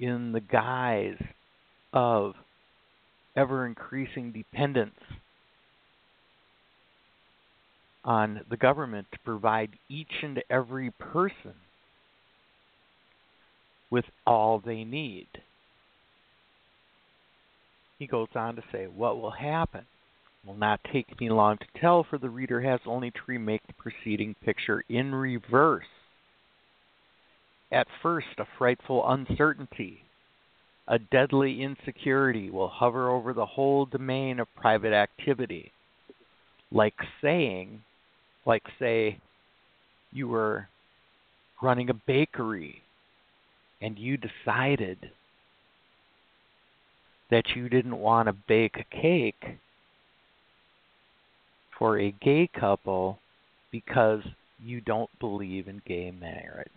[0.00, 1.20] in the guise
[1.92, 2.34] of
[3.34, 5.00] ever increasing dependence
[8.04, 11.54] on the government to provide each and every person
[13.92, 15.28] with all they need.
[17.98, 19.84] He goes on to say, What will happen
[20.46, 23.74] will not take me long to tell, for the reader has only to remake the
[23.74, 25.84] preceding picture in reverse.
[27.70, 29.98] At first, a frightful uncertainty,
[30.88, 35.70] a deadly insecurity will hover over the whole domain of private activity,
[36.72, 37.82] like saying,
[38.46, 39.18] like say,
[40.12, 40.66] you were
[41.60, 42.81] running a bakery
[43.82, 45.10] and you decided
[47.30, 49.58] that you didn't want to bake a cake
[51.78, 53.18] for a gay couple
[53.72, 54.20] because
[54.62, 56.70] you don't believe in gay marriage.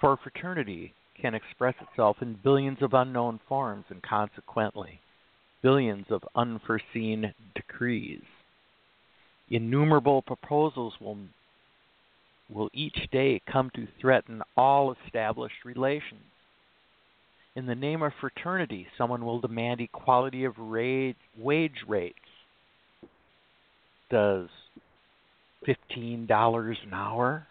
[0.00, 5.00] For fraternity can express itself in billions of unknown forms and consequently
[5.62, 8.22] billions of unforeseen decrees.
[9.48, 11.18] Innumerable proposals will
[12.48, 16.22] will each day come to threaten all established relations.
[17.54, 22.18] In the name of fraternity, someone will demand equality of wage rates.
[24.10, 24.48] Does
[25.66, 27.46] $15 an hour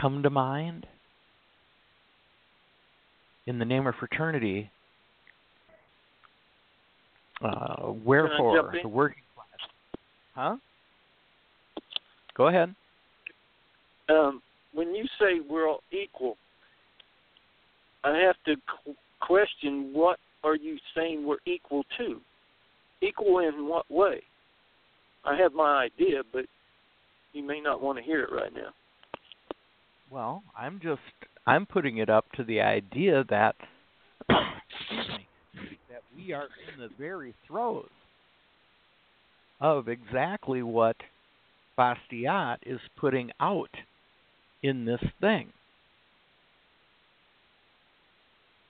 [0.00, 0.86] come to mind?
[3.46, 4.70] In the name of fraternity,
[7.44, 9.68] uh, wherefore the working class.
[10.34, 10.56] Huh?
[12.36, 12.76] Go ahead
[14.12, 14.42] um,
[14.74, 16.36] when you say we're all equal,
[18.04, 22.20] I have to qu- question what are you saying we're equal to?
[23.00, 24.22] Equal in what way?
[25.24, 26.46] I have my idea, but
[27.32, 28.70] you may not want to hear it right now.
[30.10, 31.00] Well, I'm just
[31.46, 33.54] I'm putting it up to the idea that
[34.28, 37.88] that we are in the very throes
[39.60, 40.96] of exactly what
[41.78, 43.70] Bastiat is putting out
[44.62, 45.52] in this thing.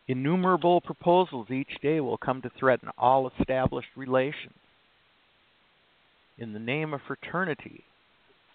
[0.09, 4.55] Innumerable proposals each day will come to threaten all established relations.
[6.39, 7.85] In the name of fraternity,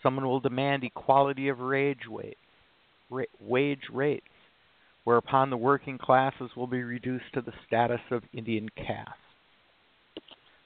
[0.03, 2.37] someone will demand equality of wage rates,
[3.39, 4.25] wage rates,
[5.05, 9.11] whereupon the working classes will be reduced to the status of Indian caste.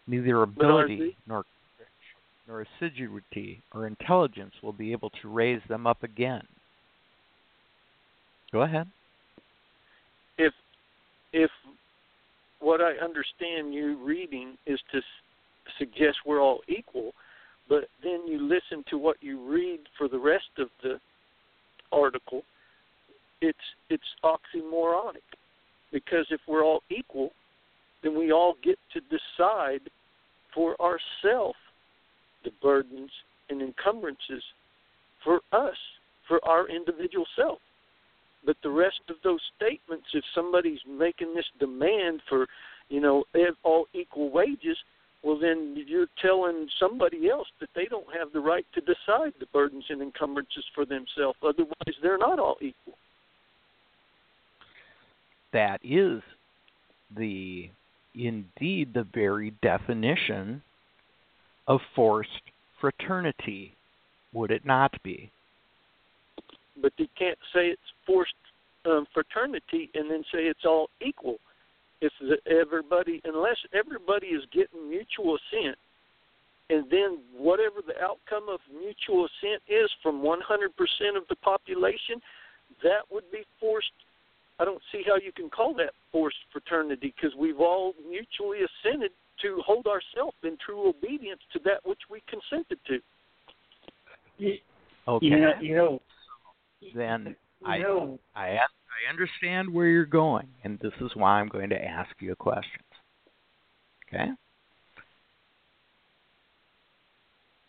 [0.07, 1.45] Neither ability nor
[2.47, 6.41] nor assiduity or intelligence will be able to raise them up again.
[8.51, 8.87] Go ahead.
[10.37, 10.53] If
[11.33, 11.49] if
[12.59, 15.01] what I understand you reading is to
[15.79, 17.13] suggest we're all equal,
[17.69, 20.99] but then you listen to what you read for the rest of the
[21.91, 22.43] article,
[23.41, 23.57] it's
[23.89, 25.23] it's oxymoronic
[25.91, 27.31] because if we're all equal,
[28.03, 29.89] then we all get to decide
[30.53, 31.57] for ourselves
[32.43, 33.11] the burdens
[33.49, 34.43] and encumbrances
[35.23, 35.75] for us,
[36.27, 37.59] for our individual self.
[38.45, 42.47] But the rest of those statements, if somebody's making this demand for,
[42.89, 43.23] you know,
[43.63, 44.77] all equal wages,
[45.23, 49.45] well, then you're telling somebody else that they don't have the right to decide the
[49.53, 51.37] burdens and encumbrances for themselves.
[51.43, 52.97] Otherwise, they're not all equal.
[55.53, 56.21] That is
[57.15, 57.69] the
[58.15, 60.63] indeed the very definition
[61.67, 62.29] of forced
[62.79, 63.75] fraternity,
[64.33, 65.29] would it not be?
[66.81, 68.33] But you can't say it's forced
[68.85, 71.37] um, fraternity and then say it's all equal.
[72.01, 75.77] If the, everybody, unless everybody is getting mutual assent,
[76.69, 80.37] and then whatever the outcome of mutual assent is from 100%
[81.17, 82.21] of the population,
[82.81, 83.91] that would be forced.
[84.59, 89.11] I don't see how you can call that forced fraternity because we've all mutually assented
[89.41, 92.99] to hold ourselves in true obedience to that which we consented to.
[95.07, 95.25] Okay.
[95.25, 96.01] You know, you know
[96.95, 97.35] then
[97.65, 98.19] I, No.
[98.35, 102.35] I I understand where you're going, and this is why I'm going to ask you
[102.35, 102.83] questions.
[104.07, 104.31] Okay.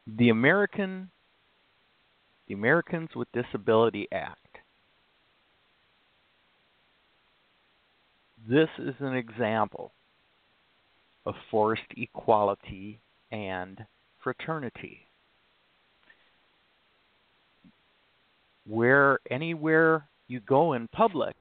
[0.07, 1.11] The American
[2.49, 4.59] the Americans with Disability Act.
[8.49, 9.93] This is an example
[11.25, 13.87] of forced equality and
[14.23, 15.07] fraternity.
[18.67, 21.37] Where anywhere you go in public,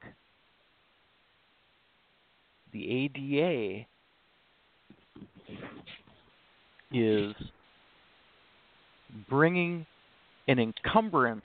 [2.72, 3.86] the ADA
[6.92, 7.34] is
[9.28, 9.86] bringing
[10.48, 11.44] an encumbrance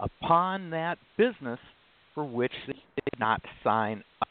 [0.00, 1.58] upon that business
[2.14, 4.28] for which they did not sign up.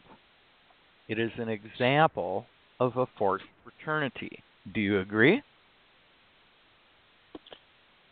[1.08, 2.46] It is an example
[2.80, 4.44] of a forced fraternity.
[4.74, 5.42] Do you agree?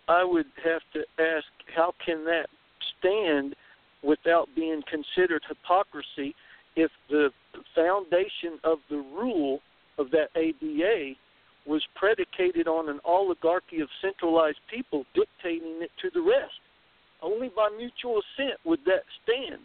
[0.07, 1.45] I would have to ask
[1.75, 2.47] how can that
[2.97, 3.55] stand
[4.03, 6.35] without being considered hypocrisy
[6.75, 7.29] if the
[7.75, 9.59] foundation of the rule
[9.97, 11.15] of that ADA
[11.65, 16.59] was predicated on an oligarchy of centralized people dictating it to the rest.
[17.21, 19.61] Only by mutual assent would that stand.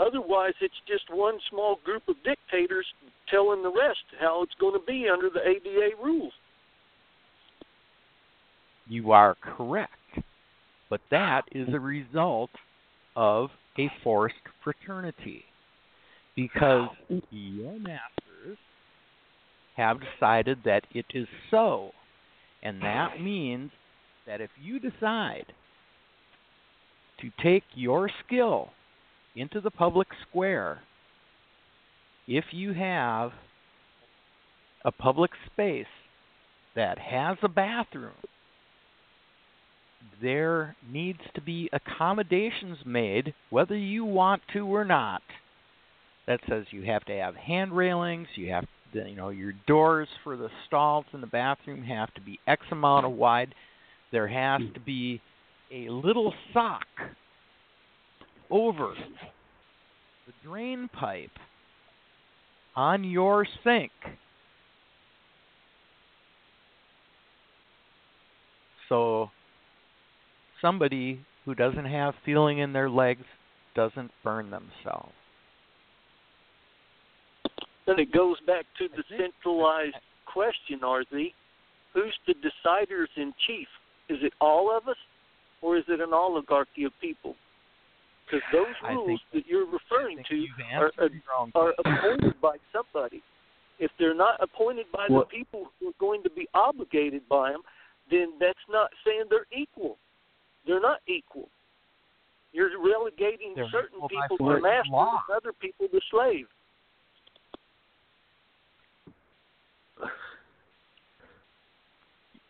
[0.00, 2.86] Otherwise, it's just one small group of dictators
[3.30, 6.32] telling the rest how it's going to be under the ADA rules.
[8.88, 9.97] You are correct.
[10.90, 12.50] But that is a result
[13.16, 15.44] of a forced fraternity.
[16.34, 16.88] Because
[17.30, 18.58] your masters
[19.76, 21.90] have decided that it is so.
[22.62, 23.70] And that means
[24.26, 25.46] that if you decide
[27.20, 28.70] to take your skill
[29.34, 30.80] into the public square,
[32.26, 33.30] if you have
[34.84, 35.86] a public space
[36.76, 38.12] that has a bathroom,
[40.20, 45.22] there needs to be accommodations made, whether you want to or not.
[46.26, 50.08] That says you have to have hand railings, you have to, you know your doors
[50.24, 53.54] for the stalls in the bathroom have to be X amount of wide.
[54.12, 55.20] There has to be
[55.72, 56.86] a little sock
[58.50, 58.94] over
[60.26, 61.30] the drain pipe
[62.74, 63.90] on your sink.
[68.88, 69.30] So
[70.60, 73.24] somebody who doesn't have feeling in their legs
[73.74, 75.12] doesn't burn themselves.
[77.86, 81.32] Then it goes back to the centralized question, RZ.
[81.94, 83.66] Who's the deciders in chief?
[84.10, 84.96] Is it all of us,
[85.62, 87.34] or is it an oligarchy of people?
[88.26, 91.08] Because those rules that you're referring to are, uh,
[91.54, 93.22] are appointed by somebody.
[93.78, 97.52] If they're not appointed by What- the people who are going to be obligated by
[97.52, 97.62] them,
[98.10, 99.98] then that's not saying they're equal.
[100.68, 101.48] They're not equal.
[102.52, 105.22] You're relegating They're certain people to masters law.
[105.28, 106.46] and other people to slave.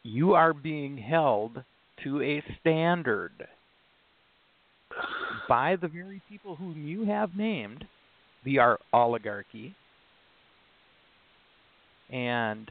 [0.02, 1.62] You are being held
[2.02, 3.46] to a standard
[5.48, 7.84] by the very people whom you have named,
[8.44, 9.74] the ar- oligarchy,
[12.10, 12.70] and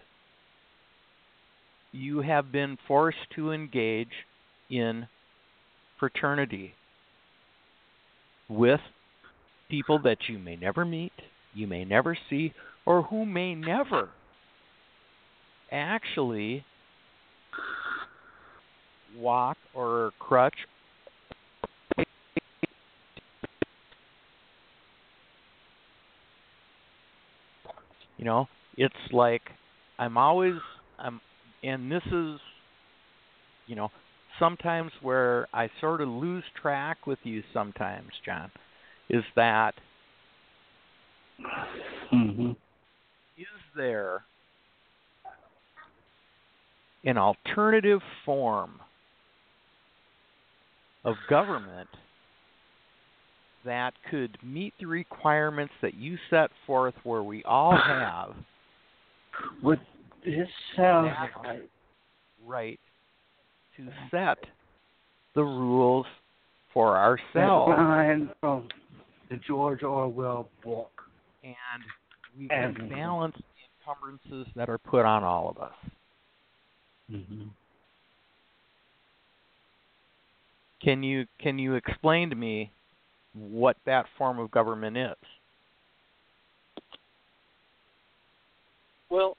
[1.92, 4.26] you have been forced to engage
[4.70, 5.08] in
[6.00, 6.74] fraternity
[8.50, 8.80] with
[9.70, 11.12] people that you may never meet,
[11.54, 12.54] you may never see,
[12.86, 14.10] or who may never
[15.72, 16.64] actually
[19.18, 20.56] walk or crutch.
[28.18, 28.48] You know
[28.78, 29.42] it's like
[30.00, 30.54] i'm always
[31.00, 31.20] i'm
[31.64, 32.40] and this is
[33.66, 33.90] you know
[34.40, 38.52] sometimes where i sort of lose track with you sometimes john
[39.10, 39.74] is that
[42.12, 42.52] Mm-hmm.
[43.38, 43.46] is
[43.76, 44.24] there
[47.06, 48.80] an alternative form
[51.06, 51.90] of government
[53.66, 58.36] that could meet the requirements that you set forth where we all have
[59.62, 59.80] What
[60.26, 61.16] this sounds
[61.46, 61.70] like
[62.46, 62.80] right
[63.78, 64.38] to set
[65.36, 66.06] the rules
[66.74, 68.68] for ourselves line from
[69.30, 70.92] the George Orwell book.
[71.44, 71.84] and
[72.38, 73.44] we And- can balance the
[73.80, 75.76] encumbrances that are put on all of us.
[77.12, 77.48] Mm-hmm.
[80.82, 82.72] Can you can you explain to me
[83.34, 85.16] what that form of government is?
[89.10, 89.38] Well,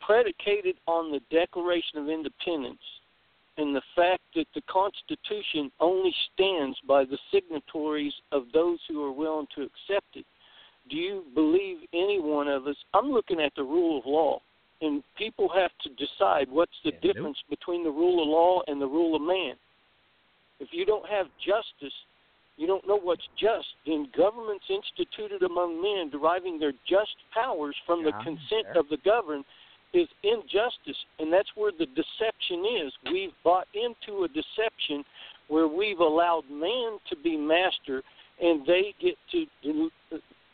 [0.00, 2.82] predicated on the Declaration of Independence
[3.58, 9.12] and the fact that the Constitution only stands by the signatories of those who are
[9.12, 10.26] willing to accept it.
[10.90, 12.76] Do you believe any one of us?
[12.94, 14.40] I'm looking at the rule of law,
[14.80, 18.86] and people have to decide what's the difference between the rule of law and the
[18.86, 19.54] rule of man.
[20.60, 21.94] If you don't have justice,
[22.56, 28.04] you don't know what's just, then governments instituted among men deriving their just powers from
[28.04, 29.44] the consent of the governed
[29.94, 32.92] is injustice, and that's where the deception is.
[33.12, 35.04] We've bought into a deception
[35.48, 38.02] where we've allowed man to be master,
[38.40, 39.90] and they get to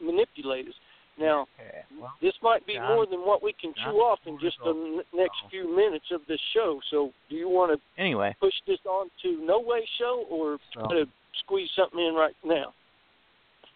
[0.00, 0.74] manipulate us.
[1.18, 1.82] Now, Okay.
[1.98, 4.70] Well, this might be John- more than what we can chew off in just the
[4.70, 6.80] n- next few minutes of this show.
[6.90, 10.88] So, do you want to anyway, push this on to No Way Show or try
[10.88, 11.08] to
[11.40, 12.72] squeeze something in right now?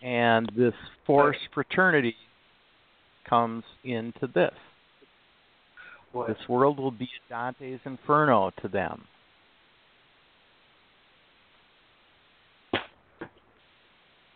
[0.03, 0.75] and this
[1.07, 2.15] force fraternity
[3.25, 4.55] comes into this.
[6.25, 9.05] This world will be Dante's Inferno to them.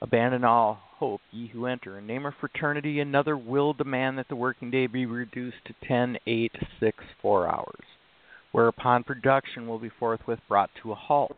[0.03, 3.01] Abandon all hope, ye who enter, and name a fraternity.
[3.01, 7.85] Another will demand that the working day be reduced to 10, 8, 6, 4 hours,
[8.53, 11.37] whereupon production will be forthwith brought to a halt.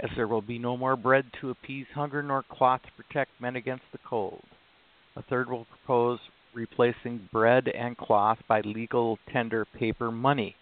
[0.00, 3.56] As there will be no more bread to appease hunger, nor cloth to protect men
[3.56, 4.44] against the cold.
[5.16, 6.18] A third will propose
[6.54, 10.56] replacing bread and cloth by legal tender paper money.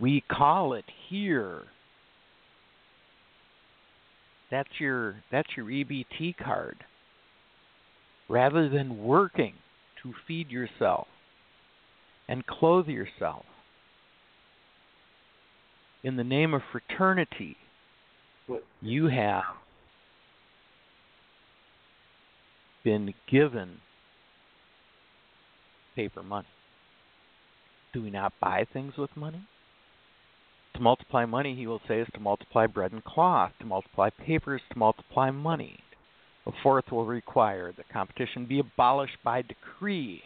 [0.00, 1.62] We call it here.
[4.50, 6.84] That's your that's your EBT card.
[8.28, 9.54] Rather than working
[10.02, 11.06] to feed yourself
[12.28, 13.44] and clothe yourself
[16.02, 17.56] in the name of fraternity,
[18.80, 19.44] you have
[22.84, 23.78] been given
[25.94, 26.48] paper money.
[27.92, 29.46] Do we not buy things with money?
[30.74, 33.52] To multiply money, he will say, is to multiply bread and cloth.
[33.60, 35.78] To multiply papers, to multiply money.
[36.46, 40.22] A fourth will require that competition be abolished by decree.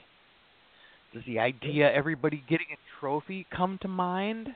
[1.12, 4.48] Does the idea everybody getting a trophy come to mind?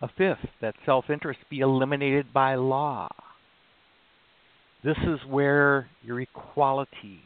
[0.00, 3.08] A fifth, that self interest be eliminated by law.
[4.84, 7.20] This is where your equality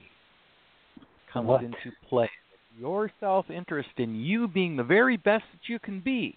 [1.32, 1.62] comes What?
[1.62, 2.30] into play.
[2.78, 6.36] Your self interest in you being the very best that you can be,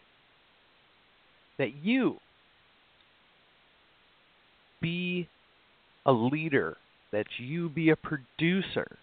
[1.57, 2.18] that you
[4.82, 5.30] be
[6.06, 6.76] a leader,
[7.14, 8.98] that you be a producer,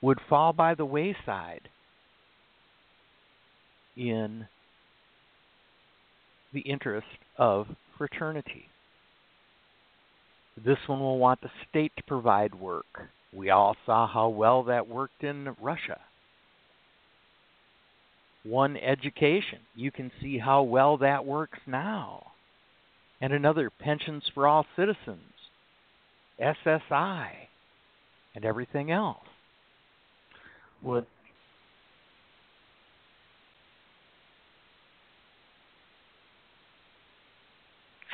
[0.00, 1.68] would fall by the wayside
[3.96, 4.46] in
[6.56, 7.06] the interest
[7.36, 7.66] of
[7.98, 8.64] fraternity.
[10.64, 13.10] This one will want the state to provide work.
[13.30, 16.00] We all saw how well that worked in Russia.
[18.42, 22.28] One education, you can see how well that works now.
[23.20, 25.34] And another, pensions for all citizens,
[26.40, 27.28] SSI,
[28.34, 29.18] and everything else.
[30.82, 31.06] Would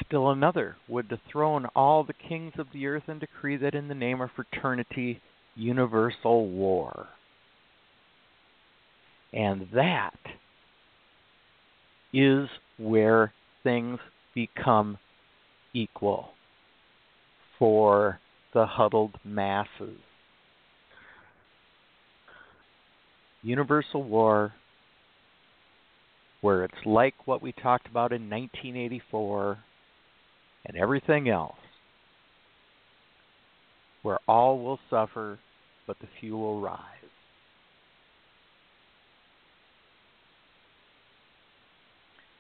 [0.07, 3.95] Still another would dethrone all the kings of the earth and decree that in the
[3.95, 5.21] name of fraternity,
[5.55, 7.09] universal war.
[9.33, 10.19] And that
[12.13, 12.49] is
[12.79, 13.33] where
[13.63, 13.99] things
[14.35, 14.99] become
[15.75, 16.31] equal
[17.59, 18.19] for
[18.55, 19.99] the huddled masses.
[23.43, 24.53] Universal war,
[26.41, 29.59] where it's like what we talked about in 1984
[30.67, 31.57] and everything else,
[34.03, 35.39] where all will suffer,
[35.87, 36.79] but the few will rise.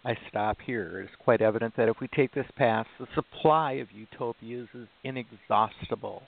[0.05, 1.01] I stop here.
[1.01, 4.89] It is quite evident that if we take this path, the supply of utopias is
[5.05, 6.24] inexhaustible.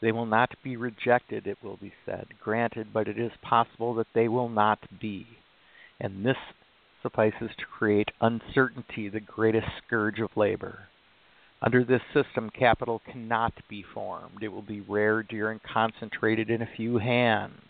[0.00, 4.08] They will not be rejected, it will be said, granted, but it is possible that
[4.14, 5.26] they will not be.
[6.00, 6.36] And this
[7.02, 10.88] suffices to create uncertainty, the greatest scourge of labor.
[11.64, 14.42] Under this system, capital cannot be formed.
[14.42, 17.60] It will be rare, dear, and concentrated in a few hands.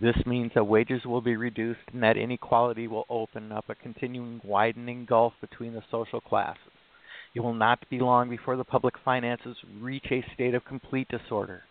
[0.00, 4.40] This means that wages will be reduced and that inequality will open up a continuing
[4.44, 6.60] widening gulf between the social classes.
[7.34, 11.62] It will not be long before the public finances reach a state of complete disorder.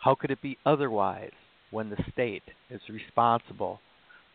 [0.00, 1.32] How could it be otherwise
[1.70, 3.80] when the state is responsible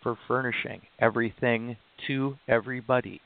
[0.02, 1.76] for furnishing everything
[2.08, 3.22] to everybody?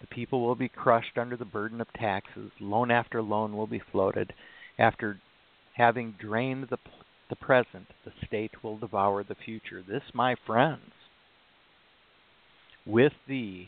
[0.00, 2.50] The people will be crushed under the burden of taxes.
[2.60, 4.32] Loan after loan will be floated.
[4.78, 5.20] After
[5.74, 6.78] having drained the,
[7.30, 9.82] the present, the state will devour the future.
[9.86, 10.92] This, my friends,
[12.84, 13.66] with the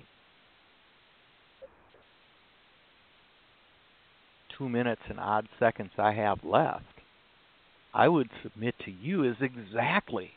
[4.57, 6.85] two minutes and odd seconds I have left,
[7.93, 10.33] I would submit to you is exactly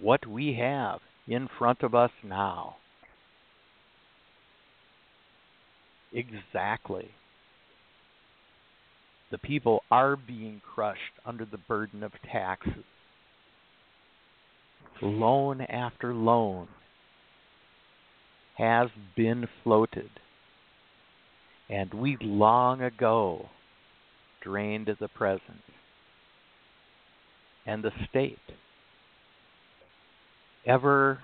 [0.00, 2.76] what we have in front of us now.
[6.12, 7.10] Exactly.
[9.30, 12.84] The people are being crushed under the burden of taxes.
[15.02, 16.68] loan after loan
[18.56, 20.10] has been floated,
[21.68, 23.48] and we long ago
[24.40, 25.62] drained the present
[27.66, 28.38] and the state.
[30.66, 31.18] Ever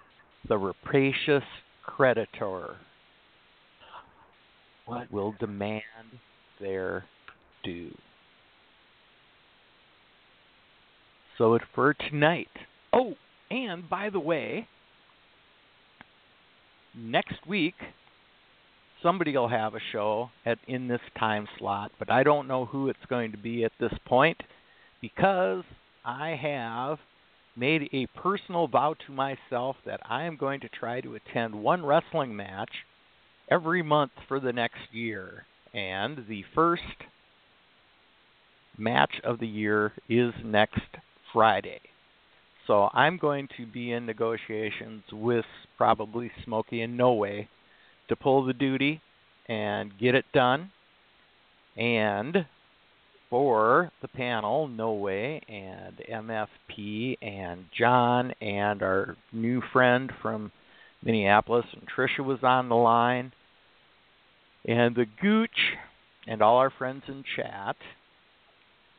[0.49, 1.45] the rapacious
[1.85, 2.77] creditor
[5.11, 5.83] will demand
[6.61, 7.05] their
[7.62, 7.95] due.
[11.39, 12.49] So it for tonight.
[12.93, 13.15] Oh,
[13.51, 14.67] and by the way,
[16.95, 17.75] next week
[19.03, 22.89] somebody will have a show at in this time slot, but I don't know who
[22.89, 24.43] it's going to be at this point
[25.01, 25.65] because
[26.05, 26.99] I have
[27.56, 31.85] made a personal vow to myself that I am going to try to attend one
[31.85, 32.70] wrestling match
[33.51, 35.44] every month for the next year.
[35.74, 36.82] And the first
[38.78, 40.81] match of the year is next
[41.32, 41.81] Friday.
[42.66, 45.44] So I'm going to be in negotiations with
[45.77, 47.48] probably Smokey and No Way
[48.09, 49.01] to pull the duty
[49.48, 50.70] and get it done.
[51.77, 52.47] And
[53.31, 60.51] for the panel, No Way and MFP and John and our new friend from
[61.02, 63.32] Minneapolis and Trisha was on the line
[64.66, 65.51] and the Gooch
[66.27, 67.77] and all our friends in chat.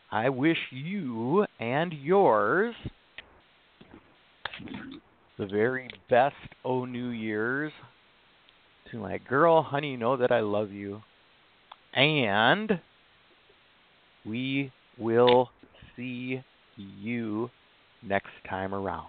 [0.10, 2.74] I wish you and yours
[5.38, 7.72] the very best O New Year's.
[8.92, 11.02] To my girl, honey, know that I love you.
[11.94, 12.80] And
[14.26, 15.50] we will
[15.96, 16.42] see
[16.78, 17.50] you
[18.04, 19.08] next time around.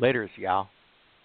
[0.00, 0.68] Laters, y'all.